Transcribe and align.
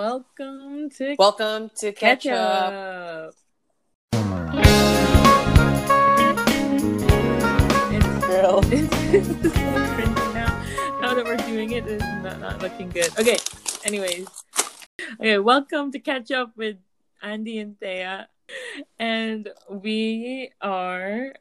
Welcome 0.00 0.88
to 0.96 1.14
Welcome 1.18 1.70
to 1.76 1.92
Catch 1.92 2.22
Catch 2.22 2.32
Up. 2.32 2.72
Up. 2.72 3.34
It's, 7.92 8.26
Girl. 8.26 8.60
it's 8.72 8.96
so 8.96 9.50
cringy 9.50 10.32
now. 10.32 10.98
Now 11.02 11.12
that 11.12 11.24
we're 11.26 11.36
doing 11.36 11.72
it, 11.72 11.86
it's 11.86 12.02
not, 12.02 12.40
not 12.40 12.62
looking 12.62 12.88
good. 12.88 13.10
Okay, 13.18 13.36
anyways. 13.84 14.26
Okay, 15.20 15.36
welcome 15.36 15.92
to 15.92 15.98
Catch 15.98 16.30
Up 16.30 16.56
with 16.56 16.78
Andy 17.20 17.58
and 17.58 17.78
Thea. 17.78 18.26
And 18.98 19.50
we 19.68 20.50
are, 20.62 21.34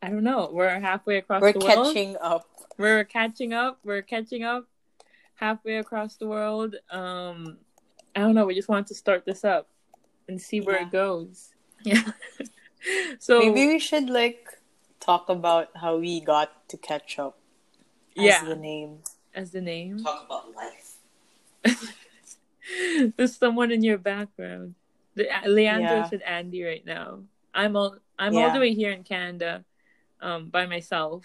I 0.00 0.08
don't 0.08 0.24
know, 0.24 0.48
we're 0.50 0.80
halfway 0.80 1.18
across 1.18 1.42
We're 1.42 1.52
the 1.52 1.58
world. 1.58 1.92
catching 1.94 2.16
up. 2.22 2.48
we're 2.78 3.04
catching 3.04 3.52
up 3.52 3.80
we're 3.84 4.00
catching 4.00 4.44
up 4.44 4.64
halfway 5.34 5.76
across 5.76 6.16
the 6.16 6.26
world 6.26 6.74
um 6.90 7.58
i 8.18 8.20
don't 8.20 8.34
know 8.34 8.46
we 8.50 8.54
just 8.54 8.68
wanted 8.68 8.86
to 8.88 8.94
start 8.94 9.24
this 9.24 9.44
up 9.44 9.68
and 10.26 10.40
see 10.42 10.60
where 10.60 10.76
Yeah. 10.80 10.86
it 10.86 10.90
goes 10.90 11.54
yeah 11.84 12.02
so 13.26 13.38
Maybe 13.38 13.66
we 13.74 13.78
should 13.78 14.10
like 14.10 14.42
talk 14.98 15.28
about 15.28 15.68
how 15.82 15.96
we 15.98 16.20
got 16.20 16.50
to 16.70 16.76
catch 16.76 17.18
up. 17.18 17.38
As 18.18 18.24
yeah 18.24 18.42
the 18.44 18.56
name. 18.56 18.98
as 19.34 19.52
the 19.52 19.60
name 19.62 20.02
Talk 20.02 20.26
about 20.26 20.46
life. 20.54 20.98
there's 23.16 23.36
someone 23.36 23.70
in 23.70 23.82
your 23.82 23.98
background 23.98 24.74
the, 25.14 25.30
uh, 25.30 25.48
leandro 25.48 25.96
Yeah. 26.02 26.08
said 26.10 26.22
andy 26.22 26.62
right 26.64 26.84
now 26.84 27.20
i'm 27.54 27.76
all 27.76 27.96
i'm 28.18 28.36
all 28.36 28.52
the 28.52 28.60
way 28.60 28.74
here 28.74 28.90
in 28.92 29.02
canada 29.04 29.64
um 30.20 30.48
by 30.50 30.66
myself 30.66 31.24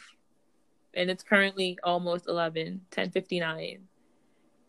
and 0.93 1.09
it's 1.09 1.23
currently 1.23 1.77
almost 1.83 2.27
11 2.27 2.81
10:59 2.91 3.81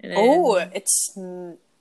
and 0.01 0.11
then- 0.13 0.19
Oh, 0.19 0.57
it's 0.73 1.13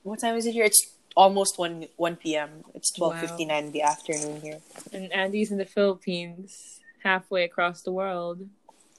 what 0.04 0.20
time 0.20 0.36
is 0.36 0.46
it 0.46 0.52
here? 0.52 0.66
It's 0.66 0.94
almost 1.16 1.58
one 1.60 1.88
one 1.98 2.16
p.m. 2.16 2.64
It's 2.74 2.92
twelve 2.92 3.20
fifty 3.20 3.46
nine 3.46 3.66
in 3.66 3.72
the 3.72 3.82
afternoon 3.82 4.42
here. 4.42 4.60
And 4.92 5.12
Andy's 5.12 5.52
in 5.52 5.58
the 5.58 5.66
Philippines, 5.66 6.80
halfway 7.04 7.44
across 7.44 7.82
the 7.82 7.92
world. 7.92 8.48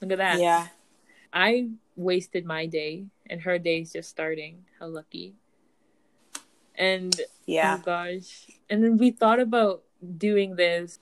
Look 0.00 0.12
at 0.12 0.18
that. 0.18 0.40
Yeah. 0.40 0.68
I 1.32 1.70
wasted 1.96 2.44
my 2.44 2.66
day, 2.66 3.06
and 3.28 3.40
her 3.42 3.58
day's 3.58 3.92
just 3.92 4.08
starting. 4.10 4.64
How 4.78 4.86
lucky. 4.86 5.34
And 6.76 7.14
Yeah. 7.46 7.76
oh 7.78 7.82
gosh. 7.84 8.46
And 8.68 8.82
then 8.82 8.98
we 8.98 9.10
thought 9.10 9.40
about 9.40 9.82
doing 10.18 10.56
this, 10.56 10.98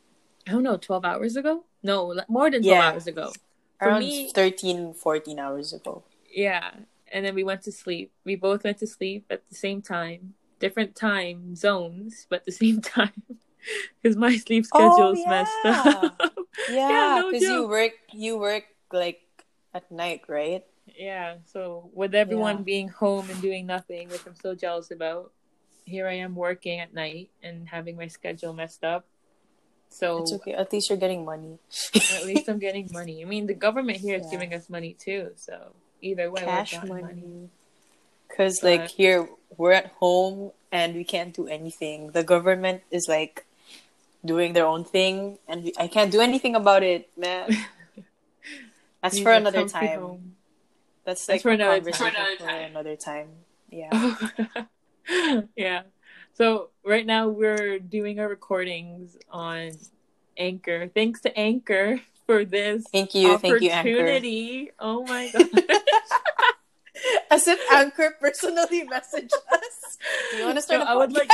I 0.46 0.52
don't 0.52 0.62
know, 0.62 0.76
12 0.76 1.04
hours 1.04 1.36
ago? 1.36 1.64
No, 1.82 2.14
more 2.28 2.50
than 2.50 2.62
12 2.62 2.64
Yeah. 2.64 2.90
hours 2.92 3.06
ago. 3.06 3.32
For 3.78 3.88
Around 3.88 4.00
me- 4.00 4.30
13, 4.32 4.92
14 4.94 5.38
hours 5.38 5.72
ago. 5.72 6.04
Yeah. 6.30 6.70
And 7.12 7.24
then 7.24 7.34
we 7.34 7.44
went 7.44 7.62
to 7.62 7.72
sleep. 7.72 8.10
We 8.24 8.36
both 8.36 8.64
went 8.64 8.78
to 8.78 8.86
sleep 8.86 9.26
at 9.30 9.46
the 9.48 9.54
same 9.54 9.82
time, 9.82 10.34
different 10.58 10.96
time 10.96 11.54
zones, 11.54 12.26
but 12.30 12.44
the 12.44 12.52
same 12.64 12.80
time. 12.80 13.22
Because 14.02 14.16
my 14.16 14.36
sleep 14.36 14.64
Oh, 14.72 14.90
schedule's 14.90 15.20
messed 15.26 15.52
yeah. 15.64 15.92
up. 16.02 16.22
Yeah, 16.68 17.20
no 17.20 17.30
because 17.30 17.42
you 17.42 17.68
work 17.68 17.92
you 18.12 18.38
work 18.38 18.64
like 18.92 19.20
at 19.74 19.90
night, 19.92 20.22
right? 20.28 20.64
Yeah, 20.96 21.36
so 21.46 21.90
with 21.94 22.14
everyone 22.14 22.58
Yeah. 22.58 22.62
being 22.62 22.88
home 22.88 23.30
and 23.30 23.40
doing 23.40 23.66
nothing, 23.66 24.08
which 24.08 24.26
I'm 24.26 24.34
so 24.34 24.54
jealous 24.54 24.90
about, 24.90 25.32
here 25.84 26.08
I 26.08 26.14
am 26.14 26.34
working 26.34 26.80
at 26.80 26.92
night 26.92 27.30
and 27.42 27.68
having 27.68 27.96
my 27.96 28.08
schedule 28.08 28.52
messed 28.52 28.82
up. 28.84 29.06
So 29.90 30.18
It's 30.22 30.32
okay. 30.32 30.54
At 30.54 30.72
least 30.72 30.88
you're 30.90 30.98
getting 30.98 31.24
money. 31.24 31.58
at 31.94 32.24
least 32.26 32.48
I'm 32.48 32.58
getting 32.66 32.88
money. 32.92 33.22
I 33.22 33.26
mean, 33.26 33.46
the 33.46 33.54
government 33.54 33.98
here 33.98 34.16
is 34.16 34.24
Yeah. 34.26 34.30
giving 34.32 34.54
us 34.54 34.68
money 34.68 34.94
too. 34.98 35.32
So 35.36 35.74
either 36.02 36.30
way, 36.30 36.42
Cash 36.42 36.74
we're 36.82 37.00
money. 37.00 37.48
Because 38.28 38.60
But- 38.60 38.70
like 38.70 38.90
here 38.90 39.28
we're 39.56 39.72
at 39.72 39.86
home 39.98 40.52
and 40.70 40.94
we 40.94 41.04
can't 41.04 41.34
do 41.34 41.46
anything. 41.48 42.10
The 42.12 42.24
government 42.24 42.82
is 42.90 43.06
like 43.08 43.44
doing 44.24 44.52
their 44.52 44.66
own 44.66 44.84
thing, 44.84 45.38
and 45.48 45.64
we, 45.64 45.72
I 45.78 45.88
can't 45.88 46.10
do 46.12 46.20
anything 46.20 46.54
about 46.54 46.82
it, 46.82 47.10
man. 47.16 47.50
That's 49.02 49.18
for 49.18 49.32
another 49.32 49.68
time. 49.68 50.00
home. 50.00 50.36
That's 51.04 51.26
That's 51.26 51.28
like 51.28 51.42
for 51.42 51.50
a 51.50 51.54
another 51.54 51.90
conversation 51.90 52.14
time. 52.14 52.36
for 52.38 52.48
another 52.48 52.96
time. 52.96 53.28
Yeah. 53.70 54.16
yeah. 55.56 55.82
So 56.34 56.68
right 56.84 57.04
now 57.04 57.28
we're 57.28 57.78
doing 57.80 58.20
our 58.20 58.28
recordings 58.28 59.16
on 59.30 59.72
Anchor. 60.36 60.88
Thanks 60.94 61.20
to 61.22 61.36
Anchor 61.36 62.00
for 62.26 62.44
this 62.44 62.84
Thank 62.92 63.14
you, 63.14 63.36
thank 63.38 63.60
you, 63.60 63.70
Anchor. 63.70 63.90
opportunity. 63.90 64.70
Oh 64.78 65.04
my 65.04 65.30
god. 65.34 65.78
As 67.30 67.48
if 67.48 67.58
Anchor 67.72 68.14
personally 68.20 68.86
messaged 68.86 69.32
us. 69.52 69.98
Do 70.30 70.36
you 70.38 70.44
want 70.44 70.56
to 70.56 70.62
start? 70.62 70.86
I 70.86 70.94
would 70.96 71.12
like 71.12 71.30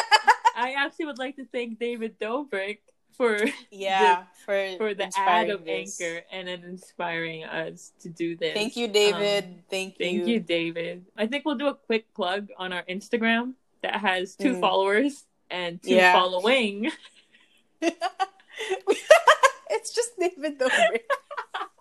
I 0.56 0.74
actually 0.78 1.06
would 1.06 1.18
like 1.18 1.36
to 1.36 1.44
thank 1.46 1.78
David 1.78 2.18
Dobrik 2.20 2.78
for 3.16 3.38
yeah, 3.70 4.24
for 4.44 4.76
for 4.76 4.94
the 4.94 5.10
ad 5.16 5.50
of 5.50 5.64
this. 5.64 6.00
Anchor 6.00 6.22
and 6.30 6.46
then 6.48 6.62
inspiring 6.64 7.44
us 7.44 7.92
to 8.00 8.08
do 8.08 8.36
this. 8.36 8.54
Thank 8.54 8.76
you, 8.76 8.86
David. 8.88 9.44
Um, 9.44 9.54
thank 9.68 9.98
you. 9.98 10.04
Thank 10.04 10.26
you, 10.28 10.40
David. 10.40 11.04
I 11.16 11.26
think 11.26 11.44
we'll 11.44 11.56
do 11.58 11.66
a 11.66 11.74
quick 11.74 12.12
plug 12.14 12.50
on 12.56 12.72
our 12.72 12.84
Instagram 12.84 13.54
that 13.82 13.96
has 13.96 14.36
two 14.36 14.54
Mm. 14.54 14.60
followers 14.60 15.24
and 15.50 15.82
two 15.82 15.94
Yeah. 15.94 16.12
following. 16.12 16.90
it's 19.70 19.92
just 19.94 20.18
David 20.18 20.58
Dobrik. 20.58 21.00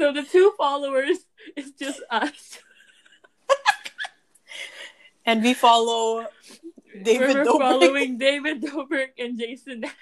So 0.00 0.12
the 0.16 0.22
two 0.22 0.54
followers 0.56 1.18
is 1.56 1.72
just 1.72 2.00
us. 2.08 2.58
And 5.26 5.42
we 5.42 5.52
follow 5.52 6.24
David 7.04 7.36
We're 7.36 7.44
Dobrik. 7.44 7.58
following 7.60 8.16
David 8.16 8.62
Dobrik 8.62 9.10
and 9.18 9.38
Jason 9.38 9.80
Nash 9.80 9.92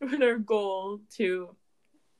with 0.00 0.20
our 0.22 0.36
goal 0.36 1.00
to 1.16 1.56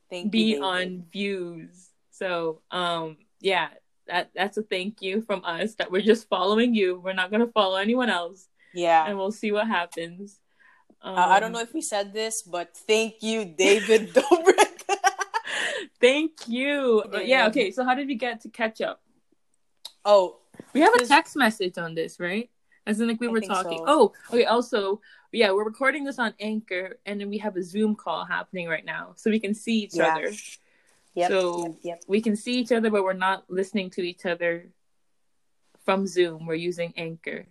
Thank 0.09 0.33
be 0.33 0.55
you, 0.57 0.65
on 0.65 1.05
views. 1.13 1.91
So 2.13 2.63
um 2.71 3.19
yeah, 3.41 3.69
that 4.07 4.31
that's 4.35 4.57
a 4.57 4.63
thank 4.63 5.03
you 5.03 5.21
from 5.21 5.45
us 5.45 5.75
that 5.75 5.91
we're 5.93 6.01
just 6.01 6.31
following 6.31 6.75
you. 6.75 6.99
We're 6.99 7.13
not 7.13 7.31
gonna 7.31 7.53
follow 7.53 7.77
anyone 7.77 8.09
else 8.09 8.49
Yeah. 8.73 9.05
and 9.07 9.19
we'll 9.19 9.33
see 9.37 9.53
what 9.53 9.67
happens. 9.69 10.41
Um, 11.03 11.15
Uh, 11.19 11.27
I 11.29 11.41
don't 11.41 11.53
know 11.53 11.61
if 11.61 11.75
we 11.75 11.83
said 11.83 12.15
this, 12.15 12.41
but 12.41 12.75
thank 12.75 13.21
you, 13.21 13.45
David 13.45 14.15
Dobrik. 14.17 14.70
Thank 16.01 16.49
you. 16.49 17.03
But 17.11 17.21
uh, 17.21 17.25
yeah, 17.25 17.47
okay, 17.49 17.71
so 17.71 17.85
how 17.85 17.95
did 17.95 18.09
we 18.09 18.15
get 18.15 18.41
to 18.43 18.49
catch 18.49 18.81
up? 18.81 19.01
oh, 20.05 20.39
We 20.73 20.81
have 20.81 20.95
a 20.95 20.99
This- 20.99 21.09
text 21.09 21.37
message 21.37 21.77
on 21.79 21.95
this, 21.95 22.19
right? 22.19 22.51
As 22.87 23.01
in 23.01 23.09
like 23.09 23.21
we 23.21 23.29
were 23.29 23.41
talking. 23.43 23.79
so. 23.79 23.85
Oh, 23.87 24.13
okay, 24.31 24.45
also 24.47 25.01
yeah, 25.33 25.53
we're 25.53 25.65
recording 25.65 26.03
this 26.05 26.19
on 26.19 26.35
Anchor 26.41 26.99
and 27.07 27.21
then 27.21 27.29
we 27.29 27.39
have 27.39 27.57
a 27.57 27.63
Zoom 27.63 27.95
call 27.95 28.25
happening 28.25 28.67
right 28.69 28.85
now. 28.85 29.13
So 29.17 29.31
we 29.31 29.39
can 29.39 29.55
see 29.55 29.81
each 29.85 29.95
Yeah. 29.95 30.15
other. 30.15 30.33
yep, 31.15 31.31
So- 31.31 31.67
yep, 31.67 31.77
yep. 31.83 32.03
We 32.09 32.21
can 32.23 32.35
see 32.37 32.55
each 32.59 32.73
other, 32.73 32.91
but 32.91 33.05
we're 33.05 33.13
not 33.13 33.45
listening 33.51 33.91
to 33.91 34.03
each 34.03 34.25
other 34.27 34.71
from 35.85 36.07
Zoom. 36.07 36.47
We're 36.47 36.55
using 36.55 36.95
Anchor. 36.97 37.47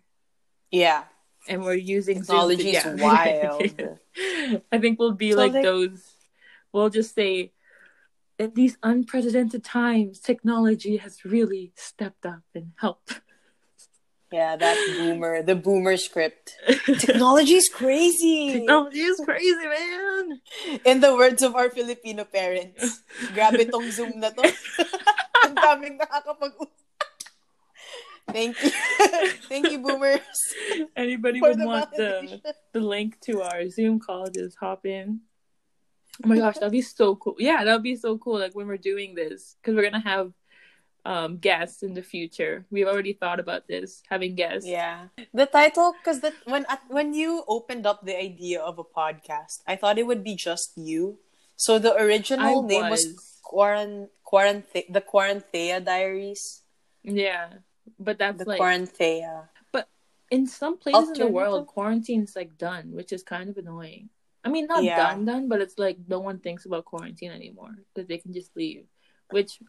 Yeah. 0.71 1.03
And 1.47 1.63
we're 1.63 1.73
using 1.75 2.17
Technology 2.19 2.71
is 2.71 2.83
Zoom. 2.83 2.97
wild. 2.99 3.61
I 4.71 4.77
think 4.79 4.99
we'll 4.99 5.13
be 5.13 5.31
So, 5.31 5.37
like, 5.37 5.53
like- 5.53 5.63
those. 5.63 6.01
We'll 6.73 6.89
just 6.89 7.15
say, 7.15 7.53
at 8.39 8.55
these 8.55 8.77
unprecedented 8.81 9.63
times, 9.63 10.19
technology 10.19 10.97
has 10.97 11.25
really 11.25 11.73
stepped 11.75 12.25
up 12.25 12.43
and 12.55 12.71
helped. 12.79 13.19
Yeah, 14.31 14.55
that 14.55 14.77
boomer, 14.97 15.43
the 15.43 15.55
boomer 15.55 15.97
script. 15.97 16.55
Technology's 16.85 17.67
crazy. 17.67 18.53
technology 18.53 19.01
is 19.01 19.21
crazy, 19.25 19.67
man. 19.67 20.41
In 20.85 21.01
the 21.01 21.15
words 21.15 21.43
of 21.43 21.55
our 21.55 21.69
Filipino 21.69 22.23
parents, 22.23 23.01
grabe 23.33 23.65
tong 23.71 23.91
Zoom 23.91 24.21
na 24.21 24.29
to. 24.29 24.45
Ang 25.45 25.55
daming 25.55 25.97
nakakapag 25.99 26.53
Thank 28.29 28.61
you. 28.61 28.69
Thank 29.49 29.71
you, 29.73 29.81
boomers. 29.81 30.21
Anybody 30.95 31.41
would 31.41 31.57
the 31.57 31.65
want 31.65 31.89
the 31.97 32.37
the 32.77 32.79
link 32.79 33.17
to 33.25 33.41
our 33.41 33.65
Zoom 33.73 33.97
call, 33.97 34.29
just 34.29 34.53
hop 34.61 34.85
in. 34.85 35.25
Oh 36.23 36.27
my 36.27 36.37
gosh, 36.37 36.55
that'd 36.55 36.71
be 36.71 36.81
so 36.81 37.15
cool. 37.15 37.35
Yeah, 37.39 37.63
that'd 37.63 37.83
be 37.83 37.95
so 37.95 38.17
cool. 38.17 38.39
Like 38.39 38.53
when 38.53 38.67
we're 38.67 38.77
doing 38.77 39.15
this, 39.15 39.55
because 39.61 39.75
we're 39.75 39.89
gonna 39.89 40.03
have 40.03 40.33
um 41.05 41.37
guests 41.37 41.81
in 41.81 41.93
the 41.93 42.03
future. 42.03 42.65
We've 42.69 42.87
already 42.87 43.13
thought 43.13 43.39
about 43.39 43.67
this, 43.67 44.03
having 44.09 44.35
guests. 44.35 44.67
Yeah. 44.67 45.07
The 45.33 45.45
title, 45.45 45.95
because 45.97 46.19
that 46.21 46.33
when 46.43 46.65
when 46.89 47.13
you 47.13 47.43
opened 47.47 47.85
up 47.85 48.05
the 48.05 48.19
idea 48.19 48.59
of 48.59 48.79
a 48.79 48.83
podcast, 48.83 49.63
I 49.65 49.77
thought 49.77 49.97
it 49.97 50.07
would 50.07 50.23
be 50.23 50.35
just 50.35 50.77
you. 50.77 51.19
So 51.55 51.79
the 51.79 51.93
I 51.93 52.03
original 52.03 52.63
name 52.63 52.89
was 52.89 53.05
was. 53.05 53.39
Quarant 53.43 54.09
Quaranthe 54.25 54.91
the 54.91 55.01
Quaranthea 55.01 55.79
Diaries. 55.83 56.61
Yeah, 57.03 57.63
but 57.97 58.19
that's 58.19 58.43
The 58.43 58.49
like 58.49 58.59
Quaranthea. 58.59 59.47
But 59.71 59.87
in 60.29 60.47
some 60.47 60.77
places 60.77 61.09
in 61.11 61.19
the 61.19 61.27
world, 61.27 61.67
quarantine's 61.67 62.35
like 62.35 62.57
done, 62.57 62.91
which 62.91 63.11
is 63.13 63.23
kind 63.23 63.49
of 63.49 63.57
annoying. 63.57 64.09
I 64.43 64.49
mean, 64.49 64.67
not 64.67 64.83
Yeah. 64.83 64.95
done, 64.97 65.25
done, 65.25 65.47
but 65.49 65.61
it's 65.61 65.77
like 65.77 65.97
no 66.07 66.19
one 66.19 66.39
thinks 66.39 66.65
about 66.65 66.85
quarantine 66.85 67.31
anymore 67.31 67.75
because 67.93 68.07
they 68.07 68.17
can 68.17 68.33
just 68.33 68.55
leave. 68.55 68.85
Which 69.31 69.59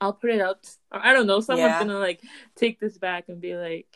I'll 0.00 0.12
put 0.14 0.30
it 0.30 0.40
out. 0.40 0.68
I 0.90 1.12
don't 1.12 1.26
know. 1.26 1.40
Someone's 1.40 1.70
Yeah. 1.72 1.78
gonna 1.78 1.98
like 1.98 2.22
take 2.56 2.80
this 2.80 2.98
back 2.98 3.28
and 3.28 3.40
be 3.40 3.54
like, 3.56 3.86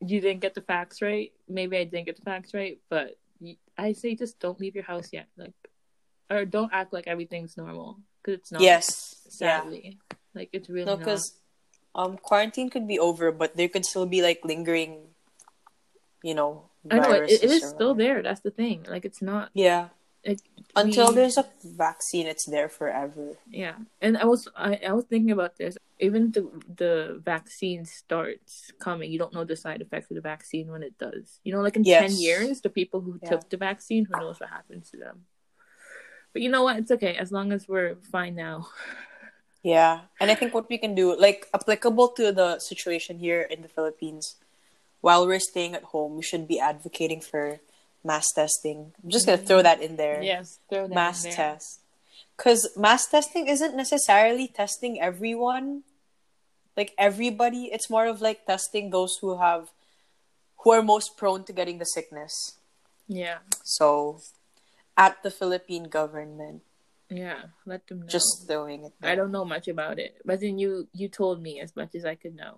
you 0.00 0.20
didn't 0.20 0.40
get 0.40 0.54
the 0.54 0.62
facts 0.62 1.02
right. 1.02 1.32
Maybe 1.48 1.76
I 1.76 1.84
didn't 1.84 2.06
get 2.06 2.16
the 2.16 2.22
facts 2.22 2.54
right, 2.54 2.78
but 2.88 3.18
I 3.76 3.92
say 3.92 4.14
just 4.14 4.38
don't 4.40 4.58
leave 4.60 4.74
your 4.74 4.84
house 4.84 5.12
yet. 5.12 5.26
Like, 5.36 5.52
or 6.30 6.44
don't 6.44 6.72
act 6.72 6.92
like 6.92 7.06
everything's 7.06 7.56
normal 7.56 7.98
because 8.22 8.40
it's 8.40 8.52
not. 8.52 8.62
yes. 8.62 9.20
Yeah. 9.40 9.60
Sadly, 9.62 9.98
like 10.34 10.48
it's 10.52 10.68
really 10.70 10.86
No, 10.86 10.92
not. 10.96 11.00
because 11.00 11.38
um, 11.94 12.16
quarantine 12.18 12.70
could 12.70 12.86
be 12.88 12.98
over, 12.98 13.32
but 13.32 13.56
there 13.56 13.68
could 13.68 13.84
still 13.84 14.06
be 14.06 14.22
like 14.22 14.44
lingering, 14.44 15.08
you 16.22 16.34
know, 16.34 16.70
I 16.90 16.98
know 16.98 17.12
it, 17.12 17.30
it 17.30 17.44
is 17.44 17.64
still 17.68 17.94
there. 17.94 18.22
That's 18.22 18.40
the 18.40 18.50
thing. 18.50 18.84
Like 18.88 19.04
it's 19.04 19.22
not. 19.22 19.50
Yeah. 19.54 19.88
It, 20.22 20.42
Until 20.74 21.10
we- 21.10 21.14
there's 21.14 21.38
a 21.38 21.46
vaccine, 21.62 22.26
it's 22.26 22.46
there 22.46 22.68
forever. 22.68 23.38
Yeah, 23.48 23.76
and 24.02 24.18
I 24.18 24.24
was 24.24 24.48
I, 24.56 24.74
I 24.82 24.92
was 24.92 25.04
thinking 25.04 25.30
about 25.30 25.56
this. 25.56 25.78
Even 26.00 26.32
the 26.32 26.50
the 26.82 27.20
vaccine 27.22 27.84
starts 27.86 28.72
coming, 28.80 29.12
you 29.12 29.20
don't 29.20 29.32
know 29.32 29.44
the 29.44 29.54
side 29.54 29.80
effects 29.82 30.10
of 30.10 30.16
the 30.16 30.20
vaccine 30.34 30.66
when 30.72 30.82
it 30.82 30.98
does. 30.98 31.38
You 31.44 31.52
know, 31.54 31.62
like 31.62 31.76
in 31.76 31.84
ten 31.84 32.10
years, 32.10 32.60
the 32.60 32.70
people 32.70 33.00
who 33.02 33.20
Yeah. 33.22 33.30
took 33.30 33.48
the 33.50 33.56
vaccine, 33.56 34.04
who 34.06 34.18
knows 34.18 34.40
what 34.40 34.50
happens 34.50 34.90
to 34.90 34.96
them. 34.98 35.26
But 36.32 36.42
you 36.42 36.50
know 36.50 36.64
what? 36.64 36.76
It's 36.76 36.90
okay 36.90 37.14
as 37.16 37.30
long 37.30 37.52
as 37.52 37.68
we're 37.68 37.94
fine 38.10 38.34
now. 38.34 38.66
Yeah. 39.62 40.00
And 40.20 40.30
I 40.30 40.34
think 40.34 40.54
what 40.54 40.68
we 40.68 40.78
can 40.78 40.94
do, 40.94 41.18
like 41.18 41.46
applicable 41.54 42.08
to 42.18 42.30
the 42.32 42.58
situation 42.58 43.18
here 43.18 43.42
in 43.42 43.62
the 43.62 43.68
Philippines, 43.68 44.36
while 45.06 45.22
we're 45.28 45.38
staying 45.52 45.72
at 45.78 45.84
home, 45.94 46.12
we 46.18 46.24
should 46.30 46.46
be 46.52 46.58
advocating 46.58 47.20
for 47.30 47.44
mass 48.02 48.26
testing. 48.34 48.78
I'm 49.02 49.10
just 49.16 49.24
gonna 49.26 49.38
throw 49.48 49.62
that 49.62 49.78
in 49.86 49.94
there. 50.02 50.18
Yes, 50.32 50.58
throw 50.68 50.84
that 50.88 50.94
mass 51.00 51.22
in 51.24 51.30
there. 51.30 51.36
test. 51.54 51.68
Because 52.36 52.60
mass 52.76 53.06
testing 53.06 53.46
isn't 53.54 53.74
necessarily 53.84 54.46
testing 54.50 54.92
everyone, 55.00 55.66
like 56.76 56.90
everybody. 56.98 57.62
It's 57.74 57.88
more 57.88 58.06
of 58.12 58.20
like 58.20 58.46
testing 58.46 58.90
those 58.90 59.12
who 59.20 59.38
have, 59.38 59.70
who 60.60 60.68
are 60.74 60.82
most 60.82 61.16
prone 61.16 61.44
to 61.48 61.52
getting 61.54 61.78
the 61.78 61.86
sickness. 61.96 62.34
Yeah, 63.08 63.38
So, 63.62 64.18
at 64.98 65.22
the 65.22 65.30
Philippine 65.30 65.86
government, 65.98 66.62
yeah. 67.08 67.54
Let 67.64 67.86
them 67.86 68.00
know. 68.02 68.10
just 68.10 68.30
throwing 68.48 68.80
it. 68.90 68.92
I 69.00 69.14
don't 69.14 69.30
know 69.30 69.44
much 69.46 69.68
about 69.68 69.96
it, 70.02 70.12
but 70.26 70.40
then 70.42 70.58
you 70.58 70.88
you 71.00 71.06
told 71.08 71.36
me 71.46 71.52
as 71.64 71.70
much 71.78 71.94
as 71.94 72.04
I 72.12 72.16
could 72.18 72.34
know, 72.42 72.54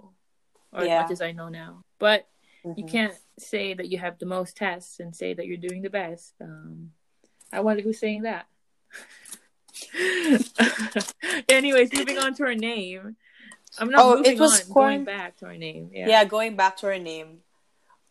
or 0.72 0.80
Yeah. 0.84 0.88
as 0.88 0.98
much 1.04 1.12
as 1.16 1.20
I 1.28 1.32
know 1.36 1.48
now. 1.52 1.84
But 2.00 2.24
you 2.64 2.84
Mhm. 2.84 2.90
can't 2.90 3.14
say 3.38 3.74
that 3.74 3.88
you 3.88 3.98
have 3.98 4.18
the 4.18 4.26
most 4.26 4.56
tests 4.56 5.00
and 5.00 5.14
say 5.14 5.34
that 5.34 5.46
you're 5.46 5.56
doing 5.68 5.82
the 5.82 5.90
best. 5.90 6.34
Um, 6.40 6.92
I 7.52 7.60
wonder 7.60 7.82
who's 7.82 7.98
saying 8.00 8.22
that. 8.22 8.46
Anyways, 11.48 11.92
moving 11.92 12.18
on 12.18 12.34
to 12.34 12.44
our 12.44 12.54
name. 12.54 13.16
I'm 13.78 13.90
not 13.90 14.00
Oh, 14.04 14.22
it 14.22 14.38
was 14.38 14.62
on. 14.66 14.72
corn- 14.72 14.86
Going 14.88 15.04
back 15.04 15.36
to 15.38 15.46
our 15.46 15.56
name. 15.56 15.90
Yeah. 15.92 16.08
Yeah. 16.08 16.24
going 16.24 16.56
back 16.56 16.76
to 16.78 16.86
our 16.86 16.98
name. 16.98 17.42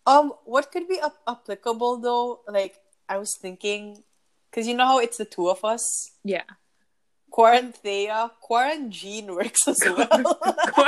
Um, 0.06 0.32
what 0.46 0.72
could 0.72 0.88
be 0.88 1.00
ap- 1.00 1.20
applicable 1.28 1.98
though? 1.98 2.42
Like 2.48 2.80
I 3.10 3.18
was 3.18 3.36
thinking, 3.36 4.04
because 4.50 4.68
you 4.68 4.74
know 4.76 4.86
how 4.86 5.00
it's 5.00 5.18
the 5.18 5.26
two 5.26 5.50
of 5.50 5.66
us. 5.66 6.12
Yeah. 6.24 6.44
Quaranthea, 7.38 8.32
Quarantine 8.42 9.36
works 9.36 9.68
as 9.68 9.80
well. 9.86 10.08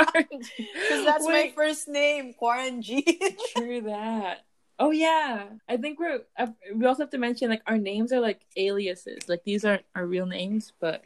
Because 0.02 1.04
that's 1.04 1.24
my 1.26 1.52
first 1.54 1.86
name, 1.88 2.34
Quarantine. 2.34 3.04
True 3.52 3.82
that. 3.82 4.44
Oh 4.78 4.90
yeah, 4.90 5.44
I 5.68 5.76
think 5.76 6.00
we're. 6.00 6.20
Uh, 6.36 6.48
we 6.74 6.86
also 6.86 7.02
have 7.02 7.10
to 7.10 7.18
mention 7.18 7.50
like 7.50 7.62
our 7.66 7.76
names 7.78 8.12
are 8.12 8.20
like 8.20 8.40
aliases. 8.56 9.28
Like 9.28 9.44
these 9.44 9.64
aren't 9.64 9.84
our 9.94 10.06
real 10.06 10.26
names, 10.26 10.72
but 10.80 11.04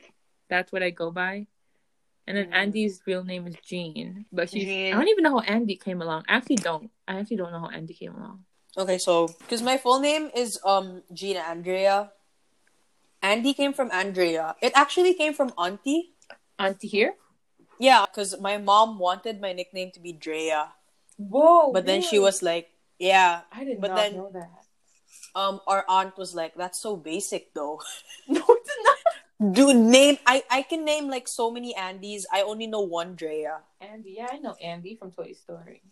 that's 0.48 0.70
what 0.72 0.82
I 0.82 0.90
go 0.90 1.10
by. 1.10 1.46
And 2.26 2.38
then 2.38 2.46
Mhm. 2.50 2.54
Andy's 2.54 3.02
real 3.06 3.24
name 3.24 3.46
is 3.46 3.56
Jean, 3.66 4.24
but 4.32 4.48
she's. 4.50 4.64
Jean. 4.64 4.94
I 4.94 4.96
don't 4.96 5.08
even 5.08 5.24
know 5.24 5.32
how 5.38 5.40
Andy 5.44 5.76
came 5.76 6.00
along. 6.00 6.24
I 6.28 6.36
actually 6.36 6.56
don't. 6.56 6.90
I 7.06 7.18
actually 7.18 7.36
don't 7.36 7.52
know 7.52 7.60
how 7.60 7.68
Andy 7.68 7.92
came 7.94 8.14
along. 8.14 8.44
okay, 8.78 8.96
so 8.98 9.28
because 9.40 9.60
my 9.62 9.76
full 9.76 10.00
name 10.00 10.30
is 10.34 10.58
um 10.64 11.02
Gina 11.12 11.40
Andrea. 11.40 12.12
Andy 13.24 13.56
came 13.56 13.72
from 13.72 13.88
Andrea. 13.88 14.52
It 14.60 14.76
actually 14.76 15.14
came 15.16 15.32
from 15.32 15.56
Auntie. 15.56 16.12
Auntie 16.60 16.88
here. 16.92 17.16
Yeah, 17.80 18.04
because 18.04 18.36
my 18.38 18.58
mom 18.60 19.00
wanted 19.00 19.40
my 19.40 19.56
nickname 19.56 19.90
to 19.96 20.00
be 20.00 20.12
Drea, 20.12 20.76
Whoa! 21.16 21.72
but 21.72 21.86
then 21.88 22.02
she 22.04 22.20
was 22.20 22.44
like, 22.44 22.70
"Yeah." 23.00 23.48
I 23.50 23.64
did 23.64 23.80
but 23.80 23.88
not 23.88 23.96
then- 23.96 24.16
know 24.20 24.30
that. 24.30 24.52
Um, 25.34 25.58
our 25.66 25.82
aunt 25.88 26.14
was 26.14 26.36
like, 26.36 26.54
"That's 26.54 26.78
so 26.78 26.94
basic, 26.94 27.50
though." 27.56 27.80
No, 28.28 28.44
it's 28.46 28.76
not. 28.86 29.00
Dude, 29.52 29.76
name 29.76 30.16
I 30.24 30.44
I 30.48 30.62
can 30.62 30.84
name 30.86 31.10
like 31.10 31.26
so 31.26 31.50
many 31.50 31.74
Andys. 31.74 32.24
I 32.30 32.46
only 32.46 32.68
know 32.70 32.80
one 32.86 33.16
Drea. 33.18 33.66
Andy, 33.82 34.14
yeah, 34.22 34.30
I 34.30 34.38
know 34.38 34.54
Andy 34.62 34.94
from 34.94 35.10
Toy 35.10 35.34
Story. 35.34 35.82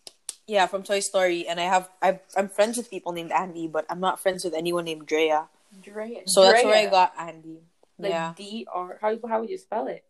Yeah, 0.46 0.70
from 0.70 0.86
Toy 0.86 1.00
Story, 1.02 1.48
and 1.50 1.58
I 1.58 1.66
have 1.66 1.90
I 2.00 2.20
I'm 2.38 2.46
friends 2.48 2.78
with 2.78 2.88
people 2.88 3.10
named 3.10 3.32
Andy, 3.34 3.66
but 3.66 3.84
I'm 3.90 3.98
not 4.00 4.22
friends 4.22 4.46
with 4.46 4.54
anyone 4.54 4.86
named 4.86 5.10
Drea. 5.10 5.50
Drea. 5.80 6.22
So 6.26 6.42
that's 6.42 6.64
where 6.64 6.76
I 6.76 6.90
got 6.90 7.12
Andy. 7.18 7.62
like 7.98 8.10
yeah. 8.10 8.34
D 8.36 8.66
R. 8.72 8.98
How 9.00 9.16
how 9.28 9.40
would 9.40 9.50
you 9.50 9.58
spell 9.58 9.86
it? 9.88 10.04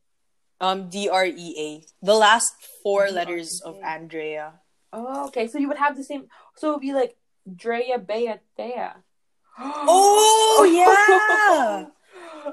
Um, 0.61 0.89
D 0.89 1.09
R 1.09 1.27
E 1.27 1.55
A. 1.59 2.05
The 2.07 2.15
last 2.15 2.55
four 2.83 3.07
D-R-E-A. 3.07 3.15
letters 3.15 3.61
of 3.65 3.77
Andrea. 3.83 4.55
Oh, 4.93 5.27
okay. 5.29 5.47
So 5.49 5.59
you 5.59 5.69
would 5.69 5.79
have 5.79 5.97
the 5.97 6.05
same. 6.05 6.27
So 6.57 6.69
it 6.69 6.73
would 6.73 6.81
be 6.81 6.93
like 6.93 7.17
Drea 7.47 7.99
Bea 7.99 8.35
Thea. 8.57 8.97
Oh 9.59 10.65
yeah. 10.65 11.87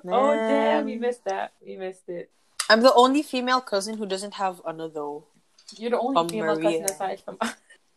oh 0.05 0.33
damn! 0.35 0.85
We 0.85 0.97
missed 0.97 1.23
that. 1.25 1.53
We 1.65 1.77
missed 1.77 2.09
it. 2.09 2.29
I'm 2.69 2.81
the 2.81 2.93
only 2.93 3.23
female 3.23 3.61
cousin 3.61 3.97
who 3.97 4.05
doesn't 4.05 4.35
have 4.35 4.61
Anna 4.67 4.89
though. 4.89 5.25
You're 5.77 5.91
the 5.91 5.99
only 5.99 6.17
Um, 6.17 6.29
female 6.29 6.55
Maria. 6.55 6.79
cousin 6.81 6.85
aside 6.85 7.19
from 7.21 7.37
us. 7.41 7.55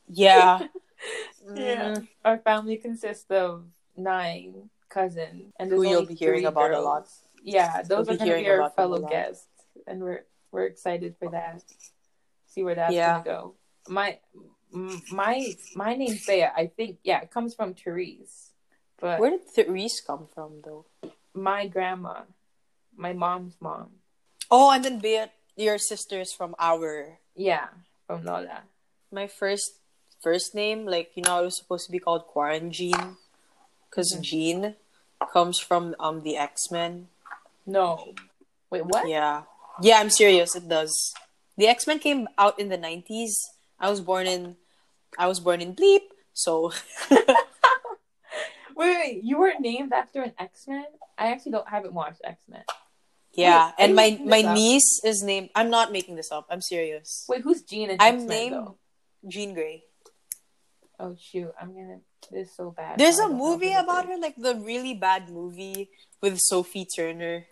Yeah. 0.08 0.68
yeah. 1.54 1.96
Mm. 1.96 2.08
Our 2.24 2.38
family 2.38 2.76
consists 2.76 3.30
of 3.30 3.64
nine 3.96 4.70
cousins, 4.92 5.52
and 5.58 5.70
Who 5.70 5.82
you'll 5.88 6.06
be 6.06 6.14
hearing 6.14 6.44
about 6.46 6.72
a 6.72 6.80
lot. 6.80 7.08
Yeah, 7.42 7.82
those 7.82 8.06
We'll 8.06 8.14
are 8.16 8.18
going 8.18 8.30
to 8.30 8.36
be 8.44 8.48
our 8.50 8.60
about 8.60 8.76
them 8.76 8.84
a 8.84 8.88
fellow 8.88 9.00
guests, 9.08 9.48
and 9.88 10.00
we're 10.04 10.24
we're 10.52 10.66
excited 10.66 11.16
for 11.18 11.28
that. 11.30 11.62
See 12.46 12.62
where 12.62 12.74
that's 12.76 12.94
Yeah. 12.94 13.12
going 13.12 13.24
to 13.24 13.30
go. 13.30 13.40
My 13.88 14.18
my 15.12 15.36
my 15.74 15.94
name's 15.96 16.24
Thea. 16.24 16.52
I 16.56 16.66
think 16.66 16.98
yeah, 17.02 17.20
it 17.24 17.30
comes 17.30 17.54
from 17.54 17.74
Therese, 17.74 18.52
but 19.00 19.18
Where 19.20 19.30
did 19.30 19.44
Therese 19.54 20.00
come 20.00 20.28
from 20.34 20.60
though? 20.64 20.84
my 21.34 21.66
grandma, 21.66 22.22
my 22.96 23.12
mom's 23.12 23.56
mom. 23.60 23.88
Oh, 24.50 24.70
and 24.70 24.84
then 24.84 24.98
Bea, 25.00 25.26
your 25.56 25.78
sister's 25.78 26.32
from 26.32 26.54
our 26.58 27.18
Yeah, 27.34 27.68
from 28.06 28.24
Lola. 28.24 28.62
my 29.10 29.26
first 29.26 29.80
first 30.22 30.54
name, 30.54 30.86
like 30.86 31.16
you 31.16 31.22
know, 31.26 31.40
it 31.40 31.44
was 31.50 31.56
supposed 31.58 31.86
to 31.86 31.92
be 31.92 31.98
called 31.98 32.26
Quarantine, 32.28 33.16
because 33.92 34.16
Mhm. 34.16 34.20
Jean 34.24 34.60
comes 35.36 35.60
from 35.60 35.94
um 36.00 36.22
the 36.24 36.36
X 36.40 36.70
Men. 36.72 37.08
No, 37.68 38.14
wait, 38.72 38.86
what? 38.88 39.06
Yeah, 39.06 39.44
yeah, 39.84 40.00
I'm 40.00 40.08
serious. 40.10 40.56
It 40.56 40.66
does. 40.66 40.90
The 41.60 41.68
X 41.68 41.86
Men 41.86 41.98
came 42.00 42.26
out 42.40 42.58
in 42.58 42.68
the 42.72 42.78
'90s. 42.80 43.36
I 43.78 43.90
was 43.92 44.00
born 44.00 44.26
in, 44.26 44.56
I 45.18 45.28
was 45.28 45.38
born 45.40 45.60
in 45.60 45.76
Bleep, 45.76 46.08
so 46.32 46.72
Wait, 48.74 48.96
wait, 48.96 49.20
you 49.22 49.36
were 49.38 49.52
named 49.60 49.92
after 49.92 50.22
an 50.22 50.32
X 50.38 50.66
Men? 50.66 50.86
I 51.18 51.26
actually 51.30 51.52
don't 51.52 51.68
haven't 51.68 51.92
watched 51.92 52.20
X 52.24 52.40
Men. 52.48 52.64
yeah. 53.34 53.66
Wait, 53.78 53.84
and 53.84 53.94
my 53.94 54.18
my 54.24 54.42
up? 54.48 54.56
niece 54.56 55.00
is 55.04 55.22
named. 55.22 55.50
I'm 55.54 55.68
not 55.70 55.92
making 55.92 56.16
this 56.16 56.32
up. 56.32 56.46
I'm 56.50 56.62
serious. 56.62 57.26
Wait, 57.28 57.42
who's 57.42 57.62
Jean 57.62 57.90
I'm 58.00 58.16
X-Men, 58.16 58.26
named 58.28 58.54
though? 58.54 58.76
Jean 59.28 59.52
Grey. 59.54 59.84
Oh 60.98 61.14
shoot, 61.20 61.52
I'm 61.60 61.74
gonna. 61.74 62.00
This 62.30 62.48
is 62.48 62.56
so 62.56 62.70
bad. 62.70 62.98
There's 62.98 63.18
a 63.18 63.28
movie 63.28 63.72
about 63.72 64.06
her, 64.06 64.18
like 64.18 64.36
the 64.36 64.54
really 64.54 64.94
bad 64.94 65.28
movie 65.28 65.90
with 66.20 66.38
Sophie 66.38 66.86
Turner. 66.86 67.46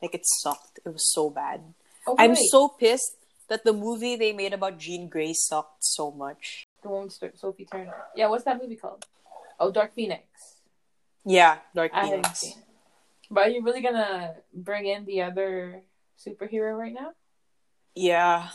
Like 0.00 0.14
it 0.14 0.22
sucked. 0.24 0.80
It 0.84 0.92
was 0.92 1.12
so 1.12 1.30
bad. 1.30 1.74
Oh, 2.06 2.16
I'm 2.18 2.34
so 2.34 2.68
pissed 2.68 3.16
that 3.48 3.64
the 3.64 3.72
movie 3.72 4.16
they 4.16 4.32
made 4.32 4.52
about 4.52 4.78
Jean 4.78 5.08
Grey 5.08 5.32
sucked 5.32 5.84
so 5.84 6.10
much. 6.10 6.66
the 6.82 6.88
one 6.88 7.04
with 7.04 7.38
Sophie 7.38 7.66
Turner. 7.70 7.94
Yeah, 8.16 8.28
what's 8.28 8.44
that 8.44 8.60
movie 8.60 8.76
called? 8.76 9.06
Oh, 9.60 9.70
Dark 9.70 9.94
Phoenix. 9.94 10.24
Yeah, 11.24 11.58
Dark 11.74 11.92
I 11.94 12.08
Phoenix. 12.08 12.44
But 13.30 13.46
are 13.46 13.50
you 13.50 13.62
really 13.62 13.80
gonna 13.80 14.34
bring 14.52 14.86
in 14.86 15.04
the 15.04 15.22
other 15.22 15.82
superhero 16.18 16.76
right 16.76 16.92
now? 16.92 17.12
Yeah. 17.94 18.48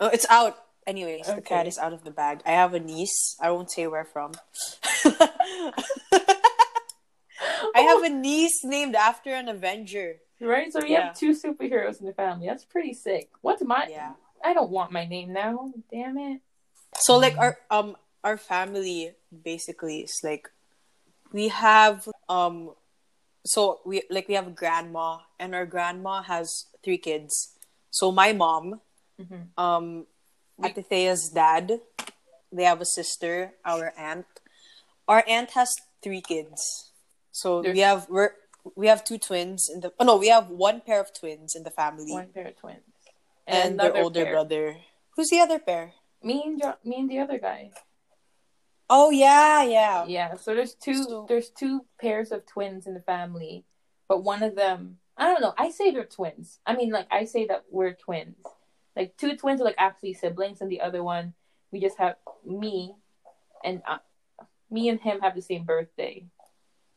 Oh, 0.00 0.08
it's 0.08 0.26
out. 0.28 0.56
Anyways, 0.90 1.26
the 1.36 1.40
cat 1.40 1.68
is 1.68 1.78
out 1.78 1.92
of 1.92 2.02
the 2.02 2.10
bag. 2.10 2.42
I 2.44 2.50
have 2.50 2.74
a 2.74 2.80
niece. 2.80 3.36
I 3.40 3.52
won't 3.52 3.70
say 3.70 3.86
where 3.86 4.04
from. 4.04 4.32
I 7.78 7.80
have 7.80 8.02
a 8.02 8.08
niece 8.08 8.64
named 8.64 8.96
after 8.96 9.30
an 9.30 9.46
Avenger. 9.48 10.16
right. 10.40 10.72
So 10.72 10.80
we 10.82 10.90
Yeah. 10.90 11.14
have 11.14 11.16
two 11.16 11.30
superheroes 11.30 12.00
in 12.00 12.06
the 12.06 12.12
family. 12.12 12.48
That's 12.48 12.64
pretty 12.64 12.92
sick. 12.92 13.30
What's 13.40 13.62
my? 13.62 13.86
Yeah. 13.88 14.14
I 14.42 14.52
don't 14.52 14.70
want 14.70 14.90
my 14.90 15.06
name 15.06 15.32
now. 15.32 15.72
Damn 15.92 16.18
it. 16.18 16.40
So 16.98 17.16
like 17.18 17.38
our 17.38 17.54
um 17.70 17.94
our 18.24 18.36
family 18.36 19.14
basically 19.30 20.00
is 20.00 20.18
like 20.24 20.50
we 21.32 21.48
have 21.54 22.08
um 22.28 22.74
so 23.46 23.78
we 23.86 24.02
like 24.10 24.26
we 24.26 24.34
have 24.34 24.48
a 24.48 24.56
grandma 24.62 25.18
and 25.38 25.54
our 25.54 25.66
grandma 25.66 26.22
has 26.22 26.66
three 26.82 26.98
kids. 26.98 27.54
So 27.90 28.10
my 28.10 28.32
mom, 28.32 28.80
Mhm. 29.22 29.54
um 29.56 30.06
Ate 30.64 30.84
Thea's 30.86 31.30
dad, 31.30 31.80
they 32.52 32.64
have 32.64 32.80
a 32.80 32.86
sister, 32.86 33.52
our 33.64 33.92
aunt. 33.96 34.26
Our 35.08 35.24
aunt 35.26 35.50
has 35.52 35.74
three 36.02 36.20
kids. 36.20 36.92
So 37.32 37.62
There's- 37.62 37.74
we 37.74 37.80
have 37.80 38.08
we're 38.08 38.32
we 38.76 38.86
have 38.88 39.02
two 39.04 39.18
twins 39.18 39.68
in 39.72 39.80
the 39.80 39.92
oh 39.98 40.04
no, 40.04 40.16
we 40.16 40.28
have 40.28 40.48
one 40.50 40.80
pair 40.80 41.00
of 41.00 41.12
twins 41.14 41.54
in 41.56 41.62
the 41.62 41.70
family. 41.70 42.12
One 42.12 42.28
pair 42.32 42.48
of 42.48 42.56
twins. 42.56 42.82
and 43.46 43.80
their 43.80 43.96
older 43.96 44.24
pair. 44.24 44.32
brother. 44.32 44.76
Who's 45.16 45.28
the 45.30 45.40
other 45.40 45.58
pair? 45.58 45.92
Me 46.22 46.42
and 46.44 46.60
Jo- 46.60 46.76
me 46.84 46.96
and 47.00 47.10
the 47.10 47.18
other 47.18 47.38
guy. 47.38 47.70
Oh 48.88 49.10
yeah, 49.10 49.62
yeah. 49.62 50.04
Yeah, 50.06 50.34
so 50.36 50.54
there's 50.54 50.74
two 50.74 51.02
So- 51.04 51.26
there's 51.28 51.50
two 51.50 51.86
pairs 52.00 52.30
of 52.32 52.44
twins 52.46 52.86
in 52.86 52.94
the 52.94 53.00
family, 53.02 53.64
but 54.08 54.22
one 54.22 54.42
of 54.42 54.54
them 54.56 54.98
I 55.16 55.26
don't 55.26 55.40
know. 55.42 55.54
I 55.58 55.70
say 55.70 55.90
they're 55.90 56.04
twins. 56.06 56.60
I 56.66 56.74
mean, 56.74 56.90
like 56.90 57.06
I 57.10 57.24
say 57.24 57.46
that 57.46 57.64
we're 57.70 57.92
twins. 57.92 58.36
Like 58.96 59.16
two 59.16 59.36
twins 59.36 59.60
are 59.60 59.64
like 59.64 59.76
actually 59.78 60.14
siblings, 60.14 60.60
and 60.60 60.70
the 60.70 60.80
other 60.80 61.02
one 61.02 61.34
we 61.70 61.80
just 61.80 61.98
have 61.98 62.16
me 62.44 62.94
and 63.64 63.82
uh, 63.86 63.98
me 64.70 64.88
and 64.88 65.00
him 65.00 65.20
have 65.20 65.34
the 65.34 65.42
same 65.42 65.64
birthday. 65.64 66.24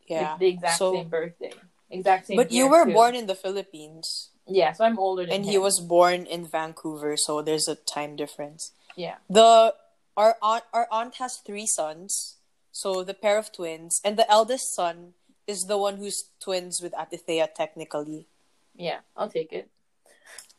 Yeah. 0.07 0.31
Like, 0.31 0.39
the 0.39 0.47
exact 0.47 0.77
So- 0.77 0.93
same 0.93 1.09
birthday, 1.09 1.53
exact 1.89 2.27
same. 2.27 2.37
But 2.37 2.51
you 2.51 2.67
were 2.67 2.85
too. 2.85 2.93
born 2.93 3.15
in 3.15 3.27
the 3.27 3.35
Philippines. 3.35 4.29
Yeah, 4.45 4.73
so 4.73 4.83
I'm 4.83 4.99
older 4.99 5.23
than 5.25 5.33
and 5.35 5.45
him. 5.45 5.51
he 5.51 5.57
was 5.57 5.79
born 5.79 6.25
in 6.25 6.45
Vancouver, 6.45 7.15
so 7.15 7.41
there's 7.41 7.67
a 7.69 7.75
time 7.75 8.17
difference. 8.17 8.73
Yeah, 8.97 9.15
The 9.29 9.73
our 10.17 10.35
aunt 10.41 10.63
our 10.73 10.87
aunt 10.91 11.15
has 11.15 11.37
three 11.45 11.65
sons, 11.65 12.37
so 12.71 13.03
the 13.03 13.13
pair 13.13 13.37
of 13.37 13.53
twins, 13.53 14.01
and 14.03 14.17
the 14.17 14.29
eldest 14.29 14.75
son 14.75 15.13
is 15.47 15.63
the 15.69 15.77
one 15.77 15.97
who's 15.97 16.29
twins 16.43 16.81
with 16.81 16.93
Ate 16.97 17.19
Thea 17.21 17.47
technically. 17.55 18.27
yeah. 18.75 18.99
I'll 19.15 19.29
take 19.29 19.51
it. 19.53 19.69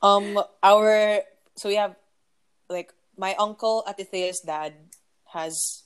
Um, 0.03 0.43
our 0.63 1.23
so 1.57 1.69
we 1.69 1.77
have 1.77 1.97
like 2.69 2.93
my 3.17 3.35
uncle 3.39 3.85
Ate 3.89 4.09
Thea's 4.09 4.41
dad 4.41 4.75
has 5.33 5.85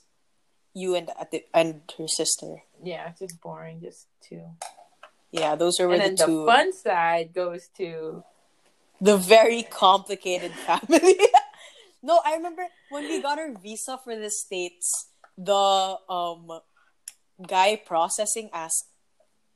you 0.73 0.95
and 0.95 1.09
Ati- 1.19 1.45
and 1.53 1.81
her 1.97 2.07
sister. 2.07 2.63
Yeah, 2.83 3.09
it's 3.09 3.19
just 3.19 3.41
boring. 3.41 3.81
Just 3.81 4.07
two. 4.21 4.43
Yeah, 5.31 5.55
those 5.55 5.79
are 5.79 5.83
And 5.83 5.89
where 5.89 5.99
then 5.99 6.15
the 6.15 6.27
the 6.27 6.45
fun 6.45 6.73
side 6.73 7.33
goes 7.33 7.69
to 7.77 8.23
the 8.99 9.17
very 9.17 9.63
complicated 9.63 10.51
family. 10.67 11.15
no, 12.01 12.19
I 12.25 12.35
remember 12.35 12.65
when 12.89 13.07
we 13.07 13.21
got 13.21 13.37
our 13.39 13.53
visa 13.53 13.99
for 14.03 14.15
the 14.15 14.29
states, 14.31 15.09
the 15.37 15.97
um 16.09 16.49
guy 17.47 17.75
processing 17.77 18.49
asked 18.53 18.87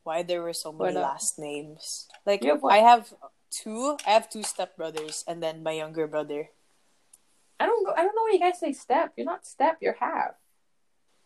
why 0.04 0.22
there 0.24 0.42
were 0.42 0.54
so 0.54 0.72
many 0.72 0.96
last 0.96 1.40
names. 1.40 2.08
Like 2.26 2.44
what? 2.44 2.74
I 2.74 2.78
have 2.78 3.14
two. 3.62 3.98
I 4.06 4.12
have 4.12 4.30
two 4.30 4.40
stepbrothers, 4.40 5.24
and 5.28 5.42
then 5.42 5.64
my 5.64 5.72
younger 5.72 6.08
brother. 6.08 6.50
I 7.60 7.66
don't 7.66 7.86
go. 7.86 7.94
I 7.94 8.04
don't 8.04 8.16
know 8.16 8.24
why 8.24 8.32
you 8.34 8.40
guys 8.40 8.60
say 8.60 8.74
step. 8.74 9.14
You're 9.16 9.26
not 9.26 9.46
step. 9.46 9.78
You're 9.82 9.98
half. 10.00 10.32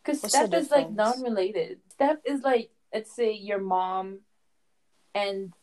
Because 0.04 0.22
step 0.22 0.54
is 0.54 0.72
like 0.72 0.92
non-related. 0.92 1.80
Step 1.92 2.22
is 2.26 2.42
like 2.42 2.70
let's 2.94 3.16
say 3.16 3.34
your 3.34 3.60
mom 3.60 4.20
and 5.14 5.54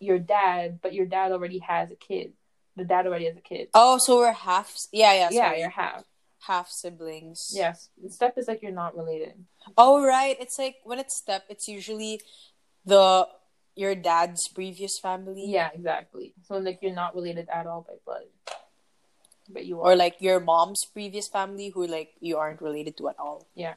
your 0.00 0.18
dad, 0.18 0.80
but 0.82 0.94
your 0.94 1.06
dad 1.06 1.32
already 1.32 1.58
has 1.58 1.90
a 1.90 1.96
kid. 1.96 2.32
The 2.76 2.84
dad 2.84 3.06
already 3.06 3.26
has 3.26 3.36
a 3.36 3.40
kid. 3.40 3.68
Oh, 3.74 3.98
so 3.98 4.18
we're 4.18 4.32
half. 4.32 4.74
Yeah, 4.92 5.12
yeah, 5.12 5.28
yeah, 5.30 5.48
sorry. 5.48 5.60
you're 5.60 5.70
half. 5.70 6.04
half 6.40 6.70
siblings. 6.70 7.52
Yes, 7.54 7.90
step 8.08 8.38
is 8.38 8.48
like 8.48 8.62
you're 8.62 8.72
not 8.72 8.96
related. 8.96 9.34
Oh 9.76 10.02
right, 10.02 10.36
it's 10.40 10.58
like 10.58 10.76
when 10.84 10.98
it's 10.98 11.16
step, 11.16 11.44
it's 11.48 11.68
usually 11.68 12.20
the 12.84 13.28
your 13.80 13.94
dad's 13.96 14.44
previous 14.52 15.00
family. 15.00 15.44
Yeah, 15.48 15.70
exactly. 15.72 16.34
So 16.46 16.58
like 16.60 16.78
you're 16.84 16.94
not 17.04 17.14
related 17.16 17.48
at 17.48 17.64
all 17.66 17.80
by 17.88 17.96
blood, 18.04 18.28
but 19.48 19.64
you 19.66 19.80
are. 19.80 19.92
or 19.92 19.96
like 19.96 20.16
your 20.20 20.38
mom's 20.40 20.84
previous 20.92 21.26
family 21.28 21.70
who 21.74 21.86
like 21.86 22.12
you 22.20 22.36
aren't 22.36 22.60
related 22.60 22.96
to 23.00 23.08
at 23.08 23.16
all. 23.18 23.46
yeah. 23.56 23.74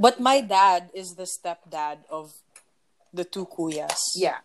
But 0.00 0.20
my 0.20 0.40
dad 0.40 0.88
is 0.94 1.16
the 1.20 1.28
stepdad 1.28 1.98
of 2.08 2.32
the 3.12 3.24
two 3.24 3.44
kuyas. 3.44 4.00
yeah, 4.16 4.40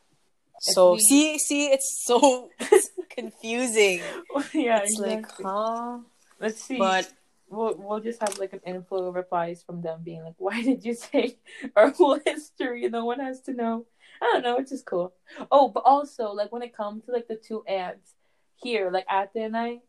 So 0.59 0.93
we- 0.93 0.99
see, 0.99 1.39
see, 1.39 1.63
it's 1.75 2.03
so 2.03 2.49
confusing. 3.17 4.01
yeah. 4.53 4.83
It's 4.83 4.99
exactly. 4.99 5.15
like, 5.15 5.25
huh? 5.39 5.99
let's 6.43 6.61
see. 6.67 6.77
But 6.77 7.07
we'll 7.49 7.75
we'll 7.79 8.03
just 8.03 8.19
have 8.19 8.35
like 8.43 8.51
an 8.51 8.59
inflow 8.65 9.07
of 9.07 9.15
replies 9.15 9.63
from 9.63 9.81
them 9.81 10.01
being 10.03 10.21
like, 10.27 10.35
"Why 10.37 10.59
did 10.63 10.83
you 10.83 10.95
say 10.95 11.37
our 11.79 11.91
whole 11.91 12.19
history? 12.25 12.83
No 12.89 13.05
one 13.05 13.19
has 13.23 13.39
to 13.47 13.53
know." 13.53 13.85
I 14.21 14.25
don't 14.33 14.43
know. 14.43 14.57
It's 14.57 14.71
just 14.71 14.85
cool. 14.85 15.13
Oh, 15.51 15.67
but 15.69 15.83
also 15.85 16.31
like 16.31 16.51
when 16.51 16.63
it 16.63 16.75
comes 16.75 17.05
to 17.05 17.11
like 17.11 17.27
the 17.27 17.35
two 17.35 17.63
aunts 17.65 18.13
here, 18.55 18.89
like 18.91 19.05
Ate 19.11 19.43
and 19.43 19.55
I, 19.57 19.79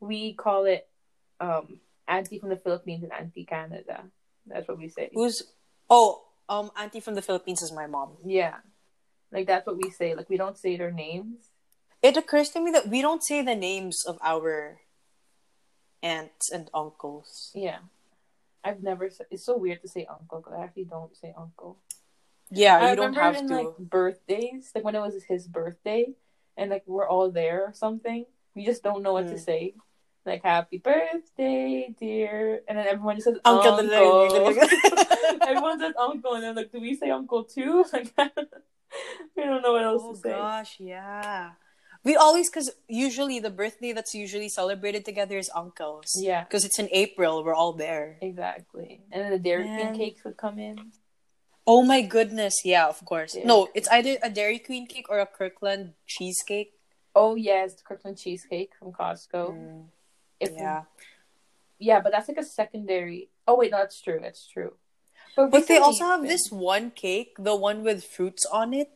we 0.00 0.34
call 0.34 0.64
it 0.64 0.88
um 1.40 1.80
auntie 2.08 2.38
from 2.38 2.50
the 2.50 2.56
Philippines 2.56 3.02
and 3.02 3.12
auntie 3.12 3.44
Canada. 3.44 4.04
That's 4.46 4.68
what 4.68 4.78
we 4.78 4.88
say. 4.88 5.10
who's? 5.12 5.42
Oh, 5.90 6.24
um, 6.48 6.70
auntie 6.76 7.00
from 7.00 7.14
the 7.14 7.22
Philippines 7.22 7.62
is 7.62 7.72
my 7.72 7.86
mom. 7.86 8.10
Yeah, 8.24 8.56
like 9.32 9.46
that's 9.46 9.66
what 9.66 9.76
we 9.76 9.90
say. 9.90 10.14
Like 10.14 10.28
we 10.28 10.36
don't 10.36 10.58
say 10.58 10.76
their 10.76 10.92
names. 10.92 11.50
It 12.02 12.16
occurs 12.16 12.50
to 12.50 12.60
me 12.60 12.70
that 12.72 12.88
we 12.88 13.02
don't 13.02 13.22
say 13.22 13.42
the 13.42 13.56
names 13.56 14.04
of 14.04 14.18
our 14.22 14.78
aunts 16.02 16.50
and 16.50 16.70
uncles. 16.72 17.50
Yeah, 17.54 17.78
I've 18.62 18.82
never. 18.82 19.10
Said, 19.10 19.26
it's 19.30 19.44
so 19.44 19.56
weird 19.56 19.82
to 19.82 19.88
say 19.88 20.06
uncle 20.08 20.40
because 20.40 20.54
I 20.58 20.64
actually 20.64 20.84
don't 20.84 21.16
say 21.16 21.34
uncle. 21.36 21.78
Yeah, 22.50 22.78
I 22.78 22.90
you 22.90 22.96
don't 22.96 23.06
remember 23.16 23.20
have 23.20 23.36
in 23.36 23.48
to. 23.48 23.54
like 23.56 23.76
birthdays, 23.78 24.70
like 24.74 24.84
when 24.84 24.94
it 24.94 25.00
was 25.00 25.22
his 25.24 25.48
birthday, 25.48 26.14
and 26.56 26.70
like 26.70 26.84
we're 26.86 27.08
all 27.08 27.30
there 27.30 27.62
or 27.64 27.72
something. 27.74 28.24
We 28.54 28.64
just 28.64 28.82
don't 28.82 29.02
know 29.02 29.12
what 29.12 29.28
to 29.28 29.34
Mm. 29.34 29.44
say. 29.44 29.74
Like 30.24 30.42
happy 30.42 30.78
birthday, 30.78 31.94
dear, 32.00 32.62
and 32.68 32.76
then 32.78 32.86
everyone 32.86 33.16
just 33.16 33.26
says 33.28 33.38
Uncle. 33.44 33.72
uncle. 33.74 34.54
everyone 35.46 35.78
says 35.78 35.94
uncle, 35.98 36.34
and 36.34 36.42
then 36.42 36.54
like, 36.56 36.72
do 36.72 36.80
we 36.80 36.94
say 36.96 37.10
uncle 37.10 37.44
too? 37.44 37.84
Like, 37.92 38.12
we 39.36 39.42
don't 39.44 39.62
know 39.62 39.72
what 39.72 39.84
else 39.84 40.02
Oh 40.04 40.12
to 40.14 40.18
say. 40.18 40.32
Oh 40.32 40.38
gosh, 40.38 40.76
yeah. 40.80 41.50
We 42.04 42.14
always, 42.16 42.48
because 42.48 42.70
usually 42.88 43.40
the 43.40 43.50
birthday 43.50 43.92
that's 43.92 44.14
usually 44.14 44.48
celebrated 44.48 45.04
together 45.04 45.36
is 45.38 45.50
uncles. 45.54 46.16
Yeah. 46.18 46.44
Because 46.44 46.64
it's 46.64 46.78
in 46.78 46.88
April, 46.92 47.42
we're 47.44 47.54
all 47.54 47.72
there. 47.72 48.16
Exactly. 48.22 49.00
And 49.10 49.22
then 49.22 49.30
the 49.32 49.38
Dairy 49.40 49.68
Queen 49.74 49.94
cakes 49.94 50.22
would 50.24 50.36
come 50.36 50.58
in. 50.58 50.92
Oh 51.66 51.82
my 51.82 52.00
goodness, 52.00 52.62
yeah, 52.64 52.86
of 52.86 53.04
course. 53.04 53.32
Dairy 53.32 53.46
No, 53.46 53.68
it's 53.74 53.88
either 53.88 54.16
a 54.22 54.30
Dairy 54.30 54.58
Queen 54.58 54.86
cake 54.86 55.06
or 55.08 55.18
a 55.18 55.26
Kirkland 55.26 55.94
cheesecake. 56.06 56.72
Oh 57.14 57.34
yes, 57.34 57.74
the 57.74 57.82
Kirkland 57.82 58.18
cheesecake 58.18 58.72
from 58.78 58.92
Costco. 58.92 59.50
Mm, 59.50 59.84
If 60.38 60.52
yeah. 60.52 60.82
yeah, 61.78 62.00
but 62.00 62.12
that's 62.12 62.28
like 62.28 62.38
a 62.38 62.44
secondary. 62.44 63.30
Oh 63.48 63.56
wait, 63.56 63.72
no, 63.72 63.78
that's 63.78 64.00
true. 64.00 64.20
That's 64.22 64.46
true. 64.46 64.74
But, 65.34 65.50
But 65.50 65.66
they 65.68 65.78
also 65.78 66.04
have 66.04 66.22
this 66.22 66.50
one 66.50 66.90
cake, 66.92 67.36
the 67.38 67.56
one 67.56 67.82
with 67.82 68.04
fruits 68.04 68.46
on 68.46 68.72
it. 68.72 68.90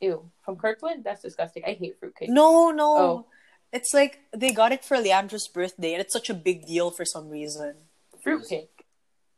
Ew, 0.00 0.30
from 0.42 0.56
Kirkland? 0.56 1.04
That's 1.04 1.22
disgusting. 1.22 1.62
I 1.66 1.72
hate 1.74 1.98
fruitcake. 2.00 2.30
No, 2.30 2.70
no. 2.70 2.96
Oh. 2.96 3.26
It's 3.72 3.92
like 3.94 4.20
they 4.34 4.52
got 4.52 4.72
it 4.72 4.84
for 4.84 4.96
Leandro's 4.96 5.46
birthday, 5.46 5.92
and 5.92 6.00
it's 6.00 6.12
such 6.12 6.30
a 6.30 6.34
big 6.34 6.66
deal 6.66 6.90
for 6.90 7.04
some 7.04 7.28
reason. 7.28 7.74
Fruitcake. 8.22 8.86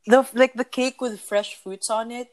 The 0.06 0.26
like 0.32 0.54
the 0.54 0.64
cake 0.64 1.00
with 1.00 1.20
fresh 1.20 1.54
fruits 1.54 1.90
on 1.90 2.10
it. 2.10 2.28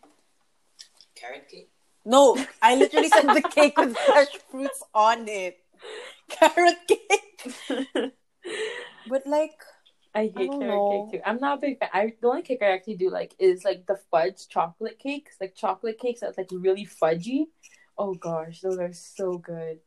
Carrot 1.20 1.48
cake? 1.50 1.72
No, 2.06 2.38
I 2.62 2.76
literally 2.76 3.10
said 3.10 3.28
the 3.28 3.42
cake 3.42 3.78
with 3.78 3.98
fresh 3.98 4.30
fruits 4.50 4.82
on 4.94 5.28
it. 5.28 5.58
Carrot 6.30 6.78
cake. 6.88 8.14
But 9.08 9.26
like, 9.26 9.58
I 10.14 10.32
hate 10.36 10.36
don't 10.36 10.60
carrot 10.60 10.76
know. 10.76 11.10
cake 11.12 11.22
too. 11.22 11.26
I'm 11.26 11.40
not 11.40 11.58
a 11.58 11.62
big 11.62 11.80
fan. 11.80 11.90
I 11.94 12.14
the 12.22 12.28
only 12.28 12.42
cake 12.42 12.60
I 12.62 12.72
actually 12.72 12.96
do 12.96 13.10
like 13.10 13.36
is 13.40 13.64
like 13.64 13.86
the 13.86 14.00
fudge 14.12 14.48
chocolate 14.48 15.00
cakes, 15.00 15.36
like 15.42 15.56
chocolate 15.56 16.00
cakes 16.00 16.22
that's 16.22 16.38
like 16.38 16.50
really 16.52 16.86
fudgy. 16.86 17.46
Oh 17.98 18.14
gosh, 18.14 18.62
those 18.62 18.80
are 18.80 18.94
so 18.94 19.38
good. 19.38 19.80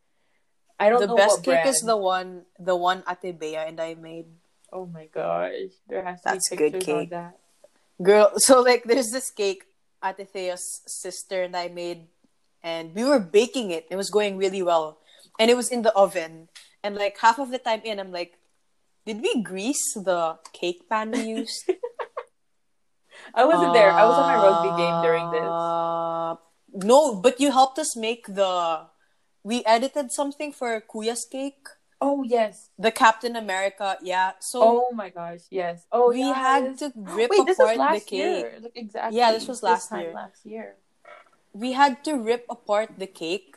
I 0.78 0.88
don't 0.90 1.00
know. 1.00 1.06
the 1.08 1.14
best 1.14 1.36
what 1.38 1.44
cake 1.44 1.62
brand. 1.62 1.68
is 1.68 1.80
the 1.80 1.96
one, 1.96 2.42
the 2.58 2.76
one 2.76 3.04
Ate 3.08 3.38
Bea 3.38 3.56
and 3.56 3.80
I 3.80 3.94
made. 3.94 4.26
Oh 4.72 4.86
my 4.86 5.06
gosh, 5.06 5.70
there 5.88 6.04
has 6.04 6.20
to 6.22 6.24
That's 6.24 6.50
be 6.50 6.56
good 6.56 6.72
pictures 6.72 6.94
on 6.94 7.00
cake. 7.00 7.10
that. 7.10 7.38
Girl, 8.02 8.32
so 8.36 8.62
like, 8.62 8.84
there's 8.84 9.10
this 9.10 9.30
cake 9.30 9.64
Ate 10.04 10.28
Thea's 10.28 10.82
sister 10.86 11.42
and 11.42 11.56
I 11.56 11.68
made, 11.68 12.08
and 12.62 12.94
we 12.94 13.04
were 13.04 13.20
baking 13.20 13.70
it. 13.70 13.86
It 13.90 13.96
was 13.96 14.10
going 14.10 14.36
really 14.36 14.62
well, 14.62 14.98
and 15.38 15.50
it 15.50 15.56
was 15.56 15.70
in 15.70 15.82
the 15.82 15.92
oven. 15.94 16.48
And 16.82 16.96
like 16.96 17.18
half 17.18 17.38
of 17.38 17.50
the 17.50 17.58
time 17.58 17.82
in, 17.84 18.00
I'm 18.00 18.10
like, 18.10 18.38
did 19.06 19.22
we 19.22 19.42
grease 19.42 19.94
the 19.94 20.38
cake 20.52 20.88
pan 20.88 21.10
we 21.12 21.22
used? 21.22 21.64
I 23.34 23.44
wasn't 23.44 23.72
there. 23.72 23.90
I 23.90 24.04
was 24.04 24.18
on 24.18 24.26
my 24.26 24.38
rugby 24.42 24.72
game 24.82 24.98
during 25.02 25.30
this. 25.30 25.46
Uh, 25.46 26.36
No, 26.74 27.14
but 27.20 27.38
you 27.40 27.50
helped 27.52 27.78
us 27.78 27.96
make 27.96 28.26
the. 28.26 28.88
We 29.44 29.64
edited 29.66 30.12
something 30.12 30.52
for 30.52 30.80
Kuya's 30.80 31.26
cake, 31.26 31.66
Oh 32.04 32.24
yes. 32.26 32.68
the 32.76 32.90
Captain 32.90 33.36
America. 33.36 33.96
Yeah, 34.02 34.32
so 34.40 34.58
Oh 34.62 34.90
my 34.92 35.08
gosh. 35.08 35.46
Yes. 35.50 35.86
Oh 35.92 36.10
we 36.10 36.18
yes. 36.18 36.36
had 36.36 36.78
to 36.78 36.86
rip 36.96 37.30
Wait, 37.30 37.46
this 37.46 37.60
apart 37.60 37.76
last 37.78 37.94
the 37.94 38.10
cake. 38.10 38.18
year. 38.18 38.58
Like, 38.60 38.72
exactly. 38.74 39.18
Yeah, 39.18 39.30
this 39.30 39.46
was 39.46 39.62
last 39.62 39.88
time 39.88 40.00
year. 40.00 40.14
Last 40.22 40.44
year. 40.44 40.68
We 41.52 41.72
had 41.72 42.02
to 42.10 42.18
rip 42.18 42.44
apart 42.50 42.98
the 42.98 43.06
cake. 43.06 43.56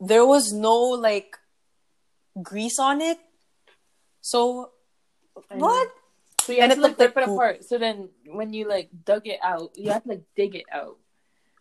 There 0.00 0.26
was 0.26 0.50
no 0.52 0.74
like 1.08 1.38
grease 2.42 2.78
on 2.78 3.00
it. 3.00 3.18
So 4.20 4.72
I 5.50 5.54
know. 5.54 5.66
what? 5.66 5.88
So 6.40 6.52
you 6.52 6.62
And 6.62 6.72
had 6.72 6.78
it 6.78 6.80
to 6.80 6.80
like 6.82 6.98
looked 6.98 7.00
like 7.00 7.16
rip 7.16 7.28
it 7.28 7.30
apart. 7.30 7.64
So 7.64 7.78
then 7.78 8.08
when 8.26 8.52
you 8.52 8.66
like 8.66 8.90
dug 9.04 9.26
it 9.26 9.38
out, 9.44 9.70
you 9.76 9.92
had 9.92 10.02
to 10.04 10.08
like 10.18 10.24
dig 10.34 10.56
it 10.56 10.66
out. 10.72 10.98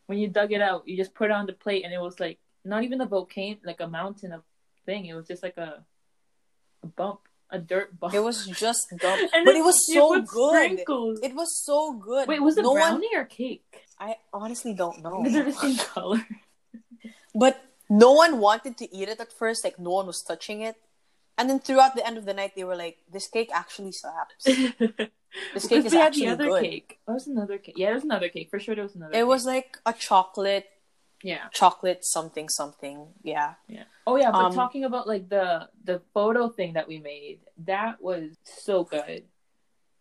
When 0.08 0.18
you 0.18 0.28
dug 0.28 0.52
it 0.58 0.62
out, 0.62 0.88
you 0.88 0.98
just 0.98 1.14
put 1.14 1.30
it 1.30 1.38
on 1.38 1.46
the 1.46 1.54
plate, 1.54 1.86
and 1.86 1.94
it 1.94 2.02
was 2.02 2.20
like 2.20 2.40
not 2.66 2.82
even 2.84 3.00
a 3.00 3.06
volcano, 3.06 3.60
like 3.64 3.80
a 3.80 3.88
mountain 3.88 4.32
of 4.34 4.42
thing. 4.88 5.06
It 5.06 5.14
was 5.14 5.28
just 5.28 5.44
like 5.44 5.58
a 5.58 5.86
bump, 6.88 7.22
a 7.50 7.60
dirt 7.60 8.00
bump. 8.00 8.14
It 8.14 8.20
was 8.20 8.46
just 8.48 8.88
dumb, 8.98 9.20
but 9.46 9.56
it 9.56 9.64
was 9.64 9.86
so 9.92 10.14
put 10.14 10.28
good. 10.28 10.56
Sprinkles. 10.56 11.20
It 11.22 11.36
was 11.36 11.64
so 11.66 11.94
good. 11.94 12.28
Wait, 12.28 12.42
was 12.42 12.58
it 12.58 12.64
no 12.64 12.74
brownie 12.74 13.10
one? 13.14 13.22
or 13.22 13.26
cake? 13.26 13.88
I 14.00 14.18
honestly 14.34 14.74
don't 14.74 15.04
know. 15.04 15.24
They're 15.28 15.44
the 15.44 15.54
same 15.54 15.78
color. 15.94 16.26
But 17.36 17.64
no 17.90 18.12
one 18.12 18.40
wanted 18.40 18.78
to 18.78 18.96
eat 18.96 19.10
it 19.10 19.20
at 19.20 19.34
first. 19.34 19.64
Like 19.64 19.80
no 19.80 19.92
one 19.92 20.08
was 20.08 20.24
touching 20.24 20.62
it. 20.62 20.76
And 21.38 21.50
then 21.50 21.60
throughout 21.60 21.96
the 21.96 22.06
end 22.06 22.18
of 22.18 22.26
the 22.26 22.34
night, 22.34 22.52
they 22.56 22.66
were 22.66 22.76
like, 22.76 22.98
"This 23.10 23.28
cake 23.28 23.50
actually 23.54 23.94
slaps." 23.94 24.44
this 24.44 25.68
cake 25.68 25.86
is 25.86 25.94
actually 25.94 26.26
the 26.26 26.34
other 26.34 26.50
good. 26.50 26.64
cake. 26.64 27.00
It 27.08 27.12
was 27.12 27.28
another 27.28 27.58
cake. 27.58 27.76
Yeah, 27.78 27.88
there 27.88 27.96
was 27.96 28.04
another 28.04 28.28
cake. 28.28 28.50
For 28.52 28.60
sure, 28.60 28.76
there 28.76 28.84
was 28.84 28.96
another. 28.96 29.14
It 29.14 29.24
cake. 29.24 29.26
was 29.26 29.46
like 29.46 29.78
a 29.86 29.94
chocolate, 29.94 30.68
Yeah. 31.22 31.50
chocolate 31.52 32.06
something 32.06 32.48
something. 32.50 33.08
Yeah. 33.24 33.56
Yeah. 33.68 33.84
Oh 34.08 34.16
yeah, 34.16 34.32
but 34.32 34.46
Um, 34.46 34.54
talking 34.54 34.84
about 34.86 35.08
like 35.08 35.28
the 35.30 35.70
the 35.84 36.02
photo 36.14 36.50
thing 36.50 36.74
that 36.74 36.88
we 36.88 37.00
made, 37.00 37.40
that 37.66 38.02
was 38.02 38.38
so 38.44 38.84
good. 38.84 39.26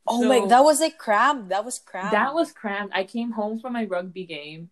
Oh 0.06 0.22
So- 0.22 0.28
my, 0.28 0.46
that 0.46 0.62
was 0.64 0.80
like 0.80 0.96
crammed. 0.98 1.50
That 1.50 1.64
was 1.64 1.78
crammed. 1.78 2.12
That 2.12 2.34
was 2.34 2.52
crammed. 2.52 2.90
I 2.94 3.04
came 3.04 3.32
home 3.32 3.58
from 3.58 3.72
my 3.72 3.84
rugby 3.84 4.24
game, 4.24 4.70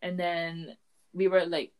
and 0.00 0.18
then 0.18 0.76
we 1.12 1.28
were 1.28 1.44
like, 1.44 1.72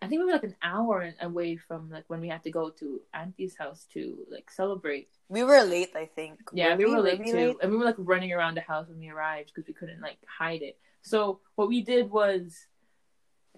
I 0.00 0.06
think 0.06 0.20
we 0.20 0.26
were 0.26 0.32
like 0.32 0.44
an 0.44 0.56
hour 0.62 1.12
away 1.20 1.56
from 1.56 1.90
like 1.90 2.04
when 2.06 2.20
we 2.20 2.28
had 2.28 2.44
to 2.44 2.50
go 2.50 2.70
to 2.70 3.00
Auntie's 3.12 3.56
house 3.58 3.86
to 3.94 4.24
like 4.30 4.50
celebrate. 4.50 5.08
We 5.28 5.42
were 5.42 5.62
late, 5.64 5.90
I 5.96 6.06
think. 6.06 6.38
Yeah, 6.52 6.76
we 6.76 6.86
were 6.86 7.00
late 7.00 7.18
we 7.18 7.32
too, 7.32 7.58
and 7.60 7.72
we 7.72 7.76
were 7.76 7.84
like 7.84 7.96
running 7.98 8.32
around 8.32 8.54
the 8.56 8.60
house 8.60 8.86
when 8.88 8.98
we 9.00 9.10
arrived 9.10 9.50
because 9.52 9.66
we 9.66 9.74
couldn't 9.74 10.00
like 10.00 10.18
hide 10.26 10.62
it. 10.62 10.78
So 11.02 11.40
what 11.56 11.68
we 11.68 11.82
did 11.82 12.10
was 12.10 12.66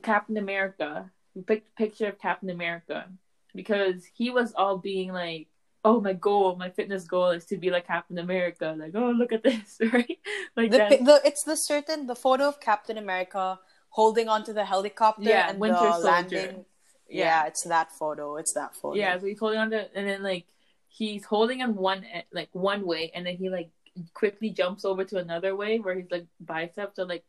Captain 0.02 0.36
America. 0.36 1.10
We 1.34 1.42
picked 1.42 1.68
a 1.68 1.72
picture 1.72 2.08
of 2.08 2.18
Captain 2.18 2.50
America 2.50 3.08
because 3.54 4.04
he 4.14 4.30
was 4.30 4.52
all 4.54 4.78
being 4.78 5.12
like, 5.12 5.48
"Oh, 5.84 6.00
my 6.00 6.12
goal, 6.12 6.56
my 6.56 6.70
fitness 6.70 7.04
goal 7.04 7.30
is 7.30 7.44
to 7.46 7.56
be 7.56 7.70
like 7.70 7.86
Captain 7.86 8.18
America." 8.18 8.74
Like, 8.78 8.92
"Oh, 8.94 9.10
look 9.10 9.32
at 9.32 9.42
this!" 9.42 9.78
right? 9.92 10.18
Like 10.56 10.70
The, 10.70 10.78
that. 10.78 11.04
the 11.04 11.20
it's 11.24 11.44
the 11.44 11.56
certain 11.56 12.06
the 12.06 12.14
photo 12.16 12.48
of 12.48 12.60
Captain 12.60 12.98
America 12.98 13.58
holding 13.90 14.28
onto 14.28 14.52
the 14.52 14.64
helicopter 14.64 15.28
Yeah, 15.28 15.48
and 15.50 15.58
Winter 15.60 15.80
the 15.80 15.92
Soldier. 15.92 16.06
landing. 16.06 16.64
Yeah. 17.08 17.46
it's 17.46 17.64
that 17.64 17.90
photo. 17.92 18.36
It's 18.36 18.52
that 18.54 18.74
photo. 18.76 18.96
Yeah, 18.96 19.18
so 19.18 19.26
he's 19.26 19.38
holding 19.38 19.58
on 19.58 19.70
to, 19.70 19.88
and 19.96 20.06
then 20.08 20.22
like 20.22 20.46
he's 20.88 21.24
holding 21.24 21.62
on 21.62 21.74
one 21.74 22.04
like 22.32 22.50
one 22.52 22.84
way, 22.86 23.10
and 23.14 23.26
then 23.26 23.36
he 23.36 23.48
like 23.48 23.70
quickly 24.14 24.50
jumps 24.50 24.84
over 24.84 25.04
to 25.04 25.18
another 25.18 25.56
way 25.56 25.78
where 25.78 25.94
he's 25.96 26.10
like 26.10 26.26
biceps 26.40 26.98
are 26.98 27.06
like 27.06 27.24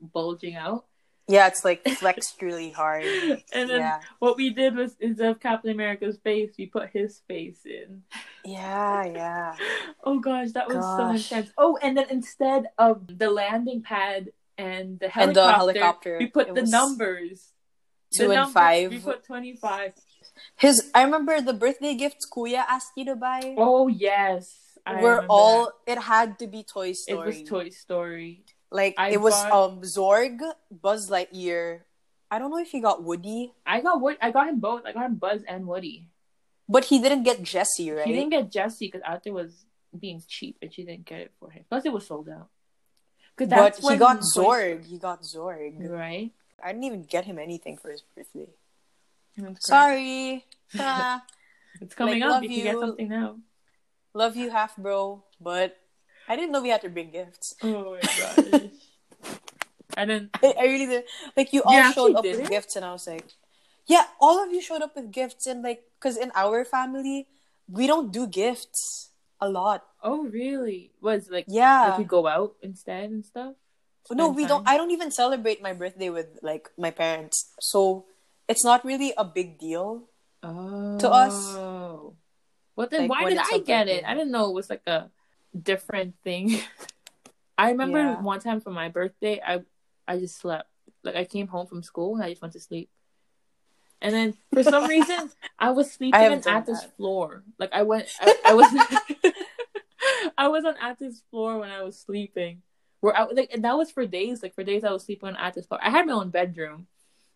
bulging 0.00 0.56
out. 0.56 0.84
Yeah, 1.30 1.46
it's 1.46 1.64
like 1.64 1.86
flexed 1.86 2.42
really 2.42 2.70
hard. 2.70 3.04
And 3.52 3.70
then 3.70 3.80
yeah. 3.80 4.00
what 4.18 4.36
we 4.36 4.50
did 4.50 4.74
was 4.74 4.96
instead 5.00 5.30
of 5.30 5.38
Captain 5.40 5.70
America's 5.70 6.18
face, 6.18 6.50
we 6.58 6.66
put 6.66 6.90
his 6.90 7.20
face 7.28 7.60
in. 7.64 8.02
Yeah, 8.44 9.04
yeah. 9.04 9.54
Oh 10.04 10.18
gosh, 10.18 10.50
that 10.52 10.66
was 10.68 10.82
so 10.98 11.08
intense. 11.10 11.52
Oh, 11.58 11.78
and 11.82 11.96
then 11.96 12.06
instead 12.10 12.62
of 12.78 12.94
the 13.18 13.30
landing 13.30 13.82
pad 13.82 14.30
and 14.56 14.98
the 14.98 15.06
And 15.06 15.12
helicopter, 15.36 15.42
the 15.42 15.52
helicopter, 15.52 16.16
we 16.18 16.26
put 16.26 16.54
the 16.54 16.62
numbers. 16.62 17.52
two 18.12 18.24
The 18.28 18.34
and 18.34 18.34
numbers, 18.34 18.52
five. 18.54 18.90
We 18.90 18.98
put 18.98 19.24
twenty 19.24 19.54
five. 19.56 19.92
His 20.56 20.90
I 20.94 21.02
remember 21.02 21.40
the 21.40 21.52
birthday 21.52 21.94
gifts 21.94 22.26
Kuya 22.28 22.64
asked 22.68 22.92
you 22.96 23.04
to 23.06 23.16
buy 23.16 23.54
Oh 23.58 23.88
yes, 23.88 24.78
I 24.86 25.02
were 25.02 25.24
all 25.28 25.72
that. 25.86 25.92
it 25.92 25.98
had 26.02 26.38
to 26.40 26.46
be 26.46 26.62
Toy 26.64 26.92
Story. 26.92 27.18
It 27.20 27.26
was 27.26 27.48
Toy 27.48 27.68
Story. 27.70 28.44
Like 28.70 28.94
I 28.98 29.10
it 29.10 29.20
was 29.20 29.34
bought- 29.34 29.52
um 29.52 29.82
Zurg, 29.82 30.40
Buzz 30.70 31.10
Lightyear. 31.10 31.80
I 32.30 32.38
don't 32.38 32.50
know 32.50 32.58
if 32.58 32.70
he 32.70 32.80
got 32.80 33.02
Woody, 33.02 33.52
I 33.66 33.80
got 33.80 34.00
Wood. 34.00 34.16
I 34.22 34.30
got 34.30 34.48
him 34.48 34.60
both. 34.60 34.82
I 34.86 34.92
got 34.92 35.06
him 35.06 35.16
Buzz 35.16 35.42
and 35.48 35.66
Woody. 35.66 36.06
but 36.68 36.84
he 36.84 37.00
didn't 37.00 37.24
get 37.24 37.42
Jesse, 37.42 37.90
right? 37.90 38.06
He 38.06 38.12
didn't 38.12 38.30
get 38.30 38.50
Jesse 38.52 38.86
because 38.86 39.02
Arthur 39.04 39.32
was 39.32 39.64
being 39.98 40.22
cheap, 40.28 40.56
and 40.62 40.72
she 40.72 40.84
didn't 40.84 41.04
get 41.04 41.20
it 41.20 41.32
for 41.40 41.50
him. 41.50 41.64
Plus, 41.68 41.84
it 41.84 41.92
was 41.92 42.06
sold 42.06 42.28
out. 42.28 42.46
Because 43.36 43.50
that's 43.50 43.80
but 43.80 43.92
he 43.94 43.98
got 43.98 44.20
Toy 44.34 44.44
Zurg. 44.44 44.86
He 44.86 44.98
got 44.98 45.22
Zurg. 45.22 45.90
Right? 45.90 46.30
I 46.62 46.68
didn't 46.70 46.84
even 46.84 47.02
get 47.02 47.24
him 47.24 47.38
anything 47.40 47.76
for 47.76 47.90
his 47.90 48.02
birthday. 48.14 48.46
Sorry. 49.58 50.44
It's 51.80 51.94
coming 51.94 52.20
like, 52.20 52.22
up. 52.22 52.30
love 52.30 52.42
You 52.42 52.48
can 52.50 52.62
get 52.64 52.78
something 52.78 53.08
now. 53.08 53.36
love 54.12 54.36
you, 54.36 54.50
half 54.50 54.76
bro, 54.76 55.22
but 55.40 55.76
I 56.30 56.36
didn't 56.36 56.52
know 56.52 56.62
we 56.62 56.68
had 56.70 56.82
to 56.82 56.88
bring 56.88 57.10
gifts. 57.10 57.58
Oh 57.60 57.98
my 57.98 58.00
gosh! 58.00 58.70
I 59.96 60.04
didn't. 60.06 60.30
I, 60.42 60.54
I 60.54 60.64
really 60.70 60.86
did. 60.86 61.04
Like 61.36 61.52
you 61.52 61.62
all 61.66 61.90
showed 61.90 62.14
up 62.14 62.22
with 62.22 62.46
it? 62.46 62.48
gifts, 62.48 62.76
and 62.76 62.84
I 62.84 62.92
was 62.92 63.04
like, 63.08 63.26
yeah, 63.90 64.04
all 64.20 64.38
of 64.38 64.54
you 64.54 64.62
showed 64.62 64.80
up 64.80 64.94
with 64.94 65.10
gifts, 65.10 65.48
and 65.50 65.66
like, 65.66 65.82
cause 65.98 66.16
in 66.16 66.30
our 66.38 66.64
family 66.64 67.26
we 67.66 67.88
don't 67.90 68.12
do 68.12 68.28
gifts 68.28 69.10
a 69.40 69.48
lot. 69.50 69.82
Oh 70.04 70.22
really? 70.22 70.92
Was 71.02 71.28
like 71.28 71.46
Yeah. 71.48 71.90
Like 71.90 71.98
you 71.98 72.04
go 72.04 72.28
out 72.28 72.54
instead 72.62 73.10
and 73.10 73.26
stuff. 73.26 73.58
no, 74.12 74.28
we 74.30 74.46
time? 74.46 74.48
don't. 74.48 74.68
I 74.68 74.76
don't 74.76 74.92
even 74.92 75.10
celebrate 75.10 75.60
my 75.60 75.72
birthday 75.72 76.10
with 76.10 76.38
like 76.42 76.70
my 76.78 76.94
parents, 76.94 77.50
so 77.58 78.06
it's 78.46 78.64
not 78.64 78.84
really 78.84 79.12
a 79.18 79.24
big 79.24 79.58
deal. 79.58 80.06
Oh. 80.42 80.96
to 80.96 81.10
us. 81.10 81.34
Oh. 81.58 82.14
Well 82.76 82.88
then, 82.88 83.08
Like, 83.08 83.10
why 83.10 83.28
did 83.28 83.36
I 83.36 83.58
get 83.58 83.88
it? 83.88 84.04
I 84.06 84.14
didn't 84.14 84.30
know 84.30 84.48
it 84.48 84.54
was 84.54 84.70
like 84.70 84.86
a 84.86 85.10
different 85.58 86.14
thing. 86.22 86.60
I 87.58 87.70
remember 87.70 87.98
Yeah. 87.98 88.20
one 88.20 88.40
time 88.40 88.60
for 88.60 88.70
my 88.70 88.88
birthday, 88.88 89.40
I 89.44 89.62
I 90.08 90.18
just 90.18 90.38
slept. 90.38 90.68
Like 91.04 91.16
I 91.16 91.24
came 91.24 91.46
home 91.46 91.66
from 91.66 91.82
school 91.82 92.14
and 92.14 92.24
I 92.24 92.30
just 92.30 92.42
went 92.42 92.52
to 92.54 92.60
sleep. 92.60 92.90
And 94.02 94.14
then 94.14 94.34
for 94.52 94.62
some 94.62 94.86
reason, 94.88 95.30
I 95.58 95.70
was 95.70 95.90
sleeping 95.92 96.14
on 96.18 96.22
haven't 96.22 96.46
Atta's 96.46 96.80
that. 96.82 96.96
floor. 96.96 97.44
Like 97.58 97.70
I 97.72 97.82
went, 97.82 98.08
I, 98.20 98.34
I 98.46 98.54
was, 98.54 98.66
I 100.38 100.48
was 100.48 100.64
on 100.64 100.74
Atta's 100.82 101.22
floor 101.30 101.58
when 101.58 101.70
I 101.70 101.82
was 101.82 101.98
sleeping. 101.98 102.62
Where 103.00 103.16
I 103.16 103.24
like, 103.24 103.50
and 103.52 103.64
that 103.64 103.76
was 103.76 103.90
for 103.90 104.04
days. 104.06 104.42
Like 104.42 104.54
for 104.54 104.64
days, 104.64 104.84
I 104.84 104.90
was 104.92 105.04
sleeping 105.04 105.28
on 105.28 105.36
Atta's 105.36 105.66
floor. 105.66 105.80
I 105.82 105.90
had 105.90 106.06
my 106.06 106.12
own 106.12 106.30
bedroom, 106.30 106.86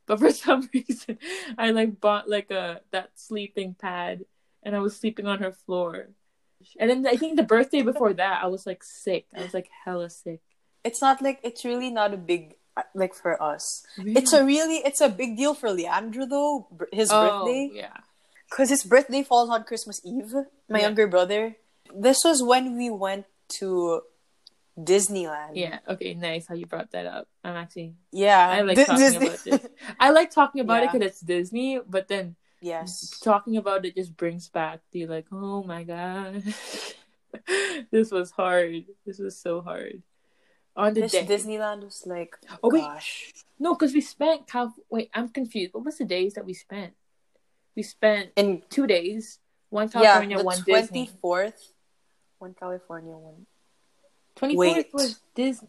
but 0.07 0.19
for 0.19 0.31
some 0.31 0.69
reason, 0.75 1.19
I 1.57 1.71
like 1.71 2.01
bought 2.01 2.29
like 2.29 2.51
a 2.51 2.81
that 2.91 3.11
sleeping 3.15 3.75
pad, 3.75 4.25
and 4.63 4.75
I 4.77 4.81
was 4.81 4.97
sleeping 4.97 5.27
on 5.27 5.39
her 5.41 5.53
floor. 5.53 6.09
And 6.79 6.91
then 6.91 7.07
I 7.07 7.17
think 7.17 7.37
the 7.37 7.43
birthday 7.43 7.83
before 7.83 8.13
that, 8.15 8.43
I 8.43 8.47
was 8.49 8.67
like 8.67 8.83
sick. 8.83 9.27
I 9.37 9.43
was 9.43 9.55
like 9.55 9.69
hella 9.85 10.11
sick. 10.11 10.41
It's 10.85 11.01
not 11.01 11.23
like 11.23 11.41
it's 11.43 11.65
really 11.65 11.91
not 11.91 12.13
a 12.13 12.17
big 12.17 12.55
uh, 12.77 12.83
like 12.95 13.15
for 13.15 13.41
us. 13.43 13.85
It's 13.99 14.33
a 14.33 14.45
really 14.45 14.77
it's 14.85 15.01
a 15.01 15.09
big 15.09 15.37
deal 15.37 15.55
for 15.55 15.71
Leandro 15.71 16.27
though. 16.27 16.69
His 16.93 17.11
oh, 17.13 17.45
birthday. 17.45 17.71
Yeah. 17.73 17.97
because 18.51 18.69
his 18.71 18.85
birthday 18.85 19.23
falls 19.23 19.51
on 19.51 19.65
Christmas 19.65 20.01
Eve. 20.05 20.33
My 20.69 20.79
Yeah. 20.79 20.87
younger 20.87 21.07
brother. 21.07 21.57
This 21.95 22.25
was 22.25 22.43
when 22.43 22.77
we 22.77 22.91
went 22.91 23.27
to 23.61 24.03
Disneyland. 24.79 25.53
Yeah. 25.55 25.79
Okay. 25.89 26.15
Nice 26.15 26.47
how 26.47 26.55
you 26.55 26.67
brought 26.67 26.91
that 26.93 27.07
up. 27.07 27.29
I'm 27.45 27.55
actually 27.57 27.95
yeah. 28.13 28.49
I 28.49 28.61
like 28.63 28.77
Di- 28.77 28.85
talking 28.85 29.05
Disney- 29.05 29.27
about 29.27 29.45
this. 29.45 29.61
I 30.01 30.11
like 30.11 30.31
talking 30.31 30.61
about 30.61 30.83
it 30.83 30.93
because 30.93 31.07
it's 31.07 31.21
Disney, 31.21 31.81
but 31.87 32.09
then 32.09 32.37
yes, 32.65 33.21
talking 33.21 33.57
about 33.57 33.85
it 33.85 33.95
just 33.95 34.17
brings 34.17 34.49
back 34.49 34.81
the 34.93 35.07
like, 35.07 35.27
oh 35.31 35.63
my 35.63 35.85
god, 35.85 36.43
this 37.91 38.11
was 38.11 38.31
hard. 38.31 38.85
This 39.07 39.19
was 39.19 39.37
so 39.39 39.61
hard. 39.61 40.03
On 40.77 40.93
the 40.93 41.03
this 41.03 41.13
day, 41.13 41.25
Disneyland 41.27 41.85
was 41.85 42.03
like, 42.07 42.35
Oh, 42.63 42.71
wait. 42.71 42.81
gosh, 42.83 43.33
no, 43.59 43.75
because 43.75 43.95
we 43.95 44.01
spent. 44.01 44.49
Cal- 44.49 44.75
Wait, 44.91 45.09
I'm 45.15 45.29
confused. 45.29 45.73
What 45.75 45.85
was 45.85 45.99
the 45.99 46.05
days 46.05 46.35
that 46.35 46.45
we 46.45 46.55
spent? 46.55 46.95
We 47.77 47.83
spent 47.83 48.31
in 48.37 48.63
two 48.71 48.87
days. 48.87 49.39
One 49.71 49.87
yeah, 49.87 50.03
California, 50.03 50.39
the 50.39 50.45
one 50.45 50.59
twenty 50.63 50.83
Disney. 50.83 51.11
fourth, 51.21 51.73
one 52.39 52.55
California, 52.59 53.13
one. 53.15 53.47
Twenty 54.35 54.55
fourth 54.57 54.87
was 54.93 55.21
Disney. 55.35 55.69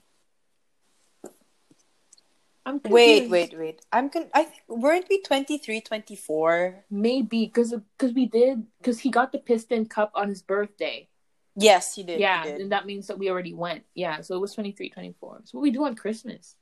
I'm 2.65 2.81
Wait, 2.85 3.19
confused. 3.27 3.31
wait, 3.31 3.57
wait. 3.59 3.85
I'm 3.93 4.09
con. 4.09 4.25
I 4.33 4.43
think 4.43 4.61
weren't 4.67 5.05
we 5.09 5.21
23, 5.21 5.81
24? 5.81 6.85
Maybe 6.89 7.45
because 7.45 7.73
because 7.97 8.13
we 8.15 8.25
did 8.25 8.65
because 8.79 8.99
he 8.99 9.11
got 9.11 9.31
the 9.31 9.37
Piston 9.37 9.85
Cup 9.85 10.11
on 10.15 10.29
his 10.29 10.41
birthday. 10.41 11.07
Yes, 11.55 11.93
he 11.95 12.03
did. 12.03 12.19
yeah, 12.19 12.43
he 12.43 12.51
did. 12.51 12.61
and 12.61 12.71
that 12.71 12.85
means 12.85 13.07
that 13.07 13.19
we 13.19 13.29
already 13.29 13.53
went. 13.53 13.83
Yeah, 13.93 14.21
so 14.21 14.35
it 14.35 14.41
was 14.41 14.53
23, 14.53 14.89
24. 14.89 15.41
So 15.45 15.57
what 15.57 15.61
we 15.63 15.71
do 15.71 15.85
on 15.85 15.95
Christmas. 15.95 16.55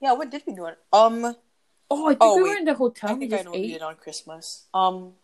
Yeah, 0.00 0.12
what 0.12 0.30
did 0.30 0.42
we 0.46 0.54
do? 0.54 0.66
On, 0.66 0.74
um, 1.24 1.36
Oh, 1.90 2.04
I 2.06 2.10
think 2.10 2.18
Oh, 2.20 2.36
we 2.36 2.42
wait. 2.42 2.48
were 2.50 2.56
in 2.56 2.64
the 2.64 2.74
hotel. 2.74 3.10
I 3.10 3.14
we 3.14 3.20
think 3.28 3.32
I 3.40 3.42
know 3.42 3.50
what 3.50 3.60
we 3.60 3.72
did 3.72 3.82
on 3.82 3.96
Christmas. 3.96 4.66
Um, 4.72 5.14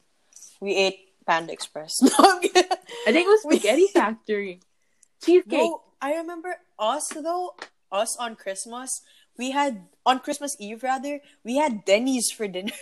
we 0.60 0.74
ate 0.74 0.98
Panda 1.26 1.52
Express. 1.52 2.00
I 2.02 2.40
think 3.12 3.26
it 3.26 3.28
was 3.28 3.42
Spaghetti 3.42 3.86
Factory. 3.86 4.60
Cheesecake. 5.24 5.52
No, 5.52 5.82
I 6.00 6.16
remember 6.16 6.56
us 6.78 7.08
though. 7.08 7.54
Us 7.92 8.16
on 8.16 8.36
Christmas, 8.36 9.02
we 9.38 9.50
had 9.52 9.86
on 10.06 10.20
Christmas 10.20 10.56
Eve 10.58 10.82
rather, 10.82 11.20
we 11.44 11.56
had 11.56 11.84
Denny's 11.84 12.30
for 12.30 12.46
dinner. 12.48 12.72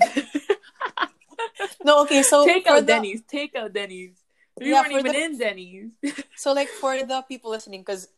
no, 1.84 2.02
okay, 2.02 2.22
so 2.22 2.44
take 2.44 2.66
out 2.66 2.80
the- 2.80 2.86
Denny's. 2.86 3.22
Take 3.28 3.54
out 3.56 3.72
Denny's. 3.72 4.16
We 4.58 4.70
Yeah, 4.70 4.82
weren't 4.82 4.92
even 4.92 5.12
the- 5.12 5.22
in 5.24 5.38
Denny's. 5.38 5.90
So 6.36 6.52
like 6.52 6.68
for 6.68 6.96
the 7.02 7.22
people 7.28 7.50
listening, 7.50 7.80
because 7.82 8.08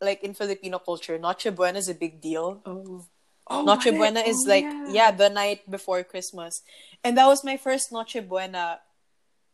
like 0.00 0.22
in 0.22 0.34
Filipino 0.34 0.78
culture, 0.78 1.18
Noche 1.18 1.48
Buena 1.54 1.78
is 1.78 1.88
a 1.88 1.94
big 1.94 2.20
deal. 2.20 2.60
oh. 2.66 3.04
Oh, 3.46 3.60
Noche? 3.62 3.92
Buena 3.92 4.20
is 4.20 4.40
Oh, 4.46 4.48
like 4.48 4.64
yeah. 4.88 5.10
the 5.10 5.28
night 5.28 5.68
before 5.70 6.02
Christmas, 6.02 6.62
and 7.04 7.18
that 7.18 7.26
was 7.26 7.44
my 7.44 7.58
first 7.58 7.92
Noche 7.92 8.16
Buena. 8.26 8.80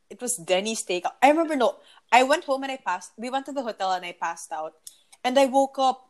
It 0.08 0.20
was 0.22 0.36
Denny 0.38 0.76
steak. 0.76 1.02
I 1.20 1.30
remember 1.30 1.56
no, 1.56 1.74
I 2.12 2.22
went 2.22 2.44
home 2.44 2.62
and 2.62 2.70
I 2.70 2.76
passed. 2.78 3.10
We 3.18 3.30
went 3.30 3.46
to 3.46 3.52
the 3.52 3.62
hotel 3.62 3.90
and 3.90 4.04
I 4.06 4.12
passed 4.14 4.52
out, 4.52 4.74
and 5.24 5.36
I 5.38 5.46
woke 5.46 5.78
up. 5.80 6.06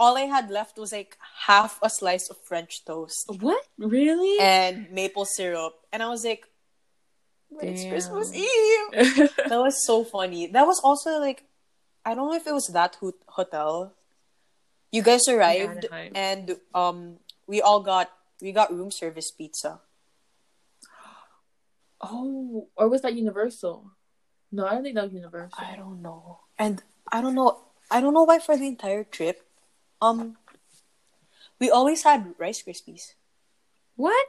All 0.00 0.16
I 0.16 0.24
had 0.32 0.48
left 0.48 0.80
was 0.80 0.92
like 0.96 1.18
half 1.44 1.76
a 1.84 1.90
slice 1.92 2.30
of 2.32 2.40
French 2.48 2.84
toast 2.88 3.28
What? 3.28 3.60
Really? 3.76 4.40
and 4.40 4.88
maple 4.90 5.26
syrup, 5.28 5.76
and 5.92 6.00
I 6.02 6.08
was 6.08 6.24
like, 6.24 6.48
"But 7.52 7.68
"It's 7.68 7.84
Christmas 7.84 8.32
Eve." 8.32 9.28
that 9.52 9.60
was 9.60 9.84
so 9.84 10.00
funny. 10.08 10.48
That 10.48 10.64
was 10.64 10.80
also 10.80 11.20
like, 11.20 11.44
I 12.00 12.14
don't 12.16 12.32
know 12.32 12.38
if 12.40 12.46
it 12.48 12.56
was 12.56 12.72
that 12.72 12.96
ho- 12.96 13.20
hotel. 13.28 13.92
You 14.90 15.02
guys 15.04 15.28
arrived 15.28 15.84
Anaheim. 15.84 16.12
and 16.16 16.56
um, 16.74 16.98
we 17.46 17.60
all 17.60 17.84
got 17.84 18.08
we 18.40 18.56
got 18.56 18.72
room 18.72 18.90
service 18.90 19.30
pizza. 19.30 19.84
oh, 22.00 22.68
or 22.72 22.88
was 22.88 23.02
that 23.02 23.12
Universal? 23.14 23.92
No, 24.50 24.64
I 24.66 24.72
don't 24.74 24.82
think 24.82 24.96
that 24.96 25.04
was 25.04 25.12
Universal. 25.12 25.60
I 25.60 25.76
don't 25.76 26.00
know, 26.00 26.40
and 26.58 26.82
I 27.12 27.20
don't 27.20 27.34
know. 27.36 27.68
I 27.90 28.00
don't 28.00 28.14
know 28.14 28.24
why 28.24 28.38
for 28.38 28.56
the 28.56 28.66
entire 28.66 29.04
trip, 29.04 29.44
um, 30.00 30.36
we 31.58 31.70
always 31.70 32.02
had 32.02 32.34
Rice 32.38 32.62
Krispies. 32.62 33.14
What? 33.96 34.26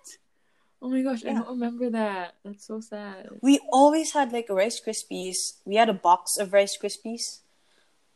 Oh 0.82 0.90
my 0.90 1.02
gosh, 1.02 1.24
I 1.26 1.34
don't 1.34 1.48
remember 1.48 1.92
that. 1.92 2.36
That's 2.44 2.66
so 2.66 2.82
sad. 2.82 3.30
We 3.42 3.60
always 3.72 4.14
had 4.14 4.34
like 4.34 4.48
Rice 4.50 4.82
Krispies. 4.82 5.60
We 5.64 5.76
had 5.76 5.90
a 5.90 5.94
box 5.94 6.38
of 6.38 6.54
Rice 6.54 6.78
Krispies. 6.78 7.42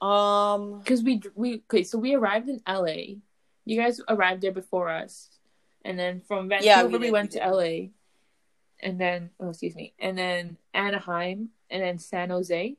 Um, 0.01 0.79
Because 0.79 1.03
we 1.03 1.21
we 1.35 1.63
okay, 1.69 1.83
so 1.83 1.97
we 1.97 2.15
arrived 2.15 2.49
in 2.49 2.61
LA. 2.67 3.21
You 3.65 3.79
guys 3.79 4.01
arrived 4.09 4.41
there 4.41 4.51
before 4.51 4.89
us, 4.89 5.29
and 5.83 5.97
then 5.97 6.21
from 6.27 6.49
Vancouver 6.49 6.65
Yeah, 6.65 6.83
we, 6.83 6.97
we 6.97 7.11
went 7.11 7.33
we 7.33 7.39
to 7.39 7.49
LA, 7.49 7.71
and 8.81 8.99
then 8.99 9.29
oh 9.39 9.49
excuse 9.49 9.75
me, 9.75 9.93
and 9.99 10.17
then 10.17 10.57
Anaheim, 10.73 11.49
and 11.69 11.81
then 11.81 11.99
San 11.99 12.29
Jose, 12.29 12.75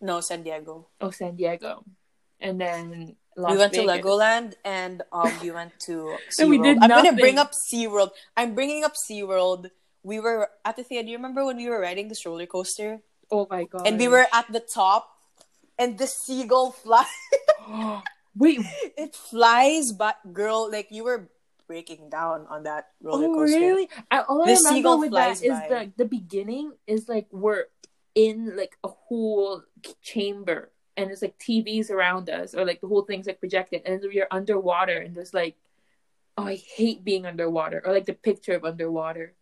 no, 0.00 0.20
San 0.20 0.42
Diego. 0.42 0.88
oh 1.00 1.10
San 1.10 1.36
Diego, 1.36 1.84
and 2.40 2.60
then 2.60 3.16
Las 3.36 3.52
we 3.52 3.58
went 3.58 3.72
Vegas. 3.72 3.86
to 3.86 3.92
Legoland 3.92 4.54
and 4.64 5.02
um 5.12 5.30
we 5.42 5.50
went 5.50 5.78
to 5.80 6.16
And 6.38 6.50
we 6.50 6.58
SeaWorld. 6.58 6.64
did 6.64 6.78
I'm 6.82 6.90
gonna 6.90 7.12
bring 7.12 7.38
up 7.38 7.52
SeaWorld. 7.52 8.10
I'm 8.36 8.54
bringing 8.54 8.84
up 8.84 8.94
SeaWorld. 8.96 9.70
We 10.02 10.20
were 10.20 10.48
at 10.64 10.76
the 10.76 10.84
theater. 10.84 11.04
Do 11.04 11.10
you 11.10 11.18
remember 11.18 11.44
when 11.44 11.56
we 11.56 11.68
were 11.68 11.80
riding 11.80 12.08
this 12.08 12.24
roller 12.24 12.46
coaster? 12.46 13.00
Oh 13.30 13.46
my 13.50 13.64
god! 13.64 13.86
And 13.86 13.98
we 13.98 14.08
were 14.08 14.26
at 14.32 14.50
the 14.50 14.60
top 14.60 15.10
and 15.78 15.98
the 15.98 16.06
seagull 16.06 16.72
flies. 16.72 17.06
wait. 18.36 18.60
it 18.96 19.14
flies 19.14 19.92
but 19.92 20.16
girl, 20.32 20.70
like 20.70 20.88
you 20.90 21.04
were 21.04 21.28
breaking 21.66 22.08
down 22.08 22.46
on 22.48 22.62
that 22.62 22.88
roller 23.02 23.26
coaster. 23.26 23.56
Oh 23.56 23.60
really? 23.60 23.88
I, 24.10 24.20
all 24.20 24.42
I 24.42 24.52
remember 24.52 24.68
seagull 24.70 24.98
with 25.00 25.12
that 25.12 25.42
is 25.42 25.58
the 25.68 25.92
the 25.96 26.04
beginning 26.06 26.72
is 26.86 27.08
like 27.08 27.26
we're 27.30 27.66
in 28.14 28.56
like 28.56 28.78
a 28.82 28.88
whole 28.88 29.62
chamber 30.00 30.70
and 30.96 31.10
it's 31.10 31.22
like 31.22 31.38
TVs 31.38 31.90
around 31.90 32.30
us 32.30 32.54
or 32.54 32.64
like 32.64 32.80
the 32.80 32.86
whole 32.86 33.02
thing's 33.02 33.26
like 33.26 33.40
projected 33.40 33.82
and 33.84 34.00
we're 34.02 34.28
underwater 34.30 34.96
and 34.98 35.14
there's 35.14 35.34
like 35.34 35.56
oh 36.38 36.46
I 36.46 36.56
hate 36.56 37.04
being 37.04 37.26
underwater 37.26 37.82
or 37.84 37.92
like 37.92 38.06
the 38.06 38.14
picture 38.14 38.54
of 38.54 38.64
underwater. 38.64 39.32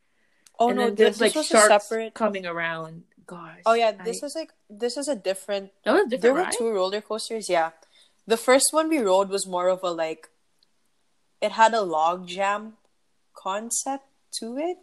Oh 0.58 0.68
and 0.68 0.78
no, 0.78 0.84
then 0.86 0.94
this, 0.94 1.18
there's 1.18 1.20
like 1.20 1.32
this 1.32 1.50
was 1.50 1.60
sharks 1.60 1.66
a 1.66 1.80
separate 1.80 2.14
coming 2.14 2.46
around. 2.46 3.04
Gosh. 3.26 3.60
Oh 3.64 3.72
yeah, 3.72 3.92
this 3.92 4.22
I, 4.22 4.26
was 4.26 4.34
like 4.34 4.52
this 4.68 4.96
was 4.96 5.08
a 5.08 5.16
different 5.16 5.70
that 5.84 5.92
was 5.92 6.06
a 6.06 6.08
there 6.08 6.18
different 6.18 6.48
were 6.48 6.58
two 6.58 6.70
roller 6.70 7.00
coasters 7.00 7.48
yeah 7.48 7.70
the 8.26 8.36
first 8.36 8.68
one 8.70 8.88
we 8.88 8.98
rode 8.98 9.28
was 9.28 9.46
more 9.46 9.68
of 9.68 9.82
a 9.82 9.90
like 9.90 10.28
it 11.40 11.52
had 11.52 11.74
a 11.74 11.82
log 11.82 12.26
jam 12.26 12.74
concept 13.34 14.04
to 14.40 14.56
it 14.56 14.78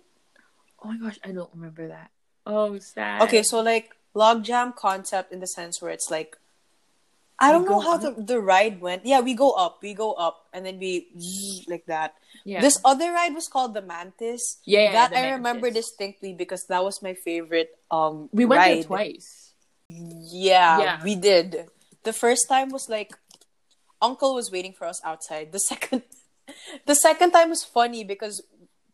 Oh 0.84 0.90
my 0.90 0.98
gosh, 0.98 1.20
I 1.24 1.32
don't 1.32 1.50
remember 1.54 1.88
that. 1.88 2.12
Oh 2.46 2.80
sad. 2.80 3.22
okay 3.22 3.44
so 3.44 3.62
like 3.62 3.96
log 4.16 4.44
jam 4.44 4.74
concept 4.76 5.32
in 5.32 5.40
the 5.40 5.46
sense 5.46 5.80
where 5.80 5.92
it's 5.92 6.10
like 6.10 6.38
i 7.42 7.52
don't 7.52 7.66
know 7.66 7.80
how 7.82 7.96
up? 7.96 8.02
the, 8.02 8.12
the 8.24 8.40
ride 8.40 8.80
went 8.80 9.04
yeah 9.06 9.20
we 9.20 9.34
go 9.34 9.52
up 9.52 9.80
we 9.82 9.94
go 9.94 10.14
up 10.14 10.48
and 10.54 10.66
then 10.66 10.78
we 10.80 11.10
like 11.68 11.86
that 11.88 12.14
yeah. 12.46 12.62
this 12.62 12.80
other 12.86 13.12
ride 13.12 13.34
was 13.34 13.48
called 13.48 13.74
the 13.74 13.82
mantis 13.82 14.60
Yeah, 14.64 14.84
yeah, 14.86 14.92
that 14.94 15.12
i 15.12 15.22
Mantis. 15.22 15.38
remember 15.38 15.68
distinctly 15.72 16.34
because 16.34 16.66
that 16.70 16.84
was 16.84 17.02
my 17.02 17.14
favorite 17.14 17.74
um 17.90 18.30
we 18.32 18.46
went 18.46 18.62
there 18.64 18.84
twice. 18.84 19.54
Yeah, 19.92 20.80
Yeah. 20.80 21.04
we 21.04 21.16
did. 21.20 21.68
The 22.08 22.14
first 22.14 22.48
time 22.48 22.70
was 22.72 22.88
like 22.88 23.12
uncle 24.02 24.34
was 24.34 24.50
waiting 24.52 24.72
for 24.74 24.88
us 24.88 25.02
outside. 25.04 25.52
The 25.52 25.60
second 25.72 26.04
the 26.86 26.96
second 26.96 27.32
time 27.32 27.50
was 27.50 27.64
funny 27.64 28.04
because 28.04 28.42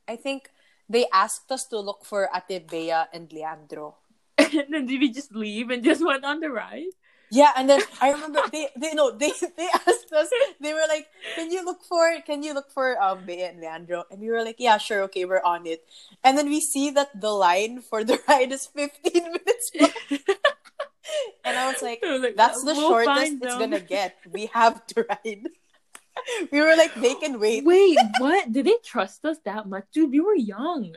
I 0.07 0.15
think 0.15 0.49
they 0.89 1.05
asked 1.13 1.51
us 1.51 1.65
to 1.69 1.79
look 1.79 2.05
for 2.05 2.29
Ate 2.33 2.67
Bea 2.67 3.05
and 3.13 3.31
Leandro. 3.31 3.95
and 4.37 4.73
then 4.73 4.85
did 4.87 4.99
we 4.99 5.11
just 5.11 5.35
leave 5.35 5.69
and 5.69 5.83
just 5.83 6.03
went 6.03 6.25
on 6.25 6.39
the 6.39 6.49
ride? 6.49 6.95
Yeah, 7.29 7.51
and 7.57 7.69
then 7.69 7.81
I 7.99 8.11
remember 8.11 8.39
they 8.51 8.69
they 8.77 8.93
no 8.93 9.11
they 9.11 9.31
they 9.57 9.67
asked 9.67 10.11
us 10.13 10.29
they 10.61 10.73
were 10.73 10.87
like, 10.87 11.07
"Can 11.35 11.51
you 11.51 11.63
look 11.65 11.83
for 11.83 12.07
can 12.25 12.41
you 12.43 12.53
look 12.53 12.71
for 12.71 12.95
um 13.01 13.25
Bea 13.25 13.43
and 13.43 13.59
Leandro?" 13.59 14.05
And 14.09 14.21
we 14.21 14.29
were 14.29 14.43
like, 14.43 14.55
"Yeah, 14.59 14.77
sure, 14.77 15.03
okay, 15.11 15.25
we're 15.25 15.43
on 15.43 15.67
it." 15.67 15.83
And 16.23 16.37
then 16.37 16.47
we 16.47 16.61
see 16.61 16.89
that 16.91 17.19
the 17.19 17.31
line 17.31 17.81
for 17.81 18.03
the 18.03 18.19
ride 18.27 18.51
is 18.51 18.67
15 18.67 19.11
minutes. 19.13 19.71
And 21.43 21.55
I 21.57 21.71
was 21.71 21.81
like, 21.81 22.03
like, 22.03 22.35
That's 22.35 22.63
the 22.63 22.73
"We'll 22.73 22.89
shortest 22.89 23.39
it's 23.41 23.55
gonna 23.55 23.79
get. 23.79 24.17
We 24.29 24.47
have 24.53 24.85
to 24.87 25.05
ride. 25.07 25.47
we 26.51 26.59
were 26.59 26.75
like, 26.75 26.95
they 26.95 27.15
can 27.15 27.39
wait. 27.39 27.63
Wait, 27.63 27.97
what? 28.19 28.51
Did 28.51 28.65
they 28.65 28.75
trust 28.83 29.23
us 29.23 29.37
that 29.45 29.67
much? 29.67 29.85
Dude, 29.93 30.11
we 30.11 30.19
were 30.19 30.35
young. 30.35 30.95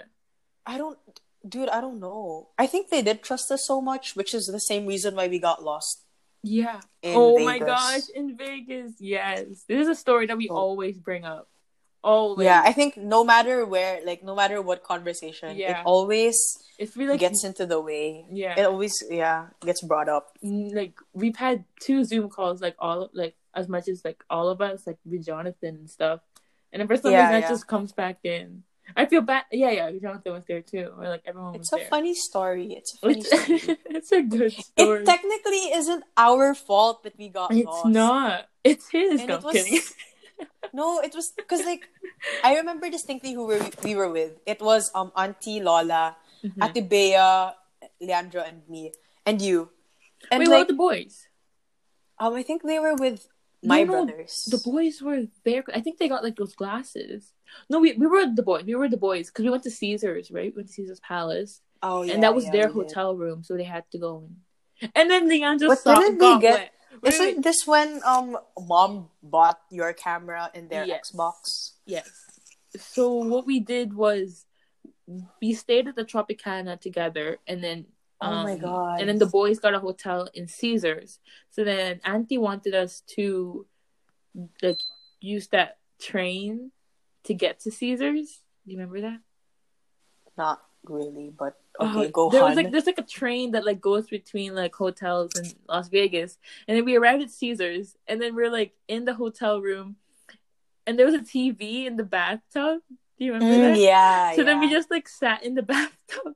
I 0.66 0.78
don't, 0.78 0.98
dude. 1.46 1.68
I 1.68 1.80
don't 1.80 2.00
know. 2.00 2.48
I 2.58 2.66
think 2.66 2.90
they 2.90 3.02
did 3.02 3.22
trust 3.22 3.50
us 3.50 3.66
so 3.66 3.80
much, 3.80 4.16
which 4.16 4.34
is 4.34 4.46
the 4.46 4.60
same 4.60 4.86
reason 4.86 5.14
why 5.14 5.28
we 5.28 5.38
got 5.38 5.62
lost. 5.62 6.02
Yeah. 6.42 6.81
Oh 7.05 7.38
my 7.44 7.59
gosh, 7.59 8.09
in 8.14 8.37
Vegas. 8.37 8.92
Yes. 8.98 9.64
This 9.68 9.83
is 9.83 9.88
a 9.88 9.94
story 9.94 10.26
that 10.26 10.37
we 10.37 10.48
Oh. 10.48 10.57
always 10.57 10.98
bring 10.98 11.24
up. 11.24 11.48
Always. 12.03 12.46
Yeah, 12.46 12.62
I 12.64 12.72
think 12.72 12.96
no 12.96 13.24
matter 13.24 13.66
where, 13.66 14.00
like, 14.07 14.22
no 14.24 14.35
matter 14.35 14.62
what 14.62 14.83
conversation, 14.83 15.55
Yeah. 15.57 15.81
it 15.81 15.87
always 15.87 16.37
it 16.79 16.96
really 16.96 17.12
like, 17.12 17.20
gets 17.20 17.44
into 17.44 17.66
the 17.66 17.79
way. 17.79 18.24
yeah. 18.33 18.59
It 18.59 18.64
always, 18.64 19.05
yeah, 19.11 19.48
gets 19.61 19.83
brought 19.83 20.09
up. 20.09 20.33
Like 20.42 20.94
we've 21.12 21.37
had 21.37 21.64
two 21.81 22.05
Zoom 22.05 22.31
calls, 22.31 22.62
like 22.62 22.76
all 22.79 23.11
like 23.12 23.35
as 23.55 23.68
much 23.68 23.87
as 23.88 24.03
like 24.03 24.24
all 24.31 24.48
of 24.48 24.62
us, 24.62 24.87
like 24.87 24.96
with 25.05 25.26
Jonathan 25.26 25.74
and 25.76 25.90
stuff. 25.90 26.20
And 26.72 26.81
then 26.81 26.88
for 26.88 26.96
some 26.96 27.12
Yeah, 27.12 27.20
reason, 27.26 27.35
yeah. 27.35 27.40
that 27.42 27.48
just 27.50 27.66
comes 27.66 27.92
back 27.92 28.24
in. 28.24 28.62
I 28.96 29.07
feel 29.07 29.22
bad. 29.22 29.44
Yeah, 29.53 29.70
yeah. 29.70 29.90
Jonathan 30.00 30.33
was 30.33 30.44
there 30.46 30.62
too, 30.62 30.90
or 30.96 31.09
like 31.09 31.22
everyone 31.26 31.55
It's 31.55 31.70
was 31.70 31.81
a 31.81 31.83
there. 31.83 31.90
funny 31.90 32.14
story. 32.14 32.74
It's 32.79 32.94
a 32.94 32.98
funny 33.03 33.20
It's, 33.20 33.31
story. 33.31 33.79
it's 33.87 34.12
a 34.12 34.22
good 34.22 34.53
story. 34.68 35.03
It 35.03 35.07
technically 35.07 35.64
isn't 35.74 36.05
our 36.16 36.55
fault 36.55 37.03
that 37.05 37.16
we 37.18 37.29
got 37.29 37.53
it's 37.53 37.66
lost. 37.66 37.87
It's 37.87 37.94
not. 37.94 38.48
It's 38.64 38.87
his. 38.90 39.20
And 39.20 39.29
No, 39.29 39.37
it 39.37 39.44
was 39.44 39.55
kidding. 39.55 39.81
no, 40.72 41.00
it 41.00 41.14
was 41.14 41.33
because 41.37 41.64
like 41.64 41.88
I 42.44 42.57
remember 42.57 42.90
distinctly 42.90 43.33
who 43.33 43.46
we 43.46 43.59
we 43.85 43.94
were 43.94 44.11
with. 44.11 44.38
It 44.46 44.61
was 44.61 44.90
um 44.94 45.12
Auntie 45.16 45.61
Lola, 45.61 46.16
Mhm. 46.44 46.61
Ate 46.64 46.83
Bea, 46.88 47.53
Leandro, 48.00 48.42
and 48.42 48.62
me, 48.68 48.92
and 49.26 49.40
you. 49.42 49.70
And 50.31 50.40
what 50.44 50.48
like 50.50 50.59
about 50.64 50.68
the 50.68 50.74
boys? 50.74 51.26
um, 52.18 52.35
I 52.35 52.42
think 52.42 52.62
they 52.62 52.79
were 52.79 52.94
with 52.94 53.29
my 53.64 53.83
No, 53.85 53.85
no, 53.85 53.92
brothers. 54.07 54.44
The 54.48 54.61
boys 54.61 55.00
were 55.03 55.29
there. 55.44 55.64
I 55.72 55.81
think 55.81 55.98
they 55.98 56.09
got 56.09 56.22
like 56.24 56.37
those 56.37 56.55
glasses. 56.55 57.33
No, 57.68 57.78
we 57.80 57.92
we 57.94 58.06
were 58.06 58.26
the 58.34 58.42
boys. 58.42 58.64
We 58.64 58.74
were 58.74 58.88
the 58.88 58.96
boys 58.96 59.28
because 59.28 59.44
we 59.44 59.50
went 59.50 59.62
to 59.64 59.70
Caesars, 59.70 60.30
right? 60.30 60.52
We 60.52 60.56
went 60.56 60.68
to 60.68 60.74
Caesars 60.74 61.00
Palace, 61.00 61.60
oh, 61.82 62.02
yeah, 62.02 62.14
and 62.14 62.22
that 62.22 62.34
was 62.34 62.44
yeah, 62.46 62.52
their 62.52 62.68
we 62.68 62.82
did. 62.82 62.88
hotel 62.88 63.16
room, 63.16 63.42
so 63.42 63.56
they 63.56 63.64
had 63.64 63.84
to 63.92 63.98
go 63.98 64.24
in. 64.24 64.90
And 64.94 65.10
then 65.10 65.28
Leandro 65.28 65.68
But 65.68 65.78
saw 65.78 65.94
didn't 65.94 66.18
we 66.18 66.40
get- 66.40 66.72
Wait, 67.02 67.14
Isn't 67.14 67.36
wait, 67.36 67.42
this 67.42 67.66
when 67.66 68.00
um 68.04 68.36
mom 68.58 69.08
bought 69.22 69.60
your 69.70 69.92
camera 69.92 70.50
in 70.54 70.68
their 70.68 70.84
Yes. 70.84 71.12
Xbox? 71.12 71.74
Yes. 71.86 72.10
So 72.76 73.14
what 73.14 73.46
we 73.46 73.60
did 73.60 73.94
was 73.94 74.44
we 75.40 75.54
stayed 75.54 75.86
at 75.88 75.96
the 75.96 76.04
Tropicana 76.04 76.78
together, 76.80 77.38
and 77.46 77.62
then 77.62 77.86
Oh 78.22 78.42
my 78.42 78.52
um, 78.52 78.58
God. 78.58 79.00
And 79.00 79.08
then 79.08 79.18
the 79.18 79.26
boys 79.26 79.58
got 79.60 79.72
a 79.74 79.78
hotel 79.80 80.28
in 80.34 80.46
Caesars. 80.46 81.20
So 81.50 81.64
then 81.64 82.00
Auntie 82.04 82.36
wanted 82.36 82.74
us 82.74 83.02
to 83.16 83.66
like 84.60 84.80
use 85.20 85.48
that 85.48 85.78
train 86.00 86.70
to 87.24 87.35
get 87.35 87.61
to 87.61 87.70
Caesars. 87.70 88.40
Do 88.64 88.72
you 88.72 88.78
remember 88.78 89.00
that? 89.02 89.20
Not 90.37 90.62
really, 90.85 91.30
but 91.37 91.56
Oh, 91.78 92.00
okay, 92.00 92.11
go 92.11 92.30
there 92.30 92.42
on. 92.42 92.48
was 92.48 92.56
like 92.56 92.70
there's 92.72 92.87
like 92.87 92.98
a 92.98 93.02
train 93.02 93.52
that 93.52 93.64
like 93.64 93.80
goes 93.80 94.06
between 94.09 94.54
like 94.54 94.74
hotels 94.74 95.35
in 95.37 95.44
Las 95.68 95.88
Vegas, 95.88 96.38
and 96.68 96.76
then 96.76 96.85
we 96.85 96.96
arrived 96.96 97.22
at 97.22 97.30
Caesars, 97.30 97.96
and 98.06 98.20
then 98.20 98.35
we're 98.35 98.50
like 98.50 98.72
in 98.88 99.04
the 99.04 99.14
hotel 99.14 99.61
room, 99.61 99.96
and 100.87 100.98
there 100.98 101.06
was 101.06 101.14
a 101.14 101.20
TV 101.20 101.87
in 101.87 101.96
the 101.96 102.04
bathtub. 102.04 102.80
Do 103.18 103.24
you 103.24 103.33
remember 103.33 103.54
Mm, 103.56 103.72
that? 103.74 103.78
yeah. 103.78 104.37
So 104.37 104.44
then 104.44 104.61
we 104.61 104.70
just 104.70 104.90
like 104.90 105.09
sat 105.09 105.42
in 105.42 105.54
the 105.54 105.62
bathtub. 105.74 106.35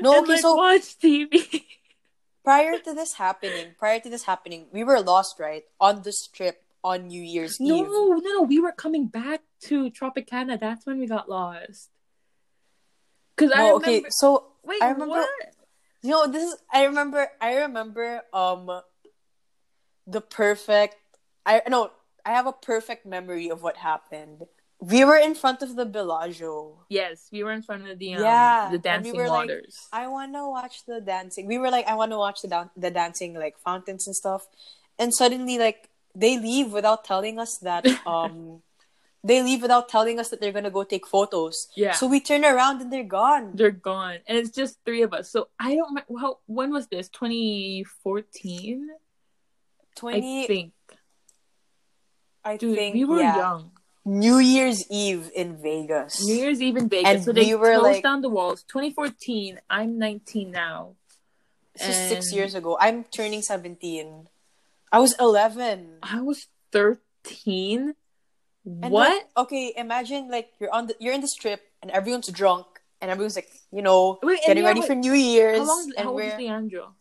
No, 0.00 0.14
and, 0.18 0.22
okay, 0.24 0.32
like, 0.34 0.42
so- 0.42 0.56
watched 0.56 1.00
TV. 1.00 1.64
prior 2.44 2.78
to 2.78 2.94
this 2.94 3.14
happening, 3.14 3.74
prior 3.78 4.00
to 4.00 4.10
this 4.10 4.24
happening, 4.24 4.66
we 4.72 4.82
were 4.84 5.00
lost, 5.00 5.38
right? 5.38 5.62
On 5.80 6.02
the 6.02 6.10
strip 6.12 6.64
on 6.84 7.08
New 7.08 7.22
Year's 7.22 7.58
No, 7.60 7.76
Eve. 7.76 7.86
no, 7.86 8.20
no. 8.22 8.42
We 8.42 8.60
were 8.60 8.72
coming 8.72 9.06
back 9.06 9.40
to 9.62 9.90
Tropicana. 9.90 10.58
That's 10.58 10.84
when 10.86 10.98
we 10.98 11.06
got 11.06 11.28
lost. 11.28 11.90
Cause 13.36 13.50
I 13.52 13.58
remember. 13.68 13.76
okay, 13.86 14.04
so 14.10 14.46
Wait, 14.62 14.82
I 14.82 14.90
remember 14.90 15.14
what? 15.16 15.28
you 16.02 16.10
know 16.10 16.26
this 16.26 16.42
is 16.42 16.56
I 16.72 16.84
remember 16.84 17.28
I 17.40 17.56
remember 17.58 18.22
um 18.32 18.70
the 20.06 20.20
perfect 20.20 20.96
I 21.46 21.62
no 21.68 21.90
I 22.24 22.32
have 22.32 22.46
a 22.46 22.52
perfect 22.52 23.06
memory 23.06 23.48
of 23.50 23.62
what 23.62 23.76
happened. 23.78 24.42
We 24.80 25.04
were 25.04 25.16
in 25.16 25.34
front 25.34 25.62
of 25.62 25.76
the 25.76 25.86
Bellagio. 25.86 26.84
Yes, 26.88 27.28
we 27.32 27.42
were 27.44 27.52
in 27.52 27.62
front 27.62 27.88
of 27.88 27.98
the 27.98 28.14
um, 28.14 28.22
Yeah, 28.22 28.68
the 28.70 28.74
and 28.90 29.04
we 29.04 29.10
dancing 29.12 29.16
were 29.16 29.28
like, 29.28 29.48
waters. 29.48 29.78
I 29.92 30.08
want 30.08 30.34
to 30.34 30.48
watch 30.48 30.84
the 30.86 31.00
dancing. 31.00 31.46
We 31.46 31.58
were 31.58 31.70
like, 31.70 31.86
I 31.86 31.94
want 31.94 32.10
to 32.10 32.18
watch 32.18 32.42
the 32.42 32.48
dan- 32.48 32.70
the 32.76 32.90
dancing 32.90 33.34
like 33.34 33.58
fountains 33.58 34.06
and 34.08 34.14
stuff. 34.14 34.46
And 34.98 35.14
suddenly, 35.14 35.56
like, 35.58 35.88
they 36.14 36.38
leave 36.38 36.72
without 36.72 37.04
telling 37.04 37.38
us 37.38 37.58
that. 37.58 37.86
Um, 38.06 38.62
they 39.24 39.40
leave 39.40 39.62
without 39.62 39.88
telling 39.88 40.18
us 40.18 40.30
that 40.30 40.40
they're 40.40 40.52
gonna 40.52 40.70
go 40.70 40.82
take 40.82 41.06
photos. 41.06 41.68
Yeah. 41.76 41.92
So 41.92 42.08
we 42.08 42.18
turn 42.20 42.44
around 42.44 42.80
and 42.82 42.92
they're 42.92 43.04
gone. 43.04 43.52
They're 43.54 43.70
gone, 43.70 44.18
and 44.26 44.36
it's 44.36 44.50
just 44.50 44.78
three 44.84 45.02
of 45.02 45.12
us. 45.12 45.30
So 45.30 45.48
I 45.60 45.76
don't. 45.76 46.02
How 46.20 46.38
when 46.46 46.72
was 46.72 46.88
this? 46.88 47.08
Twenty 47.08 47.84
fourteen, 48.02 48.88
Twenty. 49.94 50.42
I 50.42 50.46
think. 50.48 50.72
I 52.44 52.56
Dude, 52.56 52.76
think 52.76 52.94
we 52.94 53.04
were 53.04 53.20
yeah. 53.20 53.36
young. 53.36 53.70
New 54.04 54.38
Year's 54.38 54.84
Eve 54.90 55.30
in 55.36 55.62
Vegas. 55.62 56.24
New 56.26 56.34
Year's 56.34 56.60
Eve 56.60 56.76
in 56.76 56.88
Vegas. 56.88 57.08
And 57.08 57.22
so 57.22 57.30
they 57.32 57.46
we 57.46 57.54
were, 57.54 57.78
closed 57.78 57.84
like- 57.84 58.02
down 58.02 58.20
the 58.20 58.28
walls. 58.28 58.64
2014. 58.64 59.60
I'm 59.70 59.96
19 59.96 60.50
now. 60.50 60.96
This 61.78 61.88
is 61.88 62.08
six 62.08 62.32
years 62.32 62.56
ago. 62.56 62.76
I'm 62.80 63.04
turning 63.04 63.40
seventeen. 63.40 64.28
I 64.92 64.98
was 65.00 65.14
eleven. 65.18 65.98
I 66.02 66.20
was 66.20 66.46
13. 66.72 67.94
And 68.64 68.92
what? 68.92 69.08
like, 69.10 69.26
okay, 69.36 69.72
imagine 69.76 70.30
like 70.30 70.50
you're 70.60 70.72
on 70.72 70.86
the 70.86 70.94
you're 71.00 71.12
in 71.14 71.20
the 71.20 71.28
strip 71.28 71.60
and 71.82 71.90
everyone's 71.90 72.28
drunk 72.28 72.66
and 73.00 73.10
everyone's 73.10 73.34
like, 73.36 73.48
you 73.72 73.82
know, 73.82 74.18
Wait, 74.22 74.40
getting 74.46 74.64
ready 74.64 74.82
for 74.82 74.94
New 74.94 75.12
Year's. 75.14 75.58
how 75.58 75.66
long? 75.66 75.92
and 75.96 76.04
How 76.04 76.10
old 76.12 76.16
we're 76.16 76.28
is 76.30 76.38
Leandro? 76.38 76.94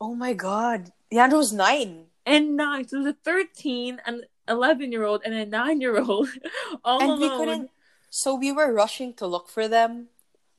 oh 0.00 0.14
my 0.14 0.32
god, 0.32 0.90
Leandro 1.12 1.38
was 1.38 1.52
nine, 1.52 2.06
And 2.26 2.56
nine. 2.56 2.88
So 2.88 3.02
there's 3.02 3.14
a 3.14 3.18
13, 3.24 4.00
and 4.06 4.24
11 4.48 4.90
year 4.92 5.04
old, 5.04 5.22
and 5.24 5.34
a 5.34 5.46
nine 5.46 5.80
year 5.80 6.00
old 6.00 6.28
all 6.84 7.00
and 7.00 7.10
alone. 7.12 7.20
we 7.20 7.28
couldn't. 7.36 7.70
So 8.10 8.34
we 8.34 8.50
were 8.50 8.72
rushing 8.72 9.14
to 9.20 9.26
look 9.28 9.48
for 9.48 9.68
them, 9.68 10.08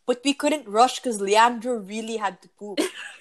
but 0.06 0.22
we 0.24 0.34
couldn't 0.34 0.68
rush 0.70 1.00
because 1.00 1.20
Leandro 1.20 1.74
really 1.76 2.16
had 2.18 2.42
to 2.44 2.50
poop. 2.58 2.80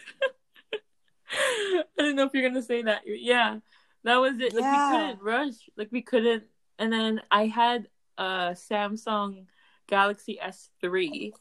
I 1.33 1.85
don't 1.99 2.17
know 2.17 2.25
if 2.25 2.35
you're 2.35 2.49
gonna 2.49 2.63
say 2.63 2.83
that. 2.83 3.03
Yeah, 3.07 3.59
that 4.05 4.17
was 4.17 4.35
it. 4.41 4.55
Like 4.55 4.63
Yeah. 4.63 4.91
we 4.93 4.99
couldn't 4.99 5.23
rush. 5.23 5.55
Like 5.77 5.89
we 5.93 6.03
couldn't. 6.03 6.45
And 6.79 6.93
then 6.93 7.21
I 7.31 7.47
had 7.47 7.89
a 8.19 8.55
Samsung 8.55 9.47
Galaxy 9.87 10.39
S3, 10.43 11.33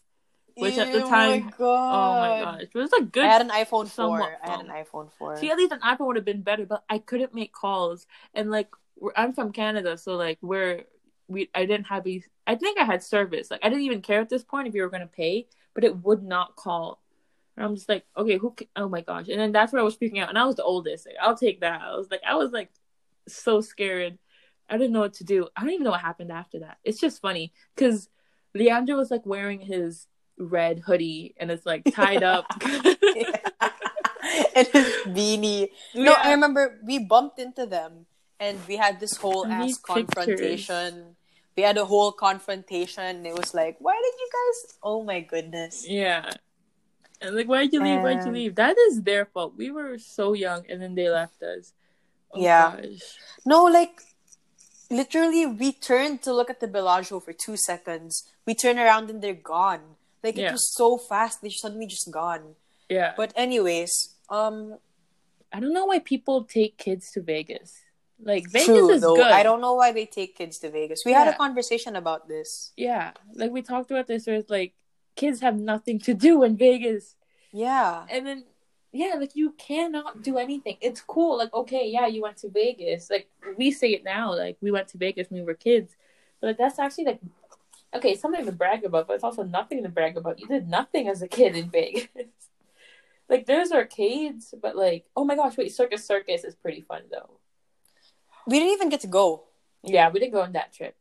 which 0.55 0.77
at 0.77 0.91
the 0.91 1.01
time, 1.01 1.41
my 1.41 1.53
oh 1.59 2.19
my 2.19 2.41
god. 2.41 2.59
gosh, 2.59 2.67
it 2.73 2.77
was 2.77 2.93
a 2.93 3.03
good. 3.03 3.25
I 3.25 3.31
had 3.31 3.41
an 3.41 3.49
iPhone 3.49 3.87
four. 3.87 4.37
I 4.43 4.49
had 4.49 4.59
an 4.59 4.67
iPhone 4.67 5.09
four. 5.17 5.37
See, 5.37 5.49
at 5.49 5.57
least 5.57 5.71
an 5.71 5.79
iPhone 5.79 6.07
would 6.07 6.15
have 6.17 6.25
been 6.25 6.41
better, 6.41 6.65
but 6.65 6.83
I 6.89 6.99
couldn't 6.99 7.33
make 7.33 7.53
calls. 7.53 8.05
And 8.33 8.51
like, 8.51 8.69
I'm 9.15 9.33
from 9.33 9.51
Canada, 9.51 9.97
so 9.97 10.15
like, 10.15 10.37
we're 10.41 10.83
we 11.27 11.49
I 11.55 11.65
didn't 11.65 11.87
have 11.87 12.05
a. 12.07 12.21
I 12.47 12.55
think 12.55 12.79
I 12.79 12.83
had 12.83 13.03
service. 13.03 13.51
Like, 13.51 13.61
I 13.63 13.69
didn't 13.69 13.83
even 13.83 14.01
care 14.01 14.19
at 14.19 14.29
this 14.29 14.43
point 14.43 14.67
if 14.67 14.73
you 14.73 14.81
were 14.81 14.89
gonna 14.89 15.07
pay, 15.07 15.47
but 15.73 15.83
it 15.83 16.03
would 16.03 16.23
not 16.23 16.55
call. 16.55 17.01
And 17.59 17.67
I'm 17.67 17.75
just 17.75 17.89
like, 17.89 18.05
okay, 18.15 18.37
who? 18.37 18.53
ca- 18.57 18.69
Oh 18.77 18.87
my 18.87 19.01
gosh! 19.01 19.27
And 19.27 19.37
then 19.37 19.51
that's 19.51 19.73
where 19.73 19.81
I 19.81 19.83
was 19.83 19.97
freaking 19.97 20.21
out, 20.21 20.29
and 20.29 20.37
I 20.37 20.45
was 20.45 20.55
the 20.55 20.63
oldest. 20.63 21.05
Like, 21.05 21.17
I'll 21.21 21.35
take 21.35 21.59
that. 21.59 21.81
I 21.81 21.97
was 21.97 22.09
like, 22.09 22.21
I 22.25 22.35
was 22.35 22.53
like, 22.53 22.69
so 23.27 23.59
scared. 23.59 24.17
I 24.69 24.77
didn't 24.77 24.93
know 24.93 25.01
what 25.01 25.15
to 25.15 25.25
do. 25.25 25.49
I 25.57 25.61
don't 25.61 25.71
even 25.71 25.83
know 25.83 25.91
what 25.91 25.99
happened 25.99 26.31
after 26.31 26.59
that. 26.59 26.77
It's 26.85 27.01
just 27.01 27.21
funny 27.21 27.51
because 27.75 28.07
Leandro 28.55 28.95
was 28.95 29.11
like 29.11 29.25
wearing 29.25 29.59
his 29.59 30.07
red 30.37 30.79
hoodie 30.79 31.35
and 31.37 31.51
it's 31.51 31.65
like 31.65 31.83
tied 31.91 32.23
up. 32.23 32.45
and 32.61 34.67
his 34.67 34.93
beanie. 35.07 35.67
No, 35.93 36.13
I 36.13 36.31
remember 36.31 36.79
we 36.85 36.99
bumped 36.99 37.39
into 37.39 37.65
them 37.65 38.05
and 38.39 38.57
we 38.69 38.77
had 38.77 39.01
this 39.01 39.17
whole 39.17 39.45
ass 39.45 39.77
confrontation. 39.79 41.17
We 41.57 41.63
had 41.63 41.77
a 41.77 41.83
whole 41.85 42.13
confrontation. 42.13 43.25
It 43.25 43.37
was 43.37 43.53
like, 43.53 43.75
why 43.79 43.99
did 44.01 44.13
you 44.17 44.29
guys? 44.31 44.77
Oh 44.81 45.03
my 45.03 45.19
goodness. 45.19 45.85
Yeah. 45.85 46.31
And 47.21 47.35
like, 47.35 47.47
why'd 47.47 47.73
you 47.73 47.83
leave? 47.83 48.01
Why'd 48.01 48.25
you 48.25 48.31
leave? 48.31 48.55
That 48.55 48.77
is 48.77 49.01
their 49.03 49.25
fault. 49.25 49.53
We 49.57 49.71
were 49.71 49.97
so 49.97 50.33
young 50.33 50.63
and 50.69 50.81
then 50.81 50.95
they 50.95 51.09
left 51.09 51.41
us. 51.43 51.73
Oh, 52.31 52.41
Yeah. 52.41 52.75
Gosh. 52.77 53.17
No, 53.45 53.65
like 53.65 54.01
literally, 54.89 55.45
we 55.45 55.71
turned 55.73 56.21
to 56.23 56.33
look 56.33 56.49
at 56.49 56.59
the 56.59 56.67
Bellagio 56.67 57.19
for 57.19 57.33
two 57.33 57.57
seconds. 57.57 58.23
We 58.45 58.55
turn 58.55 58.79
around 58.79 59.09
and 59.09 59.21
they're 59.21 59.33
gone. 59.33 59.81
Like 60.23 60.37
it 60.37 60.51
was 60.51 60.73
so 60.73 60.97
fast. 60.97 61.41
They're 61.41 61.51
suddenly 61.51 61.87
just 61.87 62.11
gone. 62.11 62.55
Yeah. 62.89 63.13
But 63.15 63.33
anyways, 63.35 64.15
um, 64.29 64.77
I 65.53 65.59
don't 65.59 65.73
know 65.73 65.85
why 65.85 65.99
people 65.99 66.43
take 66.43 66.77
kids 66.77 67.11
to 67.11 67.21
Vegas. 67.21 67.73
Like 68.21 68.49
Vegas 68.51 68.65
true 68.67 68.89
is 68.89 69.01
though. 69.01 69.15
good. 69.15 69.31
I 69.31 69.43
don't 69.43 69.61
know 69.61 69.75
why 69.75 69.91
they 69.91 70.05
take 70.05 70.35
kids 70.35 70.59
to 70.59 70.69
Vegas. 70.69 71.03
We 71.05 71.13
had 71.13 71.27
a 71.27 71.37
conversation 71.37 71.95
about 71.95 72.27
this. 72.27 72.73
Yeah. 72.75 73.11
Like 73.33 73.51
we 73.51 73.61
talked 73.61 73.91
about 73.91 74.07
this 74.07 74.27
it's 74.27 74.49
like 74.49 74.73
kids 75.15 75.41
have 75.41 75.57
nothing 75.57 75.99
to 75.99 76.13
do 76.13 76.43
in 76.43 76.57
Vegas. 76.57 77.15
Yeah. 77.51 78.05
And 78.09 78.25
then 78.25 78.43
yeah, 78.91 79.15
like 79.19 79.35
you 79.35 79.51
cannot 79.51 80.23
do 80.23 80.37
anything. 80.37 80.77
It's 80.81 81.01
cool. 81.01 81.37
Like, 81.37 81.53
okay, 81.53 81.87
yeah, 81.87 82.07
you 82.07 82.23
went 82.23 82.37
to 82.37 82.49
Vegas. 82.49 83.09
Like 83.09 83.29
we 83.57 83.71
say 83.71 83.91
it 83.91 84.03
now, 84.03 84.35
like 84.35 84.57
we 84.61 84.71
went 84.71 84.87
to 84.89 84.97
Vegas 84.97 85.29
when 85.29 85.41
we 85.41 85.45
were 85.45 85.53
kids. 85.53 85.95
But 86.41 86.47
like 86.47 86.57
that's 86.57 86.79
actually 86.79 87.05
like 87.05 87.19
okay, 87.93 88.15
something 88.15 88.45
to 88.45 88.51
brag 88.51 88.83
about, 88.85 89.07
but 89.07 89.13
it's 89.13 89.23
also 89.23 89.43
nothing 89.43 89.83
to 89.83 89.89
brag 89.89 90.15
about. 90.17 90.39
You 90.39 90.47
did 90.47 90.67
nothing 90.69 91.07
as 91.07 91.21
a 91.21 91.27
kid 91.27 91.55
in 91.55 91.69
Vegas. 91.69 92.07
like 93.29 93.45
there's 93.45 93.71
arcades, 93.71 94.53
but 94.59 94.75
like 94.75 95.05
oh 95.15 95.23
my 95.25 95.35
gosh, 95.35 95.57
wait, 95.57 95.71
Circus 95.73 96.05
Circus 96.05 96.43
is 96.43 96.55
pretty 96.55 96.81
fun 96.81 97.03
though. 97.11 97.39
We 98.47 98.57
didn't 98.59 98.73
even 98.73 98.89
get 98.89 99.01
to 99.01 99.07
go. 99.07 99.43
Yeah, 99.83 100.09
we 100.09 100.19
didn't 100.19 100.33
go 100.33 100.41
on 100.41 100.53
that 100.53 100.73
trip. 100.73 100.95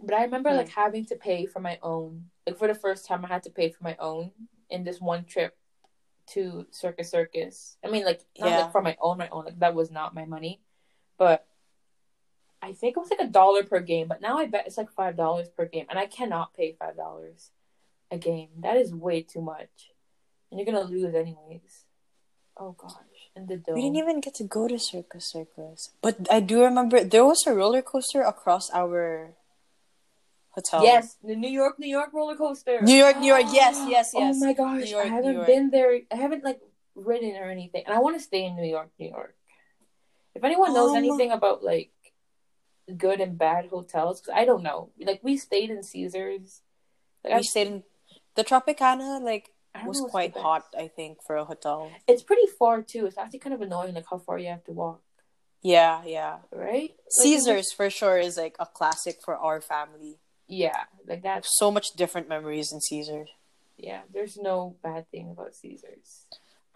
But 0.00 0.14
I 0.14 0.24
remember 0.24 0.50
Hmm. 0.50 0.56
like 0.56 0.68
having 0.68 1.06
to 1.06 1.16
pay 1.16 1.46
for 1.46 1.60
my 1.60 1.78
own. 1.82 2.26
Like 2.46 2.58
for 2.58 2.66
the 2.68 2.74
first 2.74 3.06
time 3.06 3.24
I 3.24 3.28
had 3.28 3.42
to 3.44 3.50
pay 3.50 3.70
for 3.70 3.82
my 3.84 3.96
own 3.98 4.32
in 4.70 4.84
this 4.84 5.00
one 5.00 5.24
trip 5.24 5.56
to 6.28 6.66
Circus 6.70 7.10
Circus. 7.10 7.76
I 7.84 7.90
mean 7.90 8.04
like 8.04 8.22
not 8.38 8.50
Yeah. 8.50 8.58
like 8.62 8.72
for 8.72 8.82
my 8.82 8.96
own 9.00 9.18
my 9.18 9.28
own, 9.28 9.44
like 9.46 9.58
that 9.60 9.74
was 9.74 9.90
not 9.90 10.14
my 10.14 10.24
money. 10.24 10.60
But 11.18 11.46
I 12.60 12.72
think 12.72 12.96
it 12.96 13.00
was 13.00 13.10
like 13.10 13.20
a 13.20 13.26
dollar 13.26 13.64
per 13.64 13.80
game, 13.80 14.06
but 14.08 14.20
now 14.20 14.38
I 14.38 14.46
bet 14.46 14.66
it's 14.66 14.78
like 14.78 14.90
five 14.92 15.16
dollars 15.16 15.48
per 15.48 15.66
game. 15.66 15.86
And 15.90 15.98
I 15.98 16.06
cannot 16.06 16.54
pay 16.54 16.72
five 16.78 16.96
dollars 16.96 17.50
a 18.10 18.18
game. 18.18 18.50
That 18.60 18.76
is 18.76 18.94
way 18.94 19.22
too 19.22 19.40
much. 19.42 19.90
And 20.50 20.58
you're 20.58 20.66
gonna 20.66 20.84
lose 20.84 21.14
anyways. 21.14 21.84
Oh 22.56 22.72
gosh. 22.72 22.92
And 23.34 23.48
the 23.48 23.56
dome. 23.56 23.74
We 23.74 23.82
didn't 23.82 23.96
even 23.96 24.20
get 24.20 24.34
to 24.36 24.44
go 24.44 24.68
to 24.68 24.78
Circus 24.78 25.24
Circus. 25.24 25.90
But 26.02 26.28
I 26.30 26.40
do 26.40 26.62
remember 26.62 27.02
there 27.02 27.24
was 27.24 27.42
a 27.46 27.54
roller 27.54 27.82
coaster 27.82 28.22
across 28.22 28.70
our 28.70 29.34
hotel. 30.52 30.84
Yes, 30.84 31.16
the 31.22 31.36
New 31.36 31.50
York, 31.50 31.78
New 31.78 31.88
York 31.98 32.10
roller 32.12 32.36
coaster. 32.36 32.80
New 32.82 32.94
York, 33.04 33.18
New 33.18 33.26
York. 33.34 33.46
Yes, 33.52 33.76
yes, 33.88 34.12
yes. 34.22 34.36
Oh 34.36 34.46
my 34.46 34.52
gosh, 34.52 34.90
York, 34.90 35.04
I 35.06 35.08
haven't 35.08 35.46
been 35.46 35.70
there. 35.70 35.92
I 36.10 36.16
haven't 36.16 36.44
like 36.44 36.60
ridden 36.94 37.34
or 37.36 37.48
anything, 37.50 37.82
and 37.86 37.94
I 37.94 37.98
want 37.98 38.16
to 38.16 38.22
stay 38.22 38.44
in 38.44 38.56
New 38.56 38.68
York, 38.68 38.90
New 38.98 39.08
York. 39.08 39.34
If 40.34 40.44
anyone 40.44 40.72
knows 40.72 40.90
Um, 40.92 40.96
anything 40.96 41.30
about 41.30 41.62
like 41.62 41.92
good 42.96 43.20
and 43.20 43.36
bad 43.36 43.66
hotels, 43.66 44.20
because 44.20 44.34
I 44.34 44.44
don't 44.44 44.62
know. 44.62 44.90
Like 45.00 45.20
we 45.22 45.36
stayed 45.36 45.70
in 45.70 45.82
Caesars. 45.82 46.62
Like, 47.24 47.34
We 47.34 47.38
I, 47.38 47.42
stayed 47.42 47.66
in 47.68 47.82
the 48.34 48.44
Tropicana. 48.44 49.20
Like 49.22 49.50
was 49.86 50.00
quite 50.10 50.36
hot. 50.36 50.64
I 50.76 50.88
think 50.88 51.22
for 51.26 51.36
a 51.36 51.44
hotel. 51.44 51.90
It's 52.06 52.22
pretty 52.22 52.46
far 52.58 52.82
too. 52.82 53.06
It's 53.06 53.16
actually 53.18 53.38
kind 53.40 53.54
of 53.54 53.62
annoying, 53.62 53.94
like 53.94 54.06
how 54.10 54.18
far 54.18 54.38
you 54.38 54.48
have 54.48 54.64
to 54.64 54.72
walk, 54.72 55.00
Yeah, 55.62 56.02
yeah. 56.04 56.38
right? 56.52 56.90
Like, 56.92 56.98
Caesars 57.22 57.72
for 57.72 57.88
sure 57.88 58.18
is 58.18 58.36
like 58.36 58.56
a 58.60 58.66
classic 58.66 59.16
for 59.24 59.34
our 59.36 59.60
family. 59.60 60.18
Yeah, 60.48 60.84
like 61.06 61.22
that's 61.22 61.56
So 61.58 61.70
much 61.70 61.92
different 61.92 62.28
memories 62.28 62.72
in 62.72 62.80
Caesars. 62.80 63.28
yeah. 63.78 64.02
There's 64.12 64.36
no 64.36 64.76
bad 64.82 65.10
thing 65.10 65.30
about 65.30 65.54
Caesars. 65.54 66.26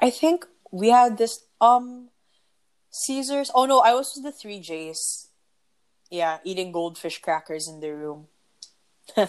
I 0.01 0.11
think 0.11 0.47
we 0.73 0.89
had 0.91 1.19
this 1.19 1.45
um 1.61 2.09
Caesars. 2.91 3.51
Oh 3.55 3.67
no, 3.67 3.81
I 3.81 3.95
was 3.95 4.13
with 4.15 4.25
the 4.25 4.33
three 4.33 4.61
J's. 4.61 5.29
Yeah, 6.11 6.39
eating 6.45 6.73
goldfish 6.73 7.21
crackers 7.21 7.69
in 7.69 7.81
their 7.81 7.97
room. 7.97 8.29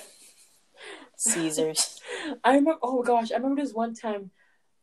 Caesars. 1.18 2.00
I 2.44 2.50
remember. 2.56 2.80
Oh 2.82 3.04
gosh, 3.04 3.32
I 3.32 3.36
remember 3.36 3.62
this 3.62 3.74
one 3.74 3.94
time 3.94 4.32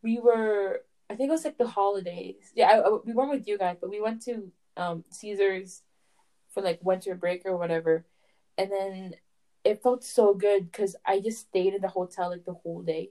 we 0.02 0.18
were. 0.18 0.82
I 1.10 1.14
think 1.14 1.28
it 1.28 1.32
was 1.32 1.44
like 1.44 1.58
the 1.58 1.68
holidays. 1.68 2.36
Yeah, 2.54 2.68
I, 2.70 2.78
I- 2.80 2.98
we 3.04 3.12
weren't 3.12 3.30
with 3.30 3.46
you 3.48 3.58
guys, 3.58 3.76
but 3.80 3.90
we 3.90 4.00
went 4.00 4.22
to 4.22 4.50
um 4.76 5.04
Caesars 5.10 5.82
for 6.52 6.62
like 6.62 6.80
winter 6.82 7.14
break 7.14 7.42
or 7.46 7.56
whatever, 7.56 8.04
and 8.58 8.70
then 8.70 9.14
it 9.64 9.82
felt 9.82 10.04
so 10.04 10.34
good 10.34 10.70
because 10.70 10.94
I 11.04 11.20
just 11.20 11.40
stayed 11.48 11.74
in 11.74 11.80
the 11.80 11.88
hotel 11.88 12.30
like 12.30 12.44
the 12.44 12.52
whole 12.54 12.82
day. 12.82 13.10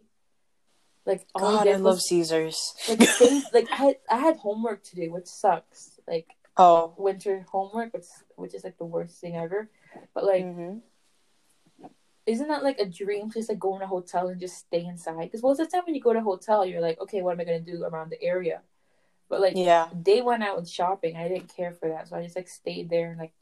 Like 1.05 1.27
all 1.35 1.41
God, 1.41 1.63
did 1.65 1.73
I 1.75 1.77
love 1.77 1.95
was 1.95 2.07
Caesars. 2.07 2.75
like 2.87 3.01
stay, 3.01 3.41
like 3.53 3.67
I 3.71 3.75
had 3.75 3.95
I 4.09 4.17
had 4.17 4.37
homework 4.37 4.83
today, 4.83 5.09
which 5.09 5.27
sucks. 5.27 5.99
Like 6.07 6.35
Oh. 6.57 6.93
winter 6.97 7.45
homework, 7.51 7.93
which 7.93 8.05
which 8.35 8.53
is 8.53 8.63
like 8.63 8.77
the 8.77 8.85
worst 8.85 9.19
thing 9.19 9.35
ever. 9.35 9.69
But 10.13 10.25
like, 10.25 10.43
hmm 10.45 10.77
isn't 12.25 12.47
that 12.47 12.63
like 12.63 12.79
a 12.79 12.85
dream 12.85 13.29
place? 13.29 13.49
Like 13.49 13.59
go 13.59 13.75
in 13.75 13.81
a 13.81 13.87
hotel 13.87 14.29
and 14.29 14.39
just 14.39 14.57
stay 14.57 14.85
inside. 14.85 15.19
Because 15.23 15.43
most 15.43 15.59
of 15.59 15.69
the 15.69 15.75
time 15.75 15.83
when 15.85 15.93
you 15.95 15.99
go 16.01 16.13
to 16.13 16.19
a 16.19 16.23
hotel, 16.23 16.65
you're 16.65 16.79
like, 16.79 17.01
okay, 17.01 17.21
what 17.21 17.33
am 17.33 17.41
I 17.41 17.43
gonna 17.43 17.59
do 17.59 17.83
around 17.83 18.11
the 18.11 18.21
area? 18.21 18.61
But 19.27 19.41
like 19.41 19.57
Yeah. 19.57 19.89
they 19.93 20.21
went 20.21 20.43
out 20.43 20.65
shopping. 20.67 21.17
I 21.17 21.27
didn't 21.27 21.53
care 21.53 21.73
for 21.73 21.89
that, 21.89 22.07
so 22.07 22.15
I 22.15 22.23
just 22.23 22.35
like 22.37 22.47
stayed 22.47 22.89
there 22.89 23.09
and 23.09 23.19
like 23.19 23.33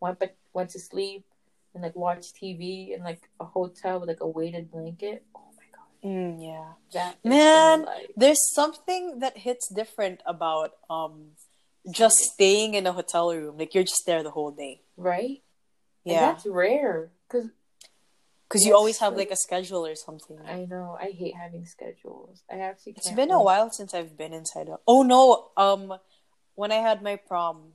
went 0.00 0.18
but 0.20 0.36
went 0.52 0.70
to 0.70 0.78
sleep 0.78 1.24
and 1.74 1.82
like 1.82 1.94
watch 1.96 2.32
TV 2.32 2.92
in 2.94 3.02
like 3.04 3.28
a 3.38 3.44
hotel 3.44 4.00
with 4.00 4.08
like 4.08 4.20
a 4.20 4.26
weighted 4.28 4.70
blanket. 4.70 5.24
Oh 5.34 5.50
my 5.56 5.64
god, 5.74 6.08
Mm, 6.08 6.42
yeah. 6.42 6.72
that 6.92 7.16
Man, 7.24 7.82
the. 7.82 8.08
There's 8.16 8.52
something 8.54 9.20
that 9.20 9.38
hits 9.38 9.68
different 9.72 10.20
about 10.26 10.72
um 10.88 11.32
just 11.90 12.16
staying 12.18 12.74
in 12.74 12.86
a 12.86 12.92
hotel 12.92 13.32
room. 13.34 13.56
Like 13.58 13.74
you're 13.74 13.84
just 13.84 14.04
there 14.06 14.22
the 14.22 14.30
whole 14.30 14.50
day. 14.50 14.82
right? 14.96 15.42
And 16.06 16.14
Yeah. 16.14 16.20
that's 16.32 16.46
rare 16.46 17.12
because 17.28 17.50
Because 18.48 18.64
you 18.66 18.74
always 18.74 18.98
have 18.98 19.16
like- 19.16 19.30
a 19.30 19.36
schedule 19.36 19.86
or 19.86 19.94
something. 19.94 20.40
I 20.44 20.64
know 20.64 20.96
I 21.00 21.10
hate 21.10 21.36
having 21.36 21.64
schedules. 21.66 22.42
I 22.50 22.58
actually 22.60 22.94
It's 22.96 23.12
been 23.12 23.30
a 23.30 23.40
while 23.42 23.70
since 23.70 23.94
I've 23.94 24.16
been 24.16 24.32
inside 24.34 24.68
a 24.68 24.78
Oh 24.86 25.02
no, 25.02 25.50
um 25.56 25.94
when 26.56 26.72
I 26.72 26.80
had 26.88 27.00
my 27.02 27.16
prom 27.16 27.74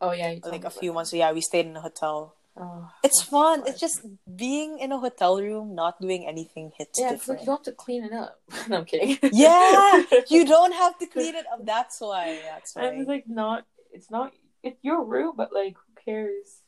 Oh 0.00 0.12
yeah, 0.12 0.34
like 0.44 0.64
a 0.64 0.70
few 0.70 0.90
that. 0.90 0.94
months 0.94 1.12
yeah, 1.12 1.32
we 1.32 1.40
stayed 1.40 1.66
in 1.66 1.76
a 1.76 1.80
hotel. 1.80 2.34
Oh, 2.56 2.88
It's 3.02 3.20
fun. 3.22 3.64
It's 3.66 3.80
just 3.80 4.02
being 4.36 4.78
in 4.78 4.92
a 4.92 4.98
hotel 4.98 5.40
room, 5.40 5.74
not 5.74 6.00
doing 6.00 6.24
anything 6.26 6.70
hits 6.78 7.00
yeah. 7.00 7.12
It's 7.12 7.28
like 7.28 7.40
you 7.40 7.46
don't 7.46 7.56
have 7.58 7.64
to 7.64 7.72
clean 7.72 8.04
it 8.04 8.12
up. 8.12 8.38
no, 8.68 8.78
I'm 8.78 8.84
kidding. 8.84 9.18
yeah, 9.32 10.02
you 10.30 10.44
don't 10.56 10.72
have 10.72 10.96
to 10.98 11.06
clean 11.06 11.34
it 11.34 11.46
up. 11.52 11.64
That's 11.66 12.00
why. 12.00 12.38
That's 12.44 12.76
why. 12.76 12.84
It's 12.94 13.08
like 13.08 13.28
not. 13.28 13.66
It's 13.92 14.10
not. 14.10 14.32
It's 14.62 14.78
your 14.82 15.04
room, 15.04 15.34
but 15.36 15.52
like, 15.52 15.74
who 15.76 15.92
cares? 16.04 16.60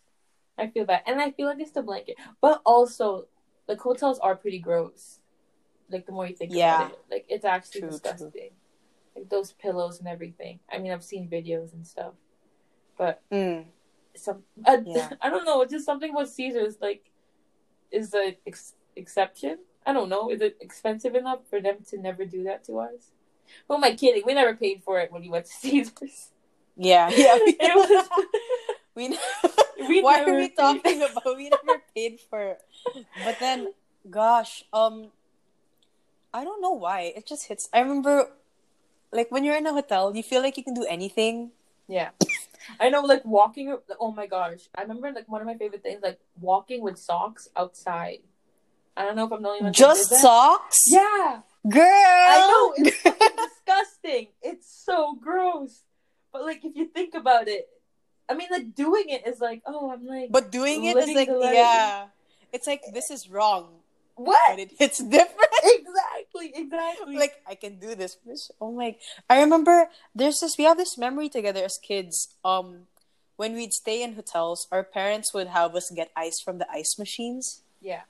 I 0.59 0.67
feel 0.69 0.85
bad, 0.87 1.03
and 1.07 1.21
I 1.21 1.31
feel 1.31 1.47
like 1.47 1.61
it's 1.61 1.71
the 1.73 1.83
blanket, 1.83 2.17
but 2.41 2.63
also, 2.65 3.27
like 3.69 3.79
hotels 3.79 4.19
are 4.19 4.35
pretty 4.35 4.59
gross. 4.59 5.21
Like 5.89 6.07
the 6.07 6.13
more 6.13 6.27
you 6.27 6.35
think 6.35 6.53
Yeah. 6.53 6.77
about 6.87 6.93
it, 6.93 7.05
like 7.11 7.27
it's 7.29 7.45
actually 7.45 7.83
True, 7.83 7.91
true. 7.91 7.99
disgusting. 7.99 8.51
Like 9.15 9.29
those 9.29 9.53
pillows 9.53 9.99
and 10.01 10.09
everything. 10.09 10.59
I 10.71 10.79
mean, 10.79 10.91
I've 10.93 11.05
seen 11.05 11.29
videos 11.29 11.73
and 11.73 11.87
stuff, 11.87 12.15
but 12.99 13.23
Mm. 13.31 13.67
Some 14.19 14.43
uh, 14.65 14.79
Yeah. 14.85 15.11
I 15.21 15.31
don't 15.31 15.45
know. 15.45 15.63
It's 15.63 15.73
just 15.73 15.85
something 15.87 16.11
about 16.11 16.29
Caesars 16.29 16.77
like 16.81 17.11
is 17.91 18.15
a 18.15 18.37
ex- 18.47 18.75
exception. 18.97 19.59
I 19.87 19.93
don't 19.93 20.09
know. 20.09 20.31
Is 20.31 20.41
it 20.41 20.57
expensive 20.61 21.15
enough 21.15 21.41
for 21.49 21.61
them 21.61 21.77
to 21.91 21.99
never 21.99 22.25
do 22.25 22.43
that 22.45 22.65
to 22.65 22.81
us? 22.81 23.13
Who 23.69 23.75
am 23.77 23.85
I 23.85 23.95
kidding? 23.95 24.23
We 24.27 24.35
never 24.35 24.55
paid 24.57 24.83
for 24.83 24.99
it 25.01 25.13
when 25.13 25.23
we 25.23 25.29
went 25.29 25.47
to 25.47 25.53
Caesars. 25.63 26.31
Yeah, 26.77 27.09
yeah. 27.09 27.39
It 27.47 27.75
was, 27.75 28.09
we, 28.95 29.17
we 29.89 30.03
why 30.03 30.17
never 30.19 30.33
are 30.33 30.37
we 30.37 30.49
paid- 30.49 30.57
talking 30.57 31.03
about 31.03 31.37
we 31.37 31.49
never 31.51 31.83
paid 31.95 32.19
for 32.21 32.43
it? 32.57 32.61
But 33.25 33.39
then, 33.39 33.73
gosh, 34.11 34.65
um, 34.73 35.13
I 36.35 36.45
don't 36.45 36.61
know 36.61 36.73
why 36.73 37.13
it 37.17 37.27
just 37.27 37.47
hits. 37.49 37.69
I 37.73 37.81
remember, 37.81 38.31
like 39.13 39.31
when 39.31 39.45
you're 39.45 39.57
in 39.57 39.67
a 39.67 39.73
hotel, 39.73 40.15
you 40.17 40.23
feel 40.23 40.43
like 40.43 40.57
you 40.57 40.65
can 40.65 40.75
do 40.75 40.85
anything. 40.89 41.53
Yeah, 41.89 42.11
I 42.81 42.89
know. 42.91 43.01
Like 43.03 43.25
walking. 43.25 43.77
Oh 44.01 44.13
my 44.13 44.27
gosh! 44.27 44.69
I 44.75 44.83
remember 44.83 45.13
like 45.13 45.29
one 45.29 45.41
of 45.41 45.47
my 45.47 45.57
favorite 45.57 45.83
things, 45.83 46.01
like 46.03 46.19
walking 46.41 46.83
with 46.83 46.99
socks 46.99 47.49
outside. 47.57 48.19
I 48.97 49.05
don't 49.05 49.15
know 49.17 49.27
if 49.27 49.33
I'm 49.33 49.43
the 49.43 49.49
only 49.49 49.63
one. 49.63 49.73
Just 49.73 50.11
socks, 50.11 50.79
Yeah, 50.87 51.41
girl. 51.69 51.83
I 51.85 52.49
know 52.49 52.75
it's 52.85 53.03
disgusting. 53.63 54.29
It's 54.43 54.83
so 54.85 55.15
gross. 55.21 55.83
But 56.33 56.43
like, 56.43 56.65
if 56.65 56.75
you 56.75 56.87
think 56.87 57.15
about 57.15 57.47
it, 57.47 57.69
I 58.29 58.35
mean, 58.35 58.49
like 58.51 58.75
doing 58.75 59.05
it 59.09 59.27
is 59.27 59.39
like, 59.39 59.63
oh, 59.67 59.91
I'm 59.91 60.07
like, 60.07 60.33
But 60.33 60.51
doing 60.51 60.85
it 60.85 60.97
is 60.97 61.15
like, 61.15 61.29
yeah, 61.29 62.07
it's 62.53 62.67
like 62.67 62.83
this 62.93 63.11
is 63.11 63.29
wrong, 63.31 63.69
what? 64.15 64.39
but 64.49 64.59
it 64.59 64.71
hits 64.79 64.99
different. 64.99 65.51
exactly, 65.63 65.93
exactly. 66.35 67.17
like 67.17 67.35
I 67.47 67.55
can 67.55 67.79
do 67.79 67.95
this. 67.95 68.17
Oh 68.61 68.73
my! 68.73 68.97
I 69.29 69.41
remember 69.41 69.89
there's 70.15 70.41
this. 70.41 70.57
We 70.59 70.65
have 70.65 70.77
this 70.77 70.97
memory 70.99 71.29
together 71.29 71.65
as 71.65 71.79
kids. 71.83 72.35
Um, 72.45 72.87
when 73.37 73.55
we'd 73.55 73.73
stay 73.73 74.03
in 74.03 74.15
hotels, 74.15 74.67
our 74.73 74.83
parents 74.83 75.35
would 75.35 75.49
have 75.49 75.75
us 75.75 75.91
get 75.95 76.11
ice 76.17 76.41
from 76.45 76.59
the 76.59 76.71
ice 76.71 76.97
machines, 76.99 77.63
yeah. 77.81 78.03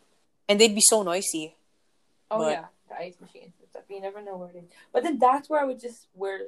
and 0.48 0.60
they'd 0.60 0.74
be 0.74 0.82
so 0.82 1.02
noisy. 1.02 1.56
Oh 2.30 2.38
But- 2.38 2.52
yeah, 2.52 2.64
the 2.88 2.94
ice 2.96 3.16
machines 3.20 3.52
and 3.60 3.68
stuff. 3.70 3.82
You 3.88 4.00
never 4.00 4.22
know 4.22 4.36
where 4.36 4.50
it 4.50 4.56
is. 4.56 4.64
But 4.92 5.02
then 5.02 5.18
that's 5.18 5.48
where 5.50 5.60
I 5.60 5.64
would 5.64 5.80
just 5.80 6.06
wear 6.14 6.40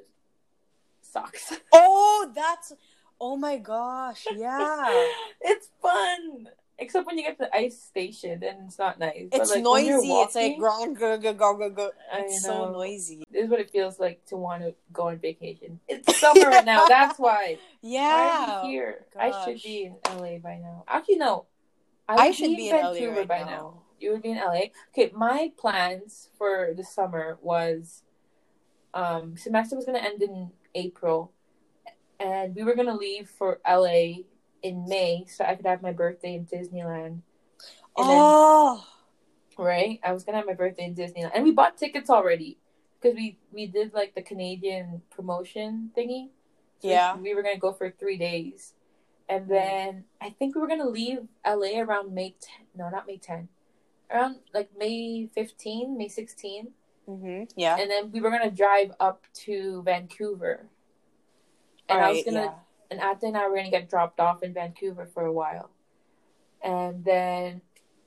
socks. 1.03 1.53
Oh, 1.73 2.31
that's. 2.35 2.73
Oh 3.21 3.37
my 3.37 3.59
gosh! 3.59 4.27
Yeah, 4.33 5.11
it's 5.41 5.69
fun. 5.83 6.49
Except 6.81 7.07
when 7.07 7.19
you 7.19 7.25
get 7.25 7.37
to 7.39 7.45
the 7.45 7.57
ice 7.57 7.81
station, 7.83 8.39
then 8.39 8.59
it's 8.67 8.79
not 8.79 9.01
nice. 9.01 9.29
It's 9.33 9.51
like, 9.51 9.65
noisy. 9.65 9.87
you're 9.89 10.25
it's 10.25 10.37
like 10.37 10.59
walking, 10.59 10.95
go 10.95 11.19
go 11.19 11.33
go 11.33 11.57
go 11.57 11.71
go. 11.71 11.91
I 12.13 12.21
It's 12.21 12.43
so 12.43 12.71
noisy. 12.71 13.25
This 13.33 13.45
is 13.45 13.51
what 13.51 13.59
it 13.59 13.71
feels 13.71 13.99
like 13.99 14.25
to 14.27 14.37
want 14.37 14.63
to 14.63 14.75
go 14.93 15.09
on 15.09 15.19
vacation. 15.19 15.81
It's 15.89 16.17
summer 16.21 16.49
right 16.49 16.65
now. 16.65 16.87
That's 16.87 17.19
why. 17.19 17.59
Why 17.81 17.91
Yeah. 17.91 18.61
are 18.61 18.65
we 18.65 18.69
here? 18.71 19.07
I 19.19 19.33
should 19.45 19.61
be 19.63 19.87
in 19.87 19.97
LA 20.17 20.39
by 20.39 20.59
now. 20.63 20.85
Actually, 20.87 21.17
no. 21.17 21.47
I 22.09 22.27
would 22.27 22.35
should 22.37 22.57
be 22.57 22.69
in 22.69 22.77
LA 22.77 22.93
Vancouver 22.93 23.17
right 23.17 23.29
by 23.29 23.39
now. 23.41 23.45
now. 23.45 23.83
You 23.99 24.13
would 24.13 24.23
be 24.23 24.31
in 24.31 24.39
LA. 24.39 24.67
Okay, 24.93 25.11
my 25.13 25.51
plans 25.59 26.29
for 26.39 26.73
the 26.77 26.85
summer 26.85 27.39
was, 27.43 28.05
um, 28.95 29.37
semester 29.37 29.75
was 29.75 29.85
gonna 29.85 29.99
end 29.99 30.23
in 30.23 30.53
April, 30.77 31.33
and 32.21 32.55
we 32.55 32.63
were 32.63 32.77
gonna 32.77 32.97
leave 32.97 33.29
for 33.29 33.61
LA 33.67 34.23
in 34.63 34.89
May 34.89 35.25
so 35.27 35.45
I 35.45 35.55
could 35.55 35.67
have 35.67 35.83
my 35.83 35.93
birthday 35.93 36.35
in 36.35 36.47
Disneyland. 36.47 37.21
And 37.97 38.09
then 38.09 38.23
Oh, 38.23 38.85
right? 39.57 40.01
I 40.05 40.13
was 40.13 40.25
gonna 40.25 40.39
have 40.39 40.47
my 40.47 40.55
birthday 40.55 40.85
in 40.85 40.95
Disneyland, 40.95 41.33
and 41.35 41.45
we 41.45 41.51
bought 41.51 41.77
tickets 41.77 42.11
already 42.11 42.59
because 43.01 43.17
we 43.17 43.39
we 43.53 43.67
did 43.67 43.93
like 43.95 44.15
the 44.15 44.23
Canadian 44.23 45.03
promotion 45.11 45.91
thingy. 45.97 46.29
So 46.81 46.89
Yeah. 46.89 47.17
we, 47.17 47.35
were 47.35 47.43
gonna 47.43 47.59
go 47.59 47.73
for 47.73 47.91
three 47.91 48.17
days, 48.19 48.75
and 49.29 49.47
Mm. 49.47 49.49
then 49.49 50.05
I 50.21 50.31
think 50.31 50.55
we 50.55 50.61
were 50.61 50.69
gonna 50.69 50.89
leave 50.89 51.27
LA 51.45 51.81
around 51.81 52.15
May 52.15 52.37
10. 52.41 52.67
No, 52.75 52.89
not 52.89 53.07
May 53.07 53.19
10. 53.19 53.49
Around 54.11 54.41
like 54.55 54.71
May 54.77 55.27
15, 55.35 55.97
May 55.99 56.09
16, 56.09 56.73
hmm 57.07 57.45
yeah. 57.57 57.77
and 57.79 57.91
then 57.91 58.11
we 58.13 58.21
were 58.21 58.31
gonna 58.31 58.51
drive 58.51 58.93
up 59.01 59.27
to 59.45 59.83
Vancouver. 59.83 60.69
And 61.89 62.01
I 62.01 62.11
was 62.11 62.23
gonna 62.25 62.41
yeah. 62.43 62.55
And 62.91 63.01
Atta 63.01 63.27
and 63.27 63.37
I 63.37 63.49
were 63.49 63.57
gonna 63.57 63.71
get 63.71 63.89
dropped 63.89 64.21
off 64.21 64.43
in 64.43 64.53
Vancouver 64.55 65.07
for 65.07 65.25
a 65.27 65.33
while, 65.33 65.71
and 66.63 67.05
then 67.05 67.61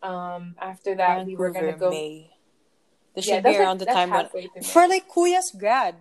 um 0.04 0.56
after 0.60 0.96
that 0.96 1.26
we 1.26 1.36
were 1.36 1.52
gonna 1.52 1.74
go. 1.78 1.90
May. 1.90 2.32
This 3.14 3.28
Yeah, 3.28 3.36
should 3.36 3.44
be 3.44 3.50
that's 3.50 3.58
like- 3.60 3.68
around 3.68 3.78
the 3.80 3.86
time 3.86 4.10
when 4.10 4.20
halfway 4.22 4.42
through 4.48 4.62
May. 4.62 4.68
for 4.68 4.88
like 4.88 5.08
Kuya's 5.10 5.52
grad. 5.52 5.96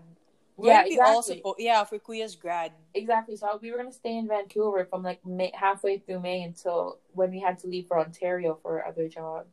Yeah, 0.62 0.80
all 1.02 1.20
exactly. 1.20 1.40
suppo- 1.42 1.54
yeah, 1.58 1.84
for 1.84 1.98
Kuya's 1.98 2.36
grad. 2.36 2.72
Exactly. 2.92 3.34
So 3.36 3.58
we 3.62 3.70
were 3.72 3.78
gonna 3.78 3.92
stay 3.92 4.16
in 4.16 4.28
Vancouver 4.28 4.84
from 4.84 5.02
like 5.02 5.24
May, 5.24 5.50
halfway 5.54 5.98
through 5.98 6.20
May 6.20 6.42
until 6.42 6.98
when 7.14 7.30
we 7.30 7.40
had 7.40 7.58
to 7.60 7.66
leave 7.66 7.86
for 7.88 7.98
Ontario 7.98 8.58
for 8.62 8.80
our 8.80 8.86
other 8.88 9.08
job. 9.08 9.46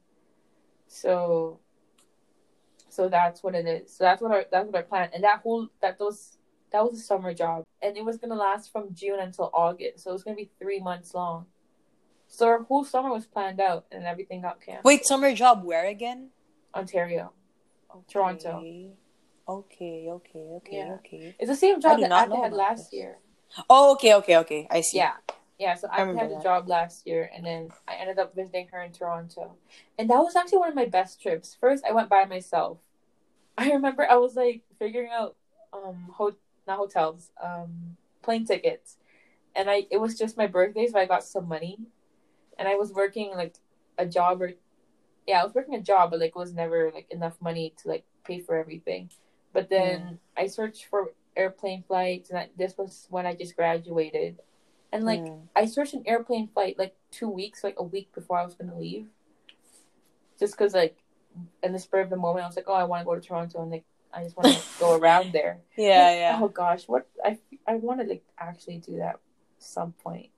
So, 0.88 1.60
so 2.90 3.10
that's 3.10 3.42
what 3.44 3.56
it 3.56 3.66
is. 3.66 3.94
So 3.96 4.04
that's 4.04 4.22
what 4.22 4.32
our 4.32 4.46
that's 4.52 4.66
what 4.68 4.76
our 4.76 4.84
plan. 4.84 5.10
And 5.14 5.24
that 5.24 5.40
whole 5.40 5.68
that 5.82 6.00
was 6.00 6.37
that 6.72 6.84
was 6.84 7.00
a 7.00 7.04
summer 7.04 7.34
job, 7.34 7.64
and 7.82 7.98
it 7.98 8.04
was 8.06 8.18
gonna 8.18 8.36
last 8.36 8.72
from 8.72 8.94
June 8.94 9.20
until 9.20 9.50
August. 9.54 10.04
So 10.04 10.10
it 10.12 10.14
was 10.14 10.24
gonna 10.24 10.36
be 10.36 10.52
three 10.60 10.80
months 10.80 11.14
long. 11.14 11.46
So 12.28 12.48
our 12.48 12.64
whole 12.64 12.84
summer 12.84 13.10
was 13.12 13.26
planned 13.26 13.60
out, 13.60 13.86
and 13.92 14.04
everything 14.06 14.42
got 14.42 14.60
canceled. 14.60 14.86
Wait, 14.86 15.06
summer 15.06 15.34
job 15.34 15.64
where 15.64 15.86
again? 15.88 16.30
Ontario. 16.76 17.32
Oh 17.94 18.04
Toronto. 18.08 18.58
Okay. 18.60 18.92
Okay, 19.50 20.10
okay, 20.10 20.40
okay, 20.40 20.78
Yeah. 20.78 20.94
okay. 20.96 21.36
It's 21.40 21.50
the 21.50 21.56
same 21.56 21.80
job 21.80 22.02
that 22.02 22.30
know 22.30 22.44
had 22.44 22.52
last 22.52 22.92
this. 22.92 22.94
year. 22.94 23.18
Oh, 23.70 23.94
okay, 23.94 24.14
okay, 24.16 24.38
okay. 24.38 24.68
I 24.70 24.82
see. 24.82 24.98
Yeah. 24.98 25.14
Yeah, 25.58 25.74
so 25.74 25.88
I, 25.90 26.02
remember 26.02 26.22
had 26.22 26.32
a 26.32 26.34
that. 26.36 26.44
job 26.44 26.68
last 26.68 27.08
year 27.08 27.32
and 27.34 27.44
then 27.44 27.72
I 27.88 27.96
ended 27.96 28.20
up 28.20 28.36
visiting 28.36 28.68
her 28.68 28.82
in 28.84 28.92
Toronto. 28.92 29.56
And 29.98 30.10
that 30.10 30.20
was 30.20 30.36
actually 30.36 30.60
one 30.60 30.70
of 30.70 30.76
my 30.76 30.86
best 30.86 31.22
trips. 31.22 31.56
First 31.60 31.84
I 31.84 31.94
went 31.94 32.10
by 32.10 32.26
myself. 32.26 32.78
I 33.58 33.72
remember 33.72 34.06
I 34.08 34.18
was 34.18 34.36
like 34.36 34.64
figuring 34.78 35.10
out 35.12 35.36
um 35.74 36.12
ho- 36.14 36.36
not 36.68 36.78
hotels, 36.78 37.32
um 37.42 37.98
plane 38.22 38.46
tickets. 38.46 38.98
And 39.56 39.70
I 39.70 39.86
it 39.90 40.00
was 40.00 40.18
just 40.18 40.38
my 40.38 40.48
birthday 40.48 40.88
so 40.88 41.00
I 41.00 41.06
got 41.06 41.24
some 41.24 41.48
money. 41.48 41.80
And 42.58 42.68
I 42.68 42.76
was 42.76 42.92
working 42.92 43.32
like 43.36 43.56
a 43.98 44.06
job 44.06 44.42
or 44.42 44.54
yeah, 45.28 45.42
I 45.42 45.44
was 45.44 45.54
working 45.54 45.76
a 45.76 45.82
job 45.82 46.12
but 46.12 46.20
like 46.20 46.30
it 46.30 46.36
was 46.36 46.54
never 46.54 46.92
like 46.94 47.08
enough 47.12 47.38
money 47.42 47.74
to 47.82 47.90
like 47.90 48.06
pay 48.24 48.40
for 48.40 48.56
everything. 48.56 49.10
But 49.54 49.70
then 49.70 50.20
I 50.36 50.48
searched 50.48 50.86
for 50.86 51.14
airplane 51.36 51.84
flights 51.88 52.30
and 52.30 52.40
I, 52.40 52.50
this 52.58 52.78
was 52.78 53.08
when 53.10 53.26
I 53.26 53.34
just 53.36 53.56
graduated. 53.56 54.40
And 54.92 55.06
like. 55.06 55.26
I 55.58 55.66
searched 55.66 55.96
an 55.96 56.04
airplane 56.06 56.48
flight 56.48 56.78
like 56.78 56.96
two 57.10 57.28
weeks, 57.28 57.64
like 57.64 57.76
a 57.80 57.84
week 57.84 58.14
before 58.14 58.38
I 58.38 58.46
was 58.46 58.54
gonna 58.54 58.78
leave, 58.78 59.08
just 60.40 60.54
because 60.54 60.76
like 60.76 60.98
in 61.64 61.74
the 61.74 61.80
spur 61.80 62.02
of 62.02 62.12
the 62.12 62.16
moment, 62.16 62.44
I 62.44 62.48
was 62.48 62.56
like, 62.56 62.66
oh, 62.68 62.74
I 62.74 62.84
want 62.84 63.02
to 63.02 63.06
go 63.06 63.16
to 63.16 63.22
Toronto, 63.22 63.62
and 63.62 63.72
like 63.72 63.86
I 64.14 64.24
just 64.24 64.38
want 64.38 64.54
to 64.54 64.62
go 64.80 64.98
around 64.98 65.32
there. 65.34 65.60
Yeah, 65.78 66.06
Like, 66.08 66.18
yeah. 66.18 66.40
Oh 66.42 66.48
gosh, 66.48 66.88
what 66.88 67.08
I 67.24 67.38
I 67.68 67.76
want 67.76 68.02
to 68.02 68.08
like 68.08 68.24
actually 68.40 68.78
do 68.80 68.98
that 68.98 69.20
some 69.60 69.92
point. 69.94 70.30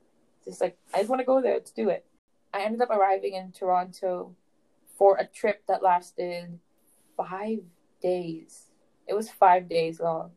Just 0.46 0.62
like 0.62 0.78
I 0.94 0.98
just 1.00 1.10
want 1.10 1.20
to 1.20 1.26
go 1.26 1.42
there. 1.42 1.54
Let's 1.54 1.72
do 1.72 1.90
it. 1.90 2.06
I 2.54 2.62
ended 2.62 2.82
up 2.82 2.90
arriving 2.90 3.34
in 3.36 3.52
Toronto 3.52 4.36
for 4.98 5.18
a 5.18 5.26
trip 5.26 5.64
that 5.68 5.82
lasted 5.84 6.60
five 7.16 7.60
days. 8.02 8.66
It 9.08 9.14
was 9.14 9.30
five 9.30 9.70
days 9.70 10.00
long. 10.00 10.32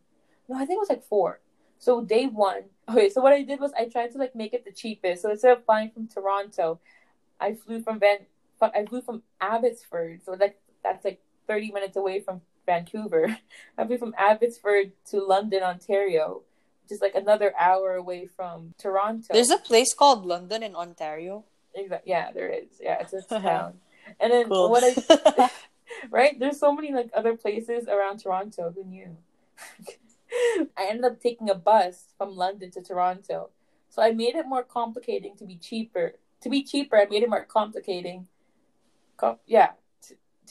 No, 0.49 0.57
I 0.57 0.67
think 0.67 0.77
it 0.77 0.81
was 0.81 0.89
like 0.91 1.05
four. 1.05 1.41
So 1.79 2.03
day 2.05 2.27
one. 2.27 2.65
Okay, 2.89 3.09
so 3.11 3.23
what 3.23 3.33
I 3.33 3.43
did 3.43 3.61
was 3.61 3.73
I 3.79 3.87
tried 3.87 4.11
to 4.13 4.19
like 4.19 4.35
make 4.35 4.53
it 4.53 4.65
the 4.65 4.73
cheapest. 4.73 5.23
So 5.23 5.31
instead 5.31 5.57
of 5.57 5.65
flying 5.65 5.91
from 5.93 6.09
Toronto, 6.09 6.81
I 7.41 7.55
flew 7.55 7.81
from 7.81 8.01
Van. 8.01 8.19
I 8.61 8.85
flew 8.85 9.01
from 9.01 9.23
Abbotsford. 9.41 10.21
So 10.25 10.33
like 10.33 10.61
that's 10.83 11.05
like 11.05 11.21
thirty 11.47 11.71
minutes 11.71 11.97
away 11.97 12.21
from 12.21 12.41
Vancouver. 12.67 13.39
I 13.79 13.87
flew 13.87 13.99
from 13.99 14.15
Abbotsford 14.17 14.93
to 15.11 15.25
London, 15.25 15.63
Ontario, 15.63 16.43
which 16.83 16.93
is 16.93 17.01
like 17.01 17.15
another 17.15 17.53
hour 17.59 17.95
away 17.95 18.27
from 18.27 18.75
Toronto. 18.79 19.29
There's 19.33 19.51
a 19.51 19.59
place 19.59 19.95
called 19.95 20.25
London 20.27 20.63
in 20.63 20.75
Ontario. 20.75 21.45
Exactly. 21.75 22.11
Yeah, 22.11 22.33
there 22.33 22.49
is. 22.49 22.81
Yeah, 22.81 22.99
it's 23.01 23.13
a 23.13 23.23
town. 23.41 23.75
And 24.21 24.33
then 24.33 24.49
Cool. 24.49 24.71
what 24.71 24.85
I 24.85 25.51
right? 26.11 26.39
There's 26.39 26.59
so 26.59 26.73
many 26.73 26.93
like 26.93 27.11
other 27.15 27.37
places 27.37 27.89
around 27.89 28.19
Toronto. 28.19 28.73
Who 28.75 28.85
knew? 28.85 29.17
I 30.77 30.87
ended 30.89 31.05
up 31.05 31.21
taking 31.21 31.51
a 31.51 31.55
bus 31.55 32.07
from 32.17 32.37
London 32.37 32.71
to 32.73 32.83
Toronto. 32.83 33.51
So 33.91 34.03
I 34.03 34.13
made 34.13 34.35
it 34.35 34.47
more 34.47 34.63
complicating 34.63 35.37
to 35.37 35.45
be 35.45 35.57
cheaper. 35.57 36.15
To 36.43 36.49
be 36.49 36.63
cheaper, 36.65 36.97
I 36.97 37.07
made 37.09 37.23
it 37.23 37.29
more 37.29 37.45
complicating. 37.45 38.29
Com- 39.17 39.39
yeah, 39.47 39.73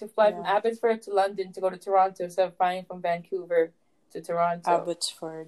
to, 0.02 0.14
fly 0.14 0.32
from 0.32 0.46
Abbotsford 0.46 1.02
to 1.04 1.14
London 1.14 1.52
to 1.54 1.62
go 1.62 1.70
to 1.70 1.78
Toronto 1.78 2.24
instead 2.24 2.48
of 2.48 2.58
flying 2.58 2.86
from 2.86 3.02
Vancouver 3.02 3.72
to 4.12 4.22
Toronto. 4.22 4.70
Abbotsford. 4.70 5.48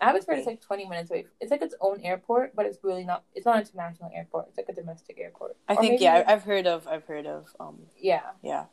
Abbotsford 0.00 0.38
is 0.38 0.46
like 0.46 0.60
20 0.60 0.86
minutes 0.86 1.10
away. 1.10 1.26
It's 1.40 1.50
like 1.50 1.62
its 1.62 1.74
own 1.80 2.00
airport, 2.02 2.54
but 2.54 2.66
it's 2.66 2.78
really 2.82 3.04
not. 3.04 3.24
It's 3.34 3.46
not 3.46 3.56
an 3.56 3.62
international 3.62 4.10
airport. 4.14 4.48
It's 4.48 4.58
like 4.58 4.68
a 4.68 4.74
domestic 4.74 5.18
airport. 5.18 5.56
I 5.68 5.74
Or 5.74 5.80
think 5.80 6.00
yeah, 6.00 6.22
I've 6.26 6.42
heard 6.42 6.66
of 6.66 6.86
I've 6.86 7.04
heard 7.04 7.26
of 7.26 7.48
um 7.58 7.78
yeah. 7.96 8.32
yeah. 8.42 8.64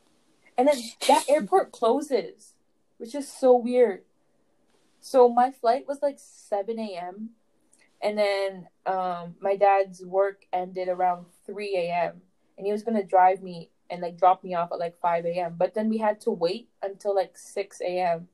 And 0.57 0.67
then 0.67 0.75
that 1.07 1.25
airport 1.29 1.71
closes, 1.71 2.53
which 2.97 3.15
is 3.15 3.31
so 3.31 3.55
weird. 3.55 4.03
So 4.99 5.27
my 5.29 5.51
flight 5.51 5.85
was 5.87 6.01
like 6.01 6.17
7 6.17 6.79
a.m. 6.79 7.31
And 8.01 8.17
then 8.17 8.67
um, 8.85 9.35
my 9.41 9.55
dad's 9.55 10.03
work 10.03 10.45
ended 10.51 10.87
around 10.87 11.25
3 11.45 11.75
a.m. 11.75 12.21
And 12.57 12.65
he 12.65 12.71
was 12.71 12.83
going 12.83 12.97
to 12.97 13.03
drive 13.03 13.41
me 13.41 13.69
and 13.89 14.01
like 14.01 14.17
drop 14.17 14.43
me 14.43 14.53
off 14.55 14.71
at 14.71 14.79
like 14.79 14.97
5 14.99 15.25
a.m. 15.25 15.55
But 15.57 15.73
then 15.73 15.89
we 15.89 15.97
had 15.97 16.21
to 16.21 16.31
wait 16.31 16.69
until 16.81 17.15
like 17.15 17.37
6 17.37 17.81
a.m. 17.81 18.27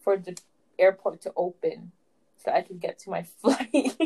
for 0.00 0.16
the 0.16 0.38
airport 0.78 1.20
to 1.22 1.32
open 1.36 1.92
so 2.36 2.50
I 2.52 2.62
could 2.62 2.80
get 2.80 2.98
to 3.00 3.10
my 3.10 3.22
flight. 3.40 3.98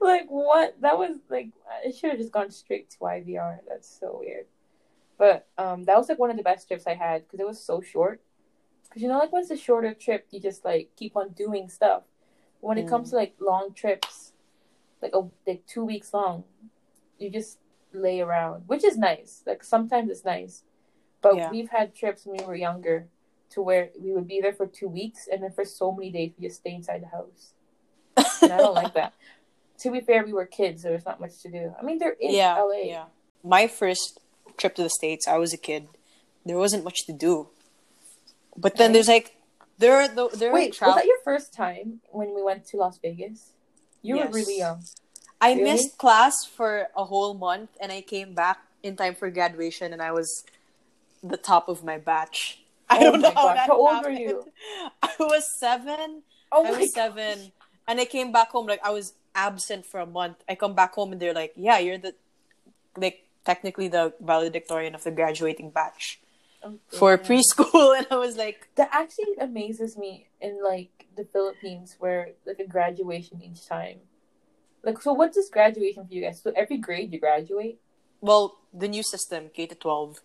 like, 0.00 0.26
what? 0.28 0.80
That 0.80 0.98
was 0.98 1.16
like, 1.28 1.50
I 1.86 1.90
should 1.90 2.10
have 2.10 2.18
just 2.18 2.32
gone 2.32 2.50
straight 2.50 2.90
to 2.90 2.98
YVR. 2.98 3.58
That's 3.68 3.88
so 3.88 4.18
weird. 4.20 4.46
But 5.18 5.48
um, 5.56 5.84
that 5.84 5.96
was 5.96 6.08
like 6.08 6.18
one 6.18 6.30
of 6.30 6.36
the 6.36 6.42
best 6.42 6.68
trips 6.68 6.86
I 6.86 6.94
had 6.94 7.22
because 7.22 7.40
it 7.40 7.46
was 7.46 7.62
so 7.62 7.80
short. 7.80 8.20
Because 8.84 9.02
you 9.02 9.08
know, 9.08 9.18
like 9.18 9.32
when 9.32 9.42
it's 9.42 9.50
a 9.50 9.56
shorter 9.56 9.94
trip, 9.94 10.26
you 10.30 10.40
just 10.40 10.64
like 10.64 10.90
keep 10.96 11.16
on 11.16 11.30
doing 11.30 11.68
stuff. 11.68 12.02
When 12.60 12.78
it 12.78 12.86
Mm. 12.86 12.90
comes 12.90 13.10
to 13.10 13.16
like 13.16 13.34
long 13.40 13.72
trips, 13.74 14.32
like 15.02 15.14
a 15.14 15.22
like 15.46 15.64
two 15.66 15.84
weeks 15.84 16.12
long, 16.12 16.44
you 17.18 17.30
just 17.30 17.58
lay 17.96 18.20
around, 18.20 18.64
which 18.66 18.84
is 18.84 18.96
nice. 18.96 19.42
Like 19.46 19.64
sometimes 19.64 20.10
it's 20.10 20.24
nice, 20.24 20.62
but 21.22 21.36
Yeah. 21.36 21.50
we've 21.50 21.70
had 21.70 21.94
trips 21.94 22.26
when 22.26 22.36
we 22.38 22.44
were 22.44 22.56
younger 22.56 23.08
to 23.50 23.62
where 23.62 23.90
we 24.00 24.12
would 24.12 24.26
be 24.28 24.40
there 24.40 24.52
for 24.52 24.66
two 24.66 24.88
weeks, 24.88 25.28
and 25.30 25.42
then 25.42 25.52
for 25.52 25.64
so 25.64 25.92
many 25.92 26.10
days 26.10 26.32
we 26.38 26.46
just 26.48 26.60
stay 26.60 26.74
inside 26.74 27.02
the 27.02 27.08
house. 27.08 27.52
And 28.42 28.52
I 28.52 28.58
don't 28.58 28.74
like 28.74 28.94
that. 28.94 29.12
To 29.80 29.90
be 29.90 30.00
fair, 30.00 30.24
we 30.24 30.32
were 30.32 30.46
kids, 30.46 30.80
so 30.82 30.88
there's 30.88 31.04
not 31.04 31.20
much 31.20 31.42
to 31.42 31.50
do. 31.50 31.74
I 31.78 31.82
mean, 31.84 31.98
there 31.98 32.14
is 32.18 32.32
yeah, 32.34 32.54
LA. 32.58 32.84
yeah. 32.84 33.04
My 33.44 33.66
first 33.66 34.18
trip 34.56 34.74
to 34.76 34.82
the 34.82 34.88
states, 34.88 35.28
I 35.28 35.36
was 35.36 35.52
a 35.52 35.58
kid. 35.58 35.88
There 36.46 36.56
wasn't 36.56 36.82
much 36.82 37.04
to 37.04 37.12
do. 37.12 37.50
But 38.56 38.76
then 38.76 38.88
Right. 38.88 38.92
there's 38.94 39.08
like 39.08 39.36
there 39.76 39.94
are 40.00 40.08
the 40.08 40.30
there 40.32 40.48
are 40.50 40.54
Wait, 40.54 40.72
travel- 40.72 40.94
was 40.94 41.02
that 41.02 41.06
your 41.06 41.20
first 41.24 41.52
time 41.52 42.00
when 42.10 42.34
we 42.34 42.42
went 42.42 42.64
to 42.68 42.78
Las 42.78 42.96
Vegas? 43.04 43.52
You 44.00 44.16
Yes. 44.16 44.28
were 44.28 44.34
really 44.40 44.56
young. 44.56 44.80
I 45.40 45.54
Really? 45.54 45.64
missed 45.64 45.98
class 45.98 46.44
for 46.44 46.88
a 46.96 47.04
whole 47.04 47.34
month 47.34 47.70
and 47.80 47.92
I 47.92 48.00
came 48.00 48.34
back 48.34 48.58
in 48.82 48.96
time 48.96 49.14
for 49.14 49.30
graduation 49.30 49.92
and 49.92 50.02
I 50.02 50.12
was 50.12 50.44
the 51.22 51.36
top 51.36 51.68
of 51.68 51.84
my 51.84 51.98
batch. 51.98 52.60
Oh 52.90 52.96
I 52.96 52.98
Oh 52.98 53.10
don't 53.10 53.20
know 53.20 53.32
how 53.34 53.52
that 53.54 53.68
how 53.68 53.76
old 53.76 54.02
were 54.02 54.10
you? 54.10 54.52
I 55.02 55.10
was 55.18 55.44
seven. 55.58 56.22
Oh 56.52 56.64
I 56.64 56.72
was 56.72 56.92
seven. 56.92 57.52
And 57.88 58.00
I 58.00 58.04
came 58.04 58.32
back 58.32 58.50
home 58.50 58.66
like 58.66 58.80
I 58.84 58.90
was 58.90 59.14
absent 59.34 59.86
for 59.86 60.00
a 60.00 60.06
month. 60.06 60.38
I 60.48 60.54
come 60.54 60.74
back 60.74 60.94
home 60.94 61.12
and 61.12 61.20
they're 61.20 61.34
like, 61.34 61.52
Yeah, 61.56 61.78
you're 61.78 61.98
the 61.98 62.14
like 62.96 63.24
technically 63.44 63.88
the 63.88 64.14
valedictorian 64.20 64.94
of 64.94 65.04
the 65.04 65.10
graduating 65.10 65.70
batch 65.70 66.20
God. 66.62 66.80
for 66.88 67.16
preschool 67.18 67.96
and 67.98 68.06
I 68.10 68.16
was 68.16 68.36
like 68.36 68.68
That 68.76 68.90
actually 68.92 69.34
amazes 69.40 69.96
me 69.96 70.28
in 70.40 70.62
like 70.62 71.06
the 71.16 71.24
Philippines 71.24 71.96
where 71.98 72.30
like 72.46 72.58
a 72.58 72.66
graduation 72.66 73.42
each 73.42 73.66
time. 73.66 74.00
Like 74.86 75.02
so 75.02 75.12
what 75.12 75.34
does 75.34 75.50
graduation 75.50 76.06
for 76.06 76.14
you 76.14 76.22
guys? 76.22 76.40
So 76.40 76.52
every 76.54 76.78
grade 76.78 77.12
you 77.12 77.18
graduate? 77.20 77.80
well, 78.22 78.56
the 78.72 78.88
new 78.88 79.02
system, 79.02 79.50
K 79.54 79.66
to 79.66 79.74
twelve. 79.74 80.20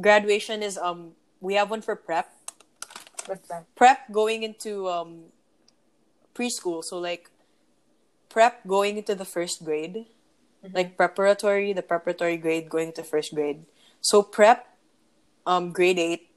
Graduation 0.00 0.62
is 0.62 0.78
um 0.78 1.12
we 1.40 1.54
have 1.58 1.68
one 1.70 1.82
for 1.82 1.96
prep. 1.96 2.30
What's 3.26 3.48
that? 3.48 3.66
Prep 3.74 4.10
going 4.12 4.42
into 4.42 4.88
um 4.88 5.34
preschool, 6.34 6.82
so 6.82 6.98
like 6.98 7.30
prep 8.28 8.66
going 8.66 8.96
into 8.96 9.14
the 9.14 9.24
first 9.24 9.64
grade. 9.64 10.06
Mhm. 10.64 10.74
Like 10.74 10.96
preparatory, 10.96 11.72
the 11.74 11.82
preparatory 11.82 12.36
grade 12.38 12.68
going 12.70 12.88
into 12.88 13.02
first 13.04 13.34
grade. 13.34 13.66
So 14.00 14.22
prep 14.22 14.66
um 15.46 15.72
grade 15.72 15.98
eight, 15.98 16.30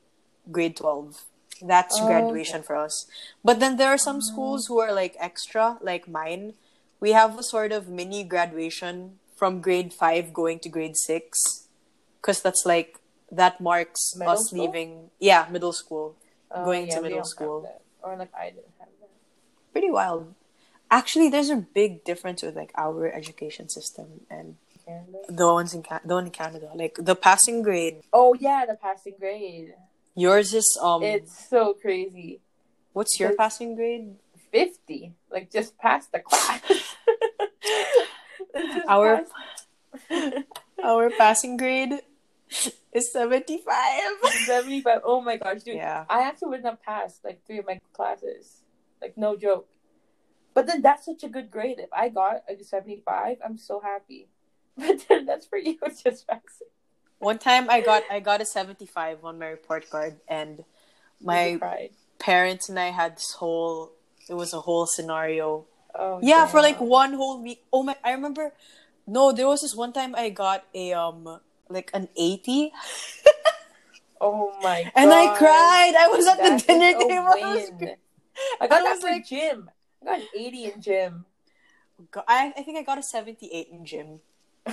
grade 0.52 0.76
twelve. 0.76 1.24
That's 1.62 1.98
Oh, 2.02 2.06
graduation 2.06 2.62
for 2.62 2.76
us. 2.76 3.08
But 3.44 3.60
then 3.60 3.78
there 3.78 3.90
are 3.90 3.98
some 3.98 4.22
schools 4.22 4.68
who 4.68 4.78
are 4.80 4.94
like 4.94 5.16
extra, 5.20 5.78
like 5.82 6.08
mine. 6.08 6.54
We 7.00 7.12
have 7.12 7.38
a 7.38 7.44
sort 7.44 7.72
of 7.72 7.88
mini 7.90 8.24
graduation 8.24 9.20
from 9.36 9.62
grade 9.62 9.94
five 9.94 10.34
going 10.34 10.60
to 10.60 10.70
grade 10.70 10.98
six. 10.98 11.68
Because 12.22 12.42
that's 12.42 12.64
like, 12.66 13.00
that 13.32 13.62
marks 13.62 14.16
Middle 14.16 14.34
us 14.34 14.48
school? 14.48 14.66
leaving. 14.66 15.10
Yeah, 15.20 15.48
middle 15.52 15.74
school. 15.74 16.16
Oh, 16.52 16.66
Going 16.66 16.90
to 16.90 17.02
middle 17.02 17.24
school. 17.26 17.70
Or 18.02 18.16
like 18.16 18.34
I 18.34 18.46
didn't 18.50 18.72
have 18.80 18.90
that. 19.00 19.10
Pretty 19.74 19.92
wild. 19.92 20.34
Actually, 20.90 21.30
there's 21.30 21.50
a 21.50 21.58
big 21.58 22.04
difference 22.06 22.42
with 22.42 22.56
like 22.56 22.72
our 22.78 23.12
education 23.12 23.68
system 23.70 24.22
and 24.30 24.56
Canada. 24.86 25.18
the 25.28 25.46
ones 25.46 25.74
in 25.74 25.84
Ca- 25.84 26.00
the 26.06 26.14
one 26.16 26.26
in 26.28 26.32
Canada. 26.32 26.72
Like 26.74 26.96
the 26.98 27.16
passing 27.16 27.62
grade, 27.62 28.00
Oh 28.14 28.34
yeah, 28.40 28.66
the 28.66 28.76
passing 28.76 29.16
grade. 29.20 29.74
yours 30.16 30.54
is 30.54 30.80
um. 30.82 31.04
It's 31.04 31.50
so 31.50 31.74
crazy. 31.74 32.40
what's 32.94 33.20
your 33.20 33.32
it's- 33.32 33.38
passing 33.38 33.76
grade? 33.76 34.16
50. 34.52 35.14
Like 35.32 35.52
just 35.52 35.78
past 35.78 36.12
the 36.12 36.20
class. 36.20 36.62
Our 38.88 39.26
pass- 40.10 40.44
our 40.84 41.10
passing 41.10 41.58
grade 41.58 42.00
is 42.94 43.12
seventy 43.12 43.58
five. 43.58 44.02
75. 44.46 45.02
Oh 45.04 45.22
my 45.22 45.38
gosh, 45.38 45.64
dude. 45.64 45.76
Yeah. 45.76 46.06
I 46.10 46.22
actually 46.22 46.50
wouldn't 46.50 46.68
have 46.68 46.82
passed 46.82 47.24
like 47.24 47.46
three 47.46 47.60
of 47.60 47.66
my 47.66 47.80
classes. 47.94 48.64
Like, 49.02 49.18
no 49.18 49.36
joke. 49.36 49.68
But 50.54 50.66
then 50.66 50.82
that's 50.82 51.06
such 51.06 51.24
a 51.24 51.30
good 51.30 51.52
grade. 51.52 51.80
If 51.80 51.90
I 51.94 52.10
got 52.10 52.44
a 52.50 52.64
75, 52.64 53.38
I'm 53.44 53.58
so 53.58 53.80
happy. 53.80 54.28
But 54.78 55.06
then 55.10 55.26
that's 55.26 55.46
for 55.46 55.58
you, 55.58 55.78
it's 55.84 56.04
just 56.04 56.28
passing. 56.28 56.68
One 57.20 57.40
time 57.40 57.68
I 57.70 57.82
got 57.82 58.04
I 58.12 58.20
got 58.20 58.42
a 58.42 58.46
seventy 58.46 58.86
five 58.86 59.26
on 59.26 59.40
my 59.40 59.48
report 59.48 59.90
card, 59.90 60.18
and 60.28 60.64
my 61.20 61.60
parents 62.20 62.70
and 62.70 62.80
I 62.80 62.90
had 62.90 63.18
this 63.18 63.32
whole. 63.32 63.92
It 64.30 64.34
was 64.36 64.54
a 64.54 64.60
whole 64.62 64.86
scenario 64.86 65.66
Oh, 65.96 66.20
Yeah, 66.22 66.46
for 66.46 66.62
like 66.62 66.80
one 66.80 67.14
whole 67.14 67.42
week. 67.42 67.64
Oh 67.74 67.82
my! 67.82 67.96
I 68.04 68.12
remember. 68.12 68.54
No, 69.08 69.32
there 69.32 69.48
was 69.48 69.62
this 69.62 69.74
one 69.76 69.94
time 69.94 70.14
I 70.16 70.30
got 70.30 70.64
a 70.76 70.94
um 70.94 71.40
like 71.70 71.90
an 71.94 72.08
eighty. 72.16 72.72
oh 74.22 74.54
my 74.62 74.84
god. 74.84 74.92
and 74.96 75.12
I 75.14 75.36
cried. 75.38 75.94
I 75.98 76.08
was 76.12 76.28
at 76.28 76.38
That 76.38 76.60
the 76.62 76.68
dinner 76.68 76.92
table. 77.00 77.34
I 77.34 77.56
was. 77.56 77.72
I 78.62 78.68
got 78.68 78.82
I 78.82 78.84
that 78.84 78.94
was 78.94 79.02
for 79.02 79.10
like- 79.10 79.26
gym. 79.28 79.70
I 80.02 80.06
got 80.06 80.20
an 80.22 80.28
80 80.38 80.66
in 80.66 80.82
gym. 80.82 81.26
I 82.28 82.54
I 82.56 82.62
think 82.62 82.78
I 82.78 82.84
got 82.84 82.98
a 83.00 83.04
seventy 83.04 83.50
eight 83.52 83.70
in 83.72 83.86
gym. 83.86 84.20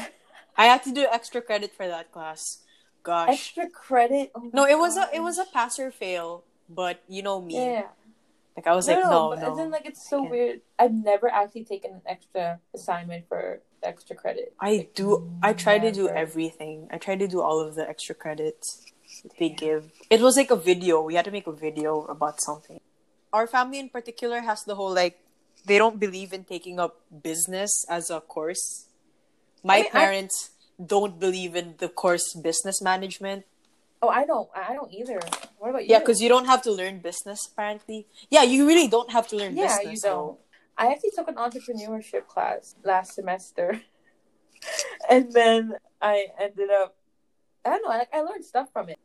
I 0.56 0.66
had 0.66 0.82
to 0.84 0.92
do 0.92 1.06
extra 1.10 1.40
credit 1.40 1.72
for 1.74 1.88
that 1.88 2.12
class. 2.12 2.60
Gosh, 3.02 3.28
Extra 3.32 3.68
credit. 3.70 4.30
Oh 4.34 4.50
no, 4.52 4.64
it 4.66 4.76
was 4.78 4.96
a 4.96 5.08
it 5.12 5.20
was 5.20 5.38
a 5.38 5.44
pass 5.48 5.78
or 5.78 5.90
fail. 5.90 6.44
But 6.68 7.00
you 7.08 7.22
know 7.22 7.40
me, 7.40 7.56
Yeah. 7.56 7.88
Like 8.56 8.66
I 8.66 8.74
was 8.74 8.86
like, 8.86 9.02
no, 9.02 9.30
but 9.34 9.40
no. 9.40 9.56
then 9.56 9.70
like 9.70 9.86
it's 9.86 10.08
so 10.08 10.22
weird. 10.22 10.60
I've 10.78 10.94
never 10.94 11.28
actually 11.28 11.64
taken 11.64 11.92
an 11.92 12.02
extra 12.06 12.60
assignment 12.74 13.28
for 13.28 13.60
extra 13.82 14.14
credit. 14.16 14.54
I 14.60 14.88
do. 14.94 15.30
I 15.42 15.52
try 15.52 15.78
to 15.78 15.90
do 15.90 16.08
everything. 16.08 16.88
I 16.90 16.98
try 16.98 17.16
to 17.16 17.26
do 17.26 17.40
all 17.42 17.60
of 17.60 17.74
the 17.74 17.88
extra 17.88 18.14
credits. 18.14 18.84
they 19.38 19.48
give. 19.48 19.90
It 20.08 20.20
was 20.20 20.36
like 20.36 20.50
a 20.50 20.56
video. 20.56 21.02
We 21.02 21.14
had 21.14 21.24
to 21.24 21.30
make 21.30 21.46
a 21.46 21.52
video 21.52 22.04
about 22.06 22.40
something. 22.40 22.80
Our 23.32 23.46
family 23.46 23.80
in 23.80 23.88
particular 23.88 24.40
has 24.40 24.62
the 24.62 24.76
whole 24.76 24.94
like 24.94 25.18
they 25.66 25.78
don't 25.78 25.98
believe 25.98 26.32
in 26.32 26.44
taking 26.44 26.78
up 26.78 27.00
business 27.10 27.84
as 27.88 28.10
a 28.10 28.20
course. 28.20 28.86
My 29.64 29.74
I 29.74 29.78
mean, 29.78 29.86
I- 29.86 29.90
parents 29.90 30.50
don't 30.78 31.18
believe 31.18 31.54
in 31.56 31.74
the 31.78 31.88
course 31.88 32.34
business 32.34 32.80
management. 32.82 33.44
Oh, 34.04 34.08
I 34.08 34.24
don't. 34.26 34.48
I 34.54 34.74
don't 34.74 34.92
either. 34.92 35.18
What 35.58 35.70
about 35.70 35.82
you? 35.84 35.90
Yeah, 35.92 36.00
because 36.00 36.20
you 36.20 36.28
don't 36.28 36.44
have 36.46 36.62
to 36.62 36.72
learn 36.72 36.98
business 37.00 37.48
apparently. 37.50 38.06
Yeah, 38.30 38.42
you 38.42 38.66
really 38.66 38.88
don't 38.88 39.10
have 39.12 39.26
to 39.28 39.36
learn 39.36 39.56
yeah, 39.56 39.78
business. 39.78 40.02
you 40.04 40.10
don't. 40.10 40.38
I 40.76 40.88
actually 40.92 41.12
took 41.16 41.28
an 41.28 41.36
entrepreneurship 41.36 42.26
class 42.26 42.74
last 42.84 43.14
semester, 43.14 43.80
and 45.08 45.32
then 45.32 45.74
I 46.02 46.26
ended 46.38 46.70
up. 46.70 46.96
I 47.64 47.70
don't 47.70 47.82
know. 47.84 47.92
I, 47.92 48.06
I 48.12 48.20
learned 48.20 48.44
stuff 48.44 48.68
from 48.72 48.88
it. 48.90 48.98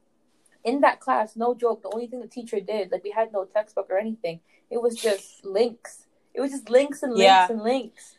In 0.65 0.81
that 0.81 0.99
class, 0.99 1.35
no 1.37 1.55
joke. 1.55 1.81
The 1.83 1.91
only 1.93 2.07
thing 2.07 2.19
the 2.19 2.27
teacher 2.27 2.59
did, 2.59 2.91
like 2.91 3.03
we 3.03 3.11
had 3.11 3.31
no 3.31 3.45
textbook 3.45 3.87
or 3.89 3.97
anything. 3.97 4.41
It 4.69 4.81
was 4.81 4.95
just 4.95 5.45
links. 5.45 6.05
It 6.33 6.41
was 6.41 6.51
just 6.51 6.69
links 6.69 7.01
and 7.03 7.13
links 7.13 7.23
Yeah. 7.23 7.47
and 7.49 7.61
links. 7.63 8.15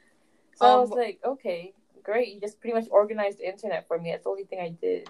So 0.57 0.67
I 0.67 0.77
was 0.81 0.91
Um, 0.91 0.99
like, 0.99 1.21
okay, 1.25 1.75
great. 2.03 2.29
You 2.35 2.41
just 2.41 2.59
pretty 2.61 2.75
much 2.75 2.89
organized 2.91 3.39
the 3.39 3.49
internet 3.49 3.87
for 3.87 3.99
me. 3.99 4.11
That's 4.13 4.25
the 4.25 4.31
only 4.31 4.45
thing 4.45 4.61
I 4.61 4.71
did. 4.71 5.09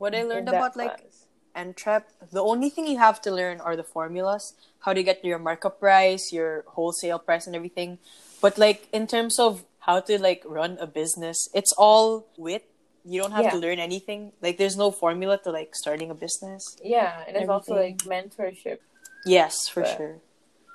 What 0.00 0.14
I 0.16 0.22
learned 0.24 0.48
about 0.48 0.76
like 0.80 0.96
class. 0.96 1.26
Entrep, 1.54 2.04
the 2.32 2.40
only 2.40 2.70
thing 2.70 2.86
you 2.86 2.96
have 2.98 3.20
to 3.26 3.30
learn 3.30 3.60
are 3.60 3.76
the 3.76 3.84
formulas, 3.84 4.54
how 4.86 4.92
to 4.94 5.02
get 5.02 5.20
your 5.24 5.38
markup 5.38 5.76
price, 5.78 6.32
your 6.32 6.64
wholesale 6.72 7.18
price, 7.18 7.44
and 7.46 7.54
everything. 7.54 7.98
But 8.40 8.56
like 8.56 8.88
in 8.96 9.06
terms 9.06 9.38
of 9.38 9.64
how 9.80 10.00
to 10.00 10.16
like 10.16 10.42
run 10.46 10.78
a 10.80 10.86
business, 10.86 11.36
it's 11.52 11.74
all 11.76 12.24
wit. 12.38 12.64
You 13.04 13.20
don't 13.20 13.32
have 13.32 13.44
Yeah. 13.44 13.56
to 13.56 13.58
learn 13.60 13.78
anything. 13.78 14.32
Like 14.40 14.56
there's 14.56 14.76
no 14.76 14.90
formula 14.90 15.36
to 15.44 15.50
like 15.52 15.74
starting 15.76 16.08
a 16.10 16.14
business. 16.14 16.62
yeah, 16.82 17.24
and 17.28 17.36
it's 17.36 17.48
also 17.50 17.74
like 17.76 17.98
mentorship. 18.08 18.78
Yes, 19.26 19.68
for 19.68 19.82
But- 19.82 19.96
sure. 19.96 20.16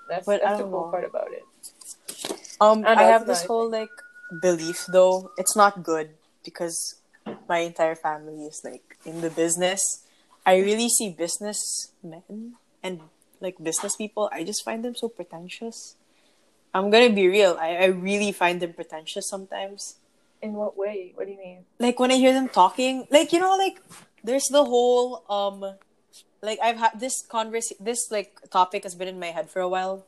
That's, 0.08 0.26
But 0.30 0.42
that's 0.46 0.62
the 0.62 0.70
cool 0.70 0.86
know. 0.86 0.92
part 0.94 1.06
about 1.06 1.30
it. 1.34 1.42
Um, 2.62 2.86
I 2.86 2.94
I, 2.94 3.04
have 3.10 3.26
this 3.26 3.42
whole 3.50 3.68
like 3.70 3.90
belief 4.42 4.86
though. 4.86 5.32
It's 5.42 5.56
not 5.56 5.82
good 5.82 6.14
because 6.44 6.78
my 7.48 7.60
entire 7.60 7.96
family 7.96 8.46
is 8.46 8.62
like 8.64 8.98
in 9.06 9.22
the 9.22 9.30
business. 9.30 9.82
I 10.46 10.58
really 10.58 10.90
see 10.90 11.10
businessmen 11.10 12.54
and 12.84 13.02
like 13.42 13.62
business 13.62 13.96
people. 13.96 14.30
I 14.32 14.44
just 14.44 14.64
find 14.64 14.84
them 14.84 14.96
so 14.96 15.10
pretentious. 15.10 15.96
I'm 16.74 16.90
gonna 16.90 17.10
be 17.10 17.28
real. 17.28 17.58
I, 17.60 17.78
I 17.78 17.86
really 17.86 18.32
find 18.32 18.62
them 18.62 18.74
pretentious 18.74 19.30
sometimes. 19.30 19.96
In 20.42 20.54
what 20.54 20.78
way? 20.78 21.14
What 21.16 21.26
do 21.26 21.32
you 21.32 21.40
mean? 21.40 21.66
Like 21.80 22.00
when 22.00 22.12
I 22.12 22.16
hear 22.16 22.34
them 22.34 22.50
talking, 22.50 23.08
like 23.10 23.32
you 23.34 23.40
know, 23.40 23.56
like 23.56 23.82
there's 24.24 24.48
the 24.52 24.64
whole 24.64 25.24
um, 25.30 25.78
like 26.42 26.60
I've 26.62 26.78
had 26.78 27.00
this 27.00 27.24
converse. 27.28 27.72
This 27.80 28.12
like 28.12 28.38
topic 28.52 28.84
has 28.84 28.94
been 28.94 29.08
in 29.08 29.20
my 29.20 29.28
head 29.28 29.50
for 29.50 29.62
a 29.62 29.70
while. 29.70 30.06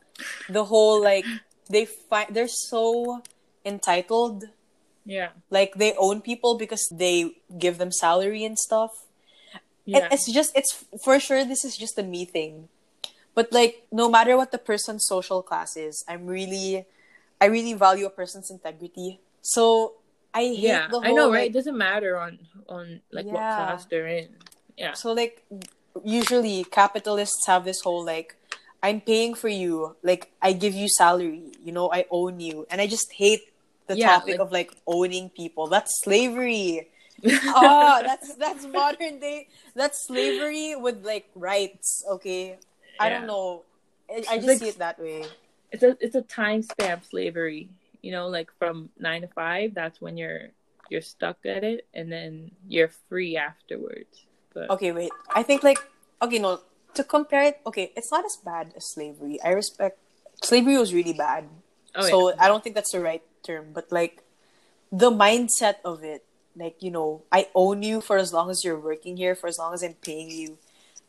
The 0.49 0.65
whole 0.65 1.01
like 1.01 1.25
they 1.69 1.85
find 1.85 2.35
they're 2.35 2.47
so 2.47 3.23
entitled 3.65 4.45
Yeah. 5.07 5.29
like 5.49 5.75
they 5.79 5.95
own 5.95 6.19
people 6.19 6.57
because 6.59 6.83
they 6.91 7.39
give 7.57 7.77
them 7.79 7.91
salary 7.95 8.43
and 8.43 8.59
stuff 8.59 8.91
Yeah. 9.87 10.11
It- 10.11 10.19
it's 10.19 10.27
just 10.27 10.51
it's 10.59 10.83
for 10.99 11.15
sure 11.15 11.47
this 11.47 11.63
is 11.63 11.79
just 11.79 11.95
a 11.97 12.03
me 12.03 12.27
thing 12.27 12.67
but 13.37 13.47
like 13.55 13.87
no 13.91 14.11
matter 14.11 14.35
what 14.35 14.51
the 14.51 14.59
person's 14.59 15.07
social 15.07 15.39
class 15.49 15.77
is 15.79 16.03
i'm 16.11 16.27
really 16.27 16.83
i 17.39 17.45
really 17.47 17.71
value 17.71 18.03
a 18.05 18.11
person's 18.11 18.51
integrity 18.51 19.23
so 19.39 19.95
i 20.35 20.43
hate 20.43 20.59
yeah. 20.75 20.91
the 20.91 20.99
whole 20.99 21.07
I 21.07 21.15
know, 21.15 21.31
right? 21.31 21.47
like, 21.47 21.49
It 21.51 21.55
doesn't 21.55 21.79
matter 21.79 22.19
on 22.19 22.31
on 22.67 22.99
like 23.15 23.25
what 23.31 23.39
class 23.39 23.87
they're 23.87 24.11
in. 24.11 24.27
Yeah. 24.75 24.91
so 24.91 25.13
like 25.15 25.47
usually 26.03 26.63
capitalists 26.67 27.47
have 27.47 27.63
this 27.63 27.79
whole 27.81 28.03
like 28.03 28.35
i'm 28.83 28.99
paying 29.01 29.33
for 29.33 29.47
you 29.49 29.95
like 30.03 30.29
i 30.41 30.51
give 30.53 30.73
you 30.75 30.87
salary 30.89 31.41
you 31.63 31.71
know 31.71 31.89
i 31.95 32.05
own 32.11 32.39
you 32.43 32.67
and 32.69 32.77
i 32.83 32.85
just 32.87 33.07
hate 33.13 33.49
the 33.87 33.97
Yeah, 33.97 34.07
topic 34.19 34.33
like- 34.33 34.39
of 34.39 34.51
like 34.51 34.71
owning 34.85 35.29
people 35.29 35.67
that's 35.67 35.91
slavery 36.03 36.87
oh, 37.25 38.01
that's 38.05 38.35
that's 38.35 38.65
modern 38.65 39.19
day. 39.19 39.47
That's 39.75 40.05
slavery 40.07 40.75
with 40.75 41.05
like 41.05 41.29
rights. 41.35 42.03
Okay, 42.09 42.57
I 42.99 43.09
don't 43.09 43.27
know. 43.27 43.63
I, 44.09 44.23
I 44.29 44.35
just 44.37 44.47
like- 44.47 44.59
see 44.59 44.69
it 44.69 44.77
that 44.79 44.99
way. 44.99 45.25
it's 45.71 45.83
a 45.83 45.97
it's 45.99 46.15
a 46.15 46.21
timestamp 46.21 47.09
slavery. 47.09 47.69
You 48.01 48.11
know, 48.11 48.27
like 48.27 48.51
from 48.59 48.89
nine 48.99 49.21
to 49.21 49.27
five. 49.27 49.73
That's 49.73 49.99
when 49.99 50.17
you're 50.17 50.49
you're 50.89 51.01
stuck 51.01 51.37
at 51.45 51.63
it, 51.63 51.87
and 51.93 52.11
then 52.11 52.51
you're 52.67 52.91
free 53.09 53.35
afterwards. 53.37 54.25
But 54.53 54.69
Okay, 54.69 54.91
wait. 54.91 55.11
I 55.33 55.43
think 55.43 55.63
like 55.63 55.79
okay, 56.21 56.39
no. 56.39 56.61
To 56.93 57.03
compare 57.03 57.43
it, 57.43 57.61
okay, 57.65 57.91
it's 57.95 58.11
not 58.11 58.25
as 58.25 58.37
bad 58.43 58.73
as 58.75 58.93
slavery. 58.93 59.37
I 59.43 59.49
respect 59.51 59.99
slavery 60.43 60.77
was 60.77 60.93
really 60.93 61.13
bad. 61.13 61.45
oh, 61.93 62.01
so 62.01 62.29
yeah. 62.29 62.35
I 62.39 62.47
don't 62.47 62.63
think 62.63 62.73
that's 62.75 62.91
the 62.91 62.99
right 62.99 63.21
term, 63.47 63.71
but 63.73 63.91
like 63.91 64.21
the 64.91 65.09
mindset 65.09 65.75
of 65.85 66.03
it, 66.03 66.23
like 66.55 66.83
you 66.83 66.91
know, 66.91 67.23
I 67.31 67.47
own 67.55 67.81
you 67.83 68.01
for 68.01 68.17
as 68.17 68.33
long 68.33 68.49
as 68.51 68.63
you're 68.63 68.79
working 68.79 69.15
here, 69.17 69.35
for 69.35 69.47
as 69.47 69.57
long 69.57 69.73
as 69.73 69.81
I'm 69.83 69.95
paying 69.95 70.29
you. 70.29 70.57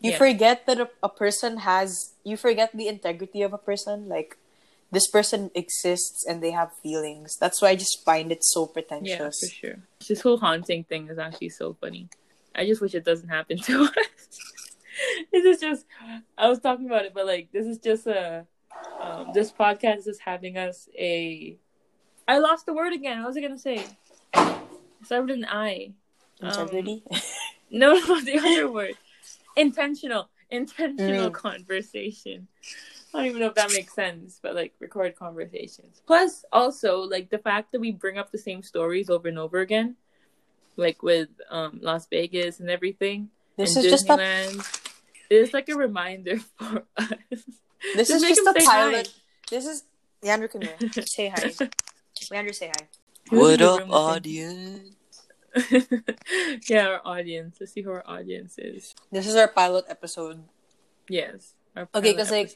You 0.00 0.12
Yeah. 0.12 0.18
forget 0.18 0.66
that 0.66 0.78
a, 0.78 0.88
a 1.02 1.08
person 1.10 1.58
has. 1.66 2.14
You 2.22 2.36
forget 2.36 2.70
the 2.72 2.86
integrity 2.86 3.42
of 3.42 3.52
a 3.52 3.58
person. 3.58 4.08
Like 4.08 4.38
this 4.94 5.10
person 5.10 5.50
exists 5.54 6.24
and 6.24 6.40
they 6.42 6.52
have 6.52 6.70
feelings. 6.82 7.36
That's 7.36 7.60
why 7.60 7.70
I 7.70 7.76
just 7.76 8.04
find 8.04 8.30
it 8.30 8.44
so 8.44 8.66
pretentious. 8.66 9.36
yeah, 9.42 9.48
for 9.48 9.50
sure. 9.52 9.78
This 10.06 10.20
whole 10.22 10.38
haunting 10.38 10.84
thing 10.84 11.08
is 11.08 11.18
actually 11.18 11.50
so 11.50 11.74
funny. 11.74 12.08
I 12.54 12.64
just 12.64 12.80
wish 12.80 12.94
it 12.94 13.04
doesn't 13.04 13.28
happen 13.28 13.58
to 13.68 13.84
us. 13.90 13.92
this 15.32 15.44
is 15.44 15.60
just 15.60 15.84
I 16.36 16.48
was 16.48 16.60
talking 16.60 16.86
about 16.86 17.04
it, 17.04 17.12
but 17.14 17.26
like 17.26 17.50
this 17.52 17.66
is 17.66 17.78
just 17.78 18.06
a 18.06 18.46
um, 19.02 19.30
this 19.34 19.50
podcast 19.52 20.06
is 20.06 20.18
having 20.20 20.56
us 20.56 20.88
a. 20.98 21.56
I 22.28 22.38
lost 22.38 22.66
the 22.66 22.74
word 22.74 22.92
again. 22.92 23.20
What 23.20 23.28
was 23.28 23.36
I 23.36 23.40
gonna 23.40 23.58
say? 23.58 23.76
It 24.34 25.06
started 25.06 25.28
with 25.28 25.38
an 25.38 25.46
I. 25.46 25.92
Um, 26.42 26.68
No, 27.70 27.94
no, 27.94 28.20
the 28.20 28.38
other 28.38 28.70
word. 28.78 28.94
Intentional. 29.56 30.28
Intentional 30.50 31.30
Mm. 31.30 31.34
conversation. 31.34 32.48
I 33.12 33.18
don't 33.18 33.26
even 33.26 33.40
know 33.40 33.46
if 33.48 33.54
that 33.54 33.72
makes 33.72 33.94
sense, 33.94 34.38
but 34.42 34.54
like 34.54 34.74
record 34.80 35.16
conversations. 35.16 36.00
Plus, 36.06 36.44
also 36.52 37.00
like 37.00 37.30
the 37.30 37.38
fact 37.38 37.72
that 37.72 37.80
we 37.80 37.92
bring 37.92 38.18
up 38.18 38.30
the 38.30 38.38
same 38.38 38.62
stories 38.62 39.08
over 39.10 39.28
and 39.28 39.38
over 39.38 39.60
again, 39.60 39.96
like 40.76 41.02
with 41.02 41.28
um 41.50 41.78
Las 41.82 42.06
Vegas 42.08 42.60
and 42.60 42.70
everything. 42.70 43.30
this 43.56 43.74
and 43.76 43.84
is 43.84 43.90
just 43.90 44.08
a 44.10 44.12
Disneyland. 44.14 44.84
It's 45.30 45.52
like 45.54 45.68
a 45.68 45.76
reminder 45.76 46.38
for 46.58 46.84
us. 46.96 47.08
this 47.94 48.08
Just 48.08 48.24
is 48.24 48.36
just 48.36 48.46
a 48.46 48.54
pilot. 48.64 49.10
This 49.50 49.66
is 49.66 49.84
Leandro. 50.22 50.48
Come 50.48 50.62
here. 50.62 51.04
Say 51.06 51.28
hi. 51.28 51.52
Leandro, 52.30 52.52
say 52.52 52.70
hi. 52.76 52.88
What 53.30 53.60
up, 53.62 53.80
room 53.80 53.88
with 53.88 53.88
him? 53.88 53.94
audience? 53.94 54.96
yeah, 56.68 56.86
our 56.88 57.00
audience. 57.04 57.56
Let's 57.60 57.72
see 57.72 57.82
who 57.82 57.90
our 57.90 58.04
audience 58.06 58.58
is. 58.58 58.94
This 59.10 59.26
is 59.26 59.34
our 59.36 59.48
pilot 59.48 59.84
episode. 59.88 60.44
Yes. 61.08 61.54
Our 61.76 61.88
Okay, 61.94 62.12
because 62.12 62.30
like. 62.30 62.52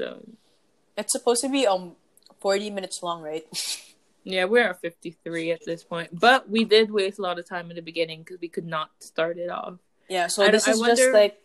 It's 0.96 1.12
supposed 1.12 1.42
to 1.42 1.48
be 1.48 1.66
um 1.66 1.96
forty 2.40 2.70
minutes 2.70 3.02
long, 3.02 3.22
right? 3.22 3.44
Yeah, 4.24 4.44
we're 4.44 4.62
at 4.68 4.80
53 4.80 5.50
at 5.50 5.64
this 5.66 5.82
point. 5.82 6.10
But 6.16 6.48
we 6.48 6.62
did 6.64 6.92
waste 6.92 7.18
a 7.18 7.22
lot 7.22 7.40
of 7.40 7.44
time 7.48 7.70
in 7.70 7.74
the 7.74 7.82
beginning 7.82 8.20
because 8.22 8.38
we 8.40 8.46
could 8.46 8.64
not 8.64 8.90
start 9.00 9.36
it 9.36 9.50
off. 9.50 9.78
Yeah, 10.08 10.28
so 10.28 10.44
I 10.44 10.52
this 10.52 10.64
don't- 10.66 10.74
is 10.76 10.80
I 10.80 10.88
just 10.94 11.12
like 11.12 11.42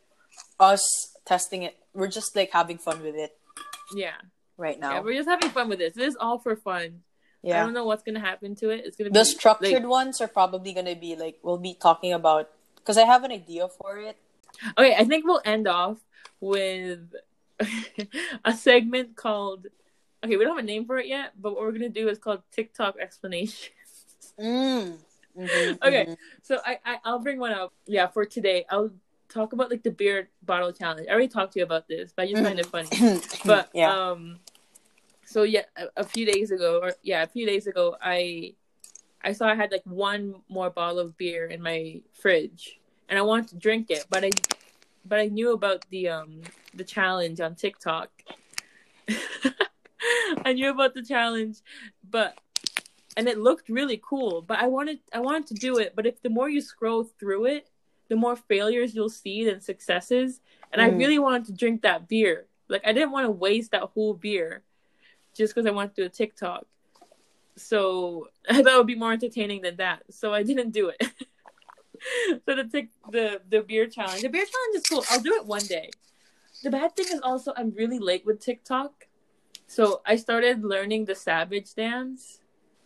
us 0.59 1.17
testing 1.25 1.63
it. 1.63 1.75
We're 1.95 2.07
just 2.07 2.35
like 2.35 2.51
having 2.51 2.77
fun 2.77 3.01
with 3.01 3.15
it 3.15 3.35
Yeah. 3.95 4.13
right 4.57 4.79
now, 4.79 4.91
Yeah, 4.91 4.97
now. 4.99 5.05
we're 5.05 5.15
just 5.17 5.27
having 5.27 5.49
fun 5.49 5.69
with 5.69 5.79
this. 5.79 5.95
This 5.95 6.09
is 6.09 6.17
all 6.21 6.37
for 6.37 6.55
fun. 6.55 7.01
I 7.55 7.63
don't 7.63 7.73
know 7.73 7.85
what's 7.85 8.03
going 8.03 8.15
to 8.15 8.21
happen 8.21 8.55
to 8.55 8.69
it. 8.69 8.85
It's 8.85 8.95
going 8.97 9.05
to 9.07 9.11
be 9.11 9.19
The 9.19 9.25
structured 9.25 9.83
like- 9.83 9.87
ones 9.99 10.21
are 10.21 10.27
probably 10.27 10.73
gonna 10.73 10.95
be 10.95 11.15
like 11.15 11.39
we'll 11.43 11.57
be 11.57 11.73
talking 11.73 12.13
about 12.13 12.49
because 12.75 12.97
I 12.97 13.05
have 13.05 13.23
an 13.23 13.31
idea 13.31 13.67
for 13.67 13.97
it. 13.99 14.17
Okay, 14.77 14.95
I 14.95 15.03
think 15.05 15.25
we'll 15.25 15.41
end 15.45 15.67
off 15.67 15.97
with 16.39 17.13
a 18.45 18.53
segment 18.53 19.15
called 19.15 19.67
Okay, 20.23 20.35
we 20.35 20.43
don't 20.43 20.55
have 20.57 20.63
a 20.63 20.67
name 20.67 20.85
for 20.85 20.97
it 20.97 21.05
yet, 21.07 21.33
but 21.39 21.53
what 21.53 21.61
we're 21.61 21.71
going 21.71 21.93
to 21.93 21.99
do 22.01 22.09
is 22.09 22.17
called 22.17 22.41
TikTok 22.51 22.97
explanation. 22.99 23.71
Mm. 24.39 24.97
Mhm, 25.37 25.77
Okay. 25.87 26.05
mhm. 26.09 26.17
So 26.41 26.59
I, 26.65 26.79
I 26.83 26.97
I'll 27.05 27.19
bring 27.19 27.39
one 27.39 27.51
up. 27.51 27.71
Yeah, 27.85 28.07
for 28.07 28.25
today. 28.25 28.65
I'll 28.69 28.89
talk 29.29 29.53
about 29.53 29.69
like 29.69 29.83
the 29.83 29.91
beer 29.91 30.29
bottle 30.43 30.71
challenge. 30.73 31.07
I 31.07 31.11
already 31.11 31.27
talked 31.27 31.53
to 31.53 31.59
you 31.59 31.65
about 31.65 31.87
this, 31.87 32.13
but 32.15 32.23
I 32.23 32.31
just 32.31 32.43
find 32.43 32.59
it 32.59 32.65
funny. 32.65 32.89
But 33.45 33.69
yeah, 33.73 33.93
um 34.11 34.39
so 35.37 35.43
yeah, 35.43 35.65
a, 35.75 35.85
a 35.97 36.03
few 36.03 36.25
days 36.25 36.49
ago 36.49 36.79
or 36.81 36.93
yeah, 37.03 37.21
a 37.21 37.27
few 37.27 37.45
days 37.45 37.67
ago 37.67 37.95
I 38.01 38.55
I 39.23 39.33
saw 39.33 39.47
I 39.47 39.53
had 39.53 39.71
like 39.71 39.83
one 39.85 40.41
more 40.49 40.71
bottle 40.71 40.97
of 40.97 41.15
beer 41.15 41.45
in 41.45 41.61
my 41.61 42.01
fridge 42.11 42.79
and 43.07 43.19
I 43.19 43.21
wanted 43.21 43.49
to 43.49 43.55
drink 43.57 43.91
it, 43.91 44.07
but 44.09 44.23
I 44.25 44.31
but 45.05 45.19
I 45.19 45.27
knew 45.27 45.53
about 45.53 45.85
the 45.91 46.09
um 46.09 46.41
the 46.73 46.83
challenge 46.83 47.39
on 47.39 47.53
TikTok. 47.53 48.09
I 50.43 50.53
knew 50.53 50.71
about 50.71 50.95
the 50.95 51.03
challenge, 51.03 51.57
but 52.09 52.39
and 53.15 53.27
it 53.27 53.37
looked 53.37 53.69
really 53.69 54.01
cool, 54.03 54.41
but 54.41 54.57
I 54.57 54.65
wanted 54.65 55.01
I 55.13 55.19
wanted 55.19 55.45
to 55.49 55.53
do 55.53 55.77
it, 55.77 55.93
but 55.95 56.07
if 56.07 56.19
the 56.23 56.31
more 56.31 56.49
you 56.49 56.61
scroll 56.61 57.03
through 57.03 57.45
it, 57.45 57.69
the 58.09 58.15
more 58.15 58.35
failures 58.35 58.95
you'll 58.95 59.17
see 59.23 59.45
than 59.45 59.61
successes. 59.61 60.41
And 60.73 60.81
I 60.81 60.89
Mm. 60.89 60.97
really 60.97 61.19
wanted 61.19 61.45
to 61.45 61.53
drink 61.53 61.83
that 61.83 62.07
beer. 62.07 62.47
Like 62.69 62.87
I 62.87 62.91
didn't 62.91 63.11
want 63.11 63.27
to 63.27 63.31
waste 63.31 63.69
that 63.73 63.83
whole 63.93 64.15
beer 64.15 64.63
just 65.37 65.53
because 65.53 65.67
I 65.67 65.71
wanted 65.71 65.95
to 65.95 66.01
do 66.01 66.05
a 66.05 66.09
TikTok. 66.09 66.65
So 67.55 68.29
I 68.49 68.61
thought 68.61 68.73
it 68.73 68.77
would 68.77 68.87
be 68.87 68.95
more 68.95 69.13
entertaining 69.13 69.61
than 69.61 69.77
that. 69.77 70.03
So 70.09 70.33
I 70.33 70.43
didn't 70.43 70.71
do 70.71 70.89
it. 70.89 71.01
so 72.45 72.55
the 72.55 72.67
tic- 72.71 72.91
the 73.11 73.41
the 73.49 73.61
beer 73.61 73.87
challenge. 73.87 74.21
The 74.21 74.29
beer 74.29 74.45
challenge 74.45 74.75
is 74.75 74.83
cool. 74.83 75.03
I'll 75.09 75.21
do 75.21 75.33
it 75.35 75.45
one 75.45 75.65
day. 75.65 75.89
The 76.63 76.71
bad 76.71 76.95
thing 76.95 77.07
is 77.11 77.21
also 77.21 77.53
I'm 77.55 77.71
really 77.71 77.99
late 77.99 78.25
with 78.25 78.39
TikTok. 78.39 79.07
So 79.67 80.01
I 80.05 80.15
started 80.15 80.63
learning 80.63 81.05
the 81.05 81.15
savage 81.15 81.73
dance, 81.75 82.39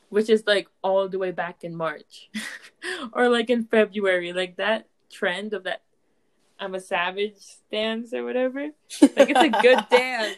which 0.10 0.30
is 0.30 0.44
like 0.48 0.68
all 0.82 1.08
the 1.08 1.20
way 1.20 1.32
back 1.32 1.64
in 1.64 1.76
March. 1.76 2.30
or 3.14 3.30
like 3.30 3.50
in 3.50 3.66
February, 3.66 4.34
like 4.34 4.58
that 4.58 4.88
trend 5.12 5.54
of 5.54 5.64
that 5.64 5.84
I'm 6.62 6.76
a 6.76 6.80
savage 6.80 7.42
dance 7.72 8.14
or 8.14 8.24
whatever. 8.24 8.62
Like 9.02 9.30
it's 9.32 9.40
a 9.42 9.50
good 9.50 9.84
dance. 9.90 10.38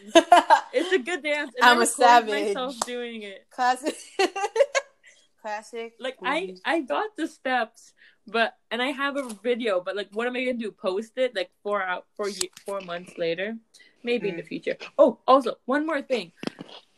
It's 0.72 0.92
a 0.92 0.98
good 0.98 1.22
dance. 1.22 1.52
And 1.60 1.64
I'm 1.70 1.80
I 1.80 1.82
a 1.82 1.86
savage. 1.86 2.46
Myself 2.46 2.80
doing 2.80 3.22
it. 3.22 3.46
Classic. 3.50 3.94
Classic. 5.42 5.92
Like 6.00 6.16
I, 6.24 6.54
I 6.64 6.80
got 6.80 7.14
the 7.18 7.28
steps, 7.28 7.92
but 8.26 8.56
and 8.70 8.80
I 8.80 8.86
have 8.86 9.16
a 9.18 9.28
video. 9.42 9.82
But 9.82 9.96
like, 9.96 10.08
what 10.14 10.26
am 10.26 10.34
I 10.34 10.44
gonna 10.44 10.56
do? 10.56 10.70
Post 10.72 11.12
it 11.18 11.36
like 11.36 11.50
four 11.62 11.82
out 11.82 12.06
four 12.16 12.30
four 12.64 12.80
months 12.80 13.18
later, 13.18 13.56
maybe 14.02 14.30
in 14.30 14.38
the 14.38 14.42
future. 14.42 14.78
Oh, 14.96 15.18
also 15.28 15.58
one 15.66 15.84
more 15.84 16.00
thing. 16.00 16.32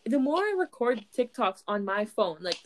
The 0.05 0.21
more 0.21 0.39
I 0.39 0.55
record 0.57 1.05
TikToks 1.19 1.65
on 1.67 1.85
my 1.85 2.05
phone, 2.05 2.37
like, 2.41 2.61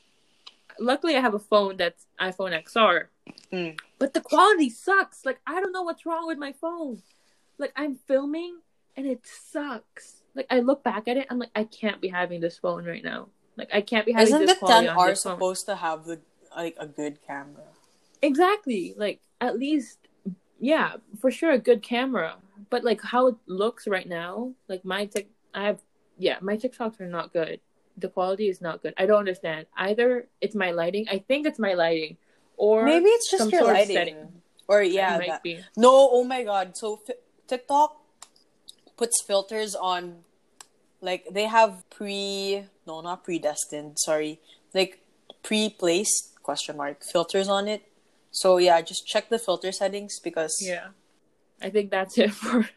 luckily 0.79 1.17
I 1.17 1.21
have 1.21 1.33
a 1.33 1.39
phone 1.39 1.79
that's 1.79 2.05
iPhone 2.21 2.53
XR, 2.63 3.07
Mm. 3.51 3.79
But 4.01 4.15
the 4.15 4.21
quality 4.21 4.71
sucks. 4.71 5.25
Like 5.25 5.41
I 5.47 5.61
don't 5.61 5.73
know 5.73 5.83
what's 5.83 6.05
wrong 6.05 6.27
with 6.27 6.39
my 6.39 6.53
phone. 6.53 7.03
Like 7.59 7.73
I'm 7.77 7.97
filming 8.09 8.59
and 8.97 9.07
it 9.07 9.21
sucks. 9.25 10.23
Like 10.35 10.47
I 10.51 10.61
look 10.61 10.83
back 10.83 11.07
at 11.07 11.17
it, 11.17 11.27
I'm 11.31 11.39
like, 11.39 11.51
I 11.55 11.65
can't 11.65 12.01
be 12.01 12.09
having 12.09 12.41
this 12.41 12.59
phone 12.59 12.85
right 12.85 13.05
now. 13.05 13.29
Like 13.57 13.69
I 13.73 13.83
can't 13.83 14.07
be 14.07 14.13
having 14.13 14.35
Isn't 14.35 14.47
this 14.47 14.59
the 14.59 14.67
quality 14.67 14.89
XR 14.89 14.97
on 14.97 15.09
this 15.09 15.23
phone. 15.23 15.35
supposed 15.35 15.67
to 15.67 15.77
have 15.77 16.07
the 16.07 16.19
like 16.57 16.77
a 16.81 16.87
good 16.87 17.19
camera? 17.27 17.63
Exactly. 18.23 18.95
Like 18.97 19.21
at 19.41 19.59
least 19.59 19.99
yeah, 20.59 20.95
for 21.21 21.31
sure 21.31 21.51
a 21.51 21.59
good 21.59 21.83
camera. 21.83 22.37
But 22.71 22.85
like 22.85 23.03
how 23.03 23.27
it 23.29 23.37
looks 23.47 23.87
right 23.87 24.09
now, 24.09 24.55
like 24.67 24.83
my 24.83 25.05
tic 25.05 25.29
I 25.53 25.67
have 25.67 25.81
yeah, 26.17 26.39
my 26.41 26.57
TikToks 26.57 27.01
are 27.01 27.09
not 27.09 27.35
good. 27.35 27.61
The 27.99 28.09
quality 28.09 28.49
is 28.49 28.63
not 28.63 28.83
good. 28.83 28.95
I 28.97 29.05
don't 29.05 29.19
understand. 29.19 29.67
Either 29.77 30.27
it's 30.41 30.55
my 30.55 30.71
lighting, 30.71 31.07
I 31.11 31.19
think 31.19 31.47
it's 31.47 31.59
my 31.59 31.75
lighting, 31.75 32.17
or 32.61 32.85
Maybe 32.85 33.09
it's 33.09 33.31
just 33.31 33.51
your 33.51 33.65
lighting. 33.65 33.97
setting. 33.97 34.21
Or 34.69 34.83
yeah, 34.85 35.17
that- 35.19 35.43
be. 35.43 35.59
no. 35.77 35.93
Oh 36.13 36.25
my 36.25 36.45
god! 36.45 36.77
So 36.77 36.97
fi- 36.97 37.19
TikTok 37.49 37.97
puts 38.97 39.23
filters 39.27 39.75
on, 39.75 40.25
like 41.01 41.25
they 41.33 41.47
have 41.49 41.89
pre 41.91 42.65
no 42.87 43.01
not 43.01 43.25
predestined. 43.25 43.97
Sorry, 43.99 44.39
like 44.75 45.01
pre-placed 45.43 46.37
question 46.43 46.77
mark 46.77 47.03
filters 47.03 47.49
on 47.49 47.67
it. 47.67 47.83
So 48.31 48.59
yeah, 48.59 48.81
just 48.83 49.07
check 49.09 49.29
the 49.31 49.39
filter 49.39 49.73
settings 49.73 50.21
because 50.21 50.55
Yeah. 50.61 50.89
I 51.63 51.71
think 51.71 51.91
that's 51.91 52.17
it 52.25 52.31
for 52.31 52.69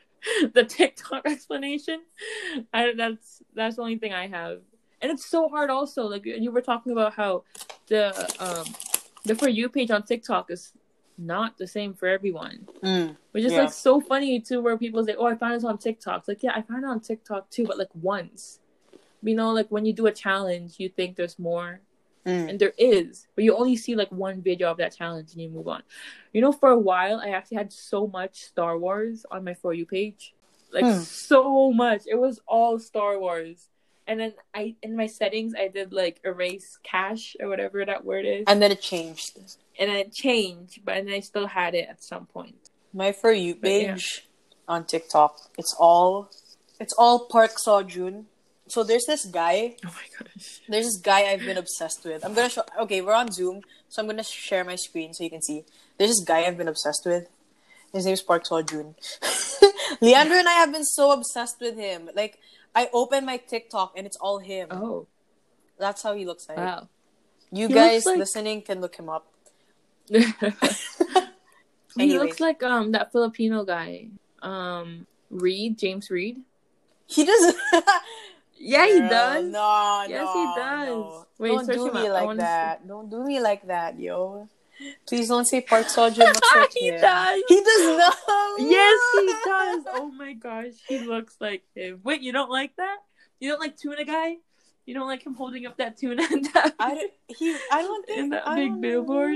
the 0.54 0.64
TikTok 0.64 1.26
explanation. 1.34 2.02
I 2.74 2.94
that's 2.96 3.44
that's 3.54 3.76
the 3.76 3.82
only 3.84 3.98
thing 4.00 4.14
I 4.14 4.28
have. 4.28 4.62
And 5.02 5.12
it's 5.12 5.28
so 5.30 5.50
hard 5.50 5.70
also. 5.70 6.08
Like 6.08 6.26
you 6.26 6.50
were 6.52 6.62
talking 6.64 6.92
about 6.96 7.14
how 7.14 7.44
the 7.92 8.16
um 8.40 8.66
the 9.24 9.36
for 9.36 9.48
you 9.48 9.70
page 9.70 9.92
on 9.92 10.04
TikTok 10.04 10.52
is 10.52 10.74
not 11.18 11.58
the 11.58 11.68
same 11.68 11.94
for 11.94 12.08
everyone. 12.08 12.68
Mm, 12.84 13.18
Which 13.32 13.46
is 13.46 13.54
Yeah. 13.54 13.62
like 13.62 13.74
so 13.74 14.00
funny 14.00 14.40
too 14.40 14.62
where 14.62 14.78
people 14.78 15.04
say, 15.06 15.16
Oh, 15.18 15.26
I 15.26 15.36
found 15.36 15.54
this 15.56 15.64
on 15.64 15.78
TikTok. 15.78 16.20
It's 16.20 16.28
like, 16.28 16.44
yeah, 16.44 16.54
I 16.56 16.62
found 16.62 16.84
it 16.84 16.88
on 16.88 17.00
TikTok 17.00 17.50
too, 17.50 17.66
but 17.66 17.78
like 17.78 17.90
once. 17.96 18.60
You 19.22 19.36
know, 19.36 19.52
like 19.52 19.70
when 19.70 19.86
you 19.86 19.94
do 19.94 20.08
a 20.08 20.12
challenge, 20.12 20.76
you 20.80 20.90
think 20.90 21.16
there's 21.16 21.40
more 21.40 21.80
mm. 22.26 22.50
and 22.50 22.60
there 22.60 22.74
is, 22.78 23.28
but 23.36 23.44
you 23.44 23.56
only 23.56 23.78
see 23.78 23.96
like 23.96 24.12
one 24.12 24.42
video 24.42 24.70
of 24.70 24.78
that 24.78 24.96
challenge 24.96 25.32
and 25.32 25.42
you 25.42 25.50
move 25.50 25.68
on. 25.68 25.84
You 26.34 26.42
know, 26.42 26.52
for 26.52 26.70
a 26.70 26.78
while, 26.78 27.20
I 27.22 27.30
actually 27.30 27.58
had 27.58 27.72
so 27.72 28.06
much 28.08 28.44
Star 28.44 28.78
Wars 28.78 29.26
on 29.32 29.44
my 29.46 29.54
For 29.54 29.74
You 29.74 29.86
page, 29.86 30.34
like 30.72 30.86
Hmm. 30.86 30.92
so 30.92 31.72
much. 31.72 32.04
It 32.06 32.16
was 32.20 32.42
all 32.48 32.78
Star 32.80 33.18
Wars, 33.18 33.70
and 34.08 34.20
then 34.20 34.34
I 34.54 34.76
in 34.82 34.95
my 34.95 35.08
settings 35.08 35.54
I 35.56 35.68
did 35.68 35.93
like 35.93 36.20
erase 36.24 36.78
cache 36.84 37.36
or 37.39 37.47
whatever 37.49 37.86
that 37.86 38.04
word 38.06 38.26
is, 38.26 38.43
and 38.47 38.62
then 38.62 38.72
it 38.72 38.82
changed. 38.82 39.38
and 39.80 39.89
then 39.89 39.97
it 39.97 40.14
changed, 40.14 40.82
but 40.86 40.95
then 40.95 41.14
I 41.14 41.20
still 41.22 41.47
had 41.47 41.74
it 41.76 41.88
at 41.89 42.04
some 42.04 42.26
point. 42.28 42.70
My 42.93 43.12
for 43.12 43.32
you 43.32 43.56
But 43.56 43.72
yeah. 43.72 43.93
page 43.93 44.28
on 44.68 44.86
TikTok. 44.86 45.38
It's 45.58 45.76
all 45.80 46.30
it's 46.80 46.93
all 46.97 47.26
Park 47.28 47.51
Seo-joon. 47.66 48.26
So 48.68 48.84
there's 48.84 49.06
this 49.06 49.26
guy. 49.26 49.76
Oh 49.86 49.93
my 49.93 50.08
gosh! 50.18 50.62
There's 50.70 50.86
this 50.86 50.97
guy 50.97 51.22
I've 51.32 51.41
been 51.41 51.58
obsessed 51.58 52.04
with. 52.06 52.24
I'm 52.26 52.34
gonna 52.34 52.49
show. 52.49 52.64
Okay, 52.82 53.01
we're 53.01 53.14
on 53.14 53.32
Zoom, 53.32 53.62
so 53.89 54.01
I'm 54.01 54.08
gonna 54.08 54.24
share 54.24 54.64
my 54.64 54.76
screen 54.76 55.14
so 55.14 55.24
you 55.24 55.30
can 55.30 55.41
see. 55.41 55.64
There's 55.97 56.12
this 56.12 56.24
guy 56.24 56.39
I've 56.45 56.58
been 56.58 56.68
obsessed 56.68 57.06
with. 57.06 57.28
His 57.93 58.06
name's 58.06 58.24
Park 58.24 58.43
Seo-joon. 58.45 58.95
Leandro 60.01 60.38
and 60.38 60.49
I 60.49 60.54
have 60.54 60.72
been 60.72 60.86
so 60.86 61.12
obsessed 61.12 61.60
with 61.62 61.76
him. 61.78 62.10
Like 62.16 62.39
I 62.76 62.90
open 62.94 63.26
my 63.26 63.38
TikTok 63.38 63.94
and 63.96 64.06
it's 64.08 64.18
all 64.18 64.40
him. 64.40 64.68
Oh 64.72 65.08
That's 65.78 66.02
how 66.02 66.14
he 66.16 66.26
looks 66.26 66.48
like. 66.50 66.58
wow! 66.58 66.88
You 67.52 67.68
He 67.68 67.74
guys 67.74 68.06
like- 68.06 68.18
listening 68.18 68.62
can 68.64 68.82
look 68.82 68.96
him 68.96 69.10
up. 69.10 69.28
he 71.96 72.18
looks 72.20 72.40
like 72.40 72.62
um 72.64 72.92
that 72.92 73.12
Filipino 73.12 73.64
guy, 73.64 74.08
um 74.42 75.06
Reid 75.30 75.78
James 75.78 76.10
Reid. 76.10 76.42
He 77.08 77.26
doesn't. 77.26 77.58
Yeah, 78.66 78.86
he 78.86 79.00
Girl, 79.00 79.10
does. 79.10 79.44
No, 79.52 80.06
Yes, 80.08 80.24
no, 80.24 80.34
he 80.34 80.46
does. 80.62 80.88
no. 80.88 81.26
Wait, 81.38 81.50
don't 81.52 81.68
do 81.68 81.92
me 81.92 82.08
up. 82.08 82.14
Like 82.14 82.30
see. 82.32 82.38
that. 82.38 82.88
Don't 82.88 83.10
do 83.12 83.24
me 83.26 83.42
like 83.42 83.68
that, 83.68 84.00
yo. 84.00 84.48
Please 85.08 85.28
don't 85.28 85.46
say 85.46 85.62
Park 85.62 85.86
looks 85.96 85.98
like 86.18 86.72
he 86.74 86.90
him. 86.90 87.02
does. 87.02 87.44
He 87.48 87.56
does 87.62 87.98
not. 87.98 88.18
Yes, 88.60 89.00
he 89.14 89.28
does. 89.46 89.84
Oh 89.96 90.12
my 90.16 90.34
gosh, 90.34 90.74
he 90.88 91.00
looks 91.00 91.38
like 91.40 91.64
him. 91.76 92.02
Wait, 92.04 92.22
you 92.22 92.32
don't 92.32 92.50
like 92.50 92.76
that? 92.78 92.98
You 93.40 93.50
don't 93.50 93.60
like 93.60 93.78
tuna 93.78 94.06
guy? 94.06 94.38
You 94.86 94.94
don't 94.94 95.08
like 95.08 95.26
him 95.26 95.34
holding 95.36 95.66
up 95.66 95.78
that 95.78 95.98
tuna 95.98 96.24
and 96.32 96.46
that? 96.54 96.76
I 96.80 96.96
don't. 96.96 97.12
He. 97.28 97.58
I 97.72 97.82
don't 97.82 98.06
think. 98.08 98.20
In 98.20 98.30
that 98.30 98.48
I 98.48 98.56
big 98.56 98.82
billboard? 98.82 99.36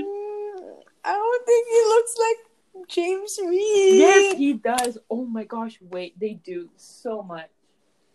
I 1.04 1.12
don't 1.12 1.46
think 1.46 1.66
he 1.68 1.80
looks 1.88 2.14
like 2.18 2.88
James 2.88 3.38
Reid. 3.44 3.94
Yes, 3.98 4.36
he 4.36 4.52
does. 4.54 4.98
Oh 5.10 5.24
my 5.24 5.44
gosh, 5.44 5.78
wait, 5.80 6.18
they 6.18 6.34
do 6.34 6.68
so 6.76 7.22
much. 7.22 7.48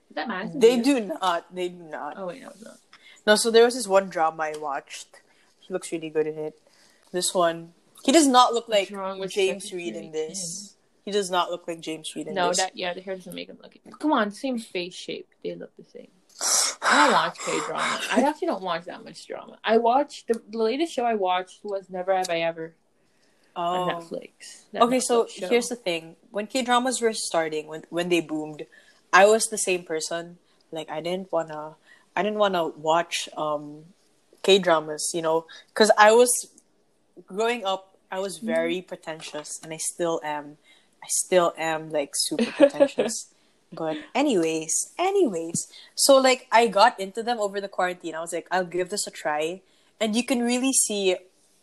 Is 0.10 0.16
that 0.16 0.28
Madison? 0.28 0.60
They 0.60 0.80
do 0.80 1.00
not. 1.00 1.54
They 1.54 1.70
do 1.70 1.84
not. 1.84 2.16
Oh 2.18 2.28
wait, 2.28 2.42
no, 2.42 2.50
it's 2.50 2.64
not. 2.64 2.78
No, 3.26 3.36
so 3.36 3.50
there 3.52 3.64
was 3.66 3.74
this 3.76 3.88
one 3.88 4.10
drama 4.10 4.44
I 4.44 4.54
watched. 4.58 5.08
He 5.60 5.74
looks 5.74 5.92
really 5.92 6.10
good 6.10 6.28
in 6.28 6.38
it. 6.38 6.60
This 7.14 7.34
one, 7.34 7.74
he 8.04 8.12
does 8.12 8.28
not 8.28 8.54
look 8.54 8.68
like 8.68 8.92
James 9.30 9.72
Reid 9.72 9.96
in 9.96 10.12
this. 10.12 10.76
He 11.06 11.12
does 11.12 11.30
not 11.30 11.52
look 11.52 11.68
like 11.68 11.80
James 11.80 12.14
Reid 12.16 12.28
in 12.28 12.34
No, 12.34 12.50
this. 12.50 12.58
No, 12.58 12.64
that 12.64 12.76
yeah, 12.76 12.94
the 12.94 13.02
hair 13.02 13.16
doesn't 13.16 13.36
make 13.36 13.50
him 13.50 13.60
look. 13.62 14.00
Come 14.00 14.12
on, 14.12 14.32
same 14.32 14.58
face 14.58 14.96
shape. 14.96 15.30
They 15.44 15.54
look 15.56 15.72
the 15.78 15.84
same. 15.84 16.08
I 16.82 17.06
don't 17.06 17.14
watch 17.14 17.38
K 17.40 17.60
drama. 17.68 18.00
I 18.12 18.22
actually 18.28 18.48
don't 18.48 18.64
watch 18.64 18.86
that 18.86 19.06
much 19.06 19.28
drama. 19.28 19.60
I 19.64 19.78
watched 19.78 20.28
the, 20.28 20.42
the 20.50 20.58
latest 20.58 20.92
show 20.94 21.06
I 21.06 21.14
watched 21.14 21.60
was 21.64 21.90
Never 21.90 22.16
Have 22.16 22.30
I 22.30 22.40
Ever 22.40 22.74
on 23.56 23.90
oh. 23.90 23.94
Netflix. 23.94 24.64
That 24.72 24.82
Okay, 24.82 25.00
so 25.00 25.28
show. 25.28 25.48
here's 25.48 25.68
the 25.68 25.76
thing: 25.76 26.16
when 26.32 26.48
K 26.48 26.64
dramas 26.64 27.00
were 27.00 27.14
starting, 27.14 27.68
when 27.68 27.84
when 27.90 28.10
they 28.10 28.22
boomed, 28.22 28.66
I 29.12 29.26
was 29.28 29.46
the 29.46 29.58
same 29.60 29.84
person. 29.84 30.40
Like 30.72 30.90
I 30.90 31.00
didn't 31.00 31.32
wanna, 31.32 31.76
I 32.16 32.24
didn't 32.24 32.40
wanna 32.40 32.70
watch 32.70 33.30
um 33.38 33.84
K 34.42 34.58
dramas, 34.58 35.12
you 35.14 35.22
know, 35.22 35.46
because 35.68 35.92
I 35.96 36.12
was 36.12 36.50
growing 37.26 37.66
up. 37.66 37.98
I 38.12 38.20
was 38.20 38.40
Mm-hmm. 38.44 38.46
very 38.46 38.82
pretentious, 38.82 39.60
and 39.64 39.74
I 39.74 39.78
still 39.78 40.22
am. 40.24 40.58
I 41.04 41.08
still 41.10 41.54
am 41.58 41.90
like 41.92 42.12
super 42.14 42.52
pretentious. 42.52 43.34
but 43.74 43.98
anyways, 44.14 44.94
anyways, 45.00 45.68
so 45.96 46.18
like 46.18 46.48
I 46.52 46.68
got 46.68 47.00
into 47.00 47.24
them 47.24 47.40
over 47.40 47.60
the 47.60 47.68
quarantine. 47.68 48.16
I 48.16 48.22
was 48.22 48.34
like, 48.34 48.48
I'll 48.52 48.66
give 48.66 48.90
this 48.90 49.08
a 49.08 49.12
try, 49.12 49.62
and 50.00 50.16
you 50.16 50.24
can 50.24 50.42
really 50.44 50.74
see. 50.74 51.16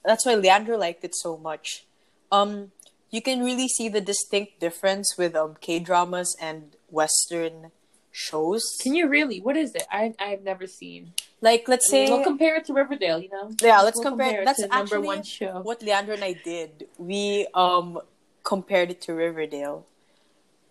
That's 0.05 0.27
why 0.27 0.35
Leandro 0.35 0.77
liked 0.79 1.05
it 1.05 1.15
so 1.15 1.37
much. 1.37 1.85
Um, 2.33 2.73
you 3.11 3.21
can 3.23 3.43
really 3.45 3.69
see 3.69 3.89
the 3.89 4.01
distinct 4.01 4.61
difference 4.61 5.15
with 5.19 5.37
um 5.37 5.57
K 5.61 5.79
dramas 5.79 6.37
and 6.41 6.75
Western 6.91 7.71
shows. 8.11 8.63
Can 8.83 8.95
you 8.95 9.07
really? 9.09 9.41
What 9.41 9.57
is 9.57 9.75
it? 9.75 9.85
I 9.91 10.15
I've 10.19 10.43
never 10.43 10.67
seen. 10.67 11.13
Like 11.41 11.69
let's 11.69 11.89
say 11.89 12.09
we'll 12.11 12.25
compare 12.25 12.57
it 12.57 12.65
to 12.67 12.73
Riverdale. 12.73 13.19
You 13.21 13.31
know. 13.31 13.51
Yeah, 13.63 13.81
let's 13.83 13.97
We'll 13.99 14.11
compare- 14.11 14.43
it 14.43 14.45
that's 14.45 14.61
to 14.63 14.69
number 14.69 15.01
one 15.01 15.23
show. 15.23 15.61
what 15.63 15.83
Leandro 15.83 16.15
and 16.15 16.25
I 16.25 16.33
did. 16.35 16.89
We 16.99 17.47
um 17.55 18.01
compared 18.45 18.91
it 18.91 19.01
to 19.03 19.15
Riverdale. 19.15 19.87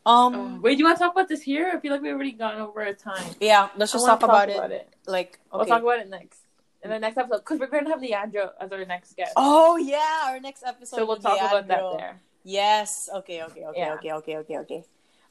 Um 0.05 0.35
Oh, 0.35 0.59
wait, 0.61 0.75
do 0.75 0.79
you 0.79 0.85
want 0.85 0.97
to 0.97 1.03
talk 1.03 1.13
about 1.13 1.27
this 1.27 1.41
here? 1.41 1.71
I 1.73 1.79
feel 1.79 1.91
like 1.91 2.01
we've 2.01 2.13
already 2.13 2.31
gone 2.31 2.59
over 2.59 2.81
our 2.83 2.93
time. 2.93 3.35
yeah, 3.39 3.69
let's 3.77 3.91
just 3.91 4.07
wanna 4.07 4.19
talk, 4.19 4.23
about, 4.47 4.71
it. 4.71 4.87
Like 5.05 5.39
We'll 5.51 5.65
talk 5.65 5.81
about 5.81 5.99
it 5.99 6.09
next 6.09 6.39
in 6.81 6.89
the 6.89 6.99
next 6.99 7.17
episode 7.17 7.39
because 7.39 7.59
we're 7.59 7.67
gonna 7.67 7.89
have 7.89 8.01
Leandro 8.01 8.51
as 8.59 8.71
our 8.71 8.85
next 8.85 9.15
guest. 9.17 9.33
oh 9.35 9.77
yeah, 9.77 10.29
our 10.31 10.39
next 10.39 10.63
episode. 10.63 10.95
so 10.97 11.05
we'll 11.05 11.17
talk 11.17 11.37
about 11.37 11.67
that 11.67 11.83
there. 11.97 12.15
Yes. 12.43 13.09
Okay. 13.13 13.43
Okay. 13.43 13.65
Okay. 13.65 13.79
Yeah. 13.79 13.95
Okay. 13.95 14.13
Okay. 14.13 14.37
Okay. 14.37 14.57
Okay. 14.59 14.83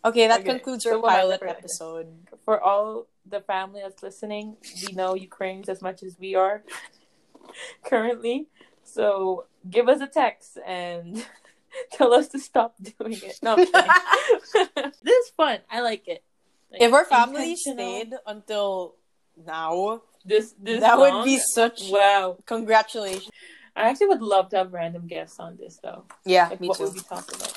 Okay. 0.05 0.27
That 0.29 0.41
Okay, 0.41 0.51
concludes 0.51 0.85
so 0.85 0.91
our 0.91 0.99
we'll 1.01 1.11
pilot 1.11 1.43
episode. 1.43 2.07
For 2.45 2.61
all 2.61 3.07
the 3.29 3.41
family 3.41 3.81
that's 3.83 4.03
listening, 4.03 4.57
we 4.87 4.93
know 4.95 5.15
you 5.15 5.29
cringe 5.29 5.69
as 5.69 5.83
much 5.83 6.03
as 6.03 6.17
we 6.19 6.35
are 6.35 6.63
currently. 7.85 8.49
So 8.83 9.47
give 9.69 9.89
us 9.89 10.01
a 10.01 10.07
text 10.07 10.59
and 10.67 11.25
tell 11.93 12.13
us 12.15 12.29
to 12.29 12.39
stop 12.39 12.75
doing 12.83 13.15
it. 13.23 13.39
No, 13.43 13.57
I'm 13.57 13.67
this 15.03 15.17
is 15.27 15.31
fun. 15.37 15.59
I 15.71 15.81
like 15.81 16.09
it. 16.09 16.23
Like, 16.71 16.83
If 16.83 16.93
our 16.93 17.05
family 17.05 17.57
stayed 17.57 18.15
until 18.27 18.97
now, 19.47 20.03
this 20.25 20.55
this 20.61 20.81
that 20.81 20.99
would 20.99 21.25
be 21.25 21.39
such 21.39 21.91
wow. 21.91 22.37
congratulations. 22.47 23.31
I 23.77 23.89
actually 23.91 24.09
would 24.09 24.23
love 24.23 24.51
to 24.51 24.57
have 24.57 24.73
random 24.73 25.07
guests 25.07 25.39
on 25.39 25.57
this 25.57 25.79
though. 25.83 26.05
Yeah, 26.25 26.49
Like 26.49 26.61
me 26.61 26.69
what 26.69 26.79
too. 26.79 26.85
would 26.85 26.95
we 26.95 27.01
talk 27.01 27.33
about? 27.35 27.55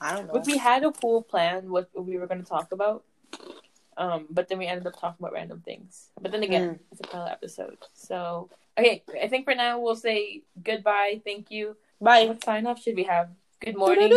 I 0.00 0.14
don't 0.14 0.26
know. 0.26 0.32
But 0.34 0.46
we 0.46 0.58
had 0.58 0.84
a 0.84 0.92
full 0.92 1.22
plan 1.22 1.70
what 1.70 1.88
we 1.94 2.18
were 2.18 2.26
going 2.26 2.42
to 2.42 2.48
talk 2.48 2.72
about. 2.72 3.04
Um, 4.00 4.26
but 4.30 4.48
then 4.48 4.56
we 4.56 4.66
ended 4.66 4.86
up 4.86 4.98
talking 4.98 5.16
about 5.20 5.34
random 5.34 5.60
things. 5.60 6.08
But 6.18 6.32
then 6.32 6.42
again, 6.42 6.80
it's 6.90 7.00
a 7.00 7.04
pilot 7.04 7.32
episode. 7.32 7.76
So 7.92 8.48
okay, 8.78 9.04
I 9.22 9.28
think 9.28 9.44
for 9.44 9.54
now 9.54 9.78
we'll 9.78 9.94
say 9.94 10.42
goodbye. 10.64 11.20
Thank 11.22 11.50
you. 11.50 11.76
Bye. 12.00 12.24
What 12.24 12.42
sign 12.42 12.66
off 12.66 12.82
should 12.82 12.96
we 12.96 13.04
have? 13.04 13.28
Good 13.60 13.76
morning, 13.76 14.08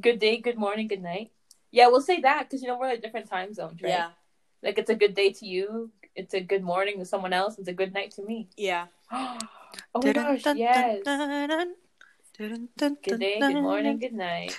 good 0.00 0.18
day, 0.18 0.38
good 0.38 0.56
morning, 0.56 0.88
good 0.88 1.02
night. 1.02 1.32
Yeah, 1.70 1.88
we'll 1.88 2.00
say 2.00 2.22
that 2.22 2.48
because 2.48 2.62
you 2.62 2.68
know 2.68 2.78
we're 2.78 2.88
at 2.88 3.02
different 3.02 3.28
time 3.28 3.52
zones, 3.52 3.82
right? 3.82 3.90
Yeah. 3.90 4.08
Like 4.62 4.78
it's 4.78 4.88
a 4.88 4.94
good 4.94 5.14
day 5.14 5.32
to 5.34 5.46
you. 5.46 5.90
It's 6.16 6.32
a 6.32 6.40
good 6.40 6.62
morning 6.62 6.98
to 6.98 7.04
someone 7.04 7.34
else. 7.34 7.58
It's 7.58 7.68
a 7.68 7.74
good 7.74 7.92
night 7.92 8.12
to 8.12 8.22
me. 8.22 8.48
Yeah. 8.56 8.86
oh 9.12 9.38
my 9.96 10.12
gosh, 10.14 10.46
yes. 10.56 11.02
Good 12.38 13.20
day, 13.20 13.38
good 13.38 13.60
morning, 13.60 13.98
good 13.98 14.14
night. 14.14 14.58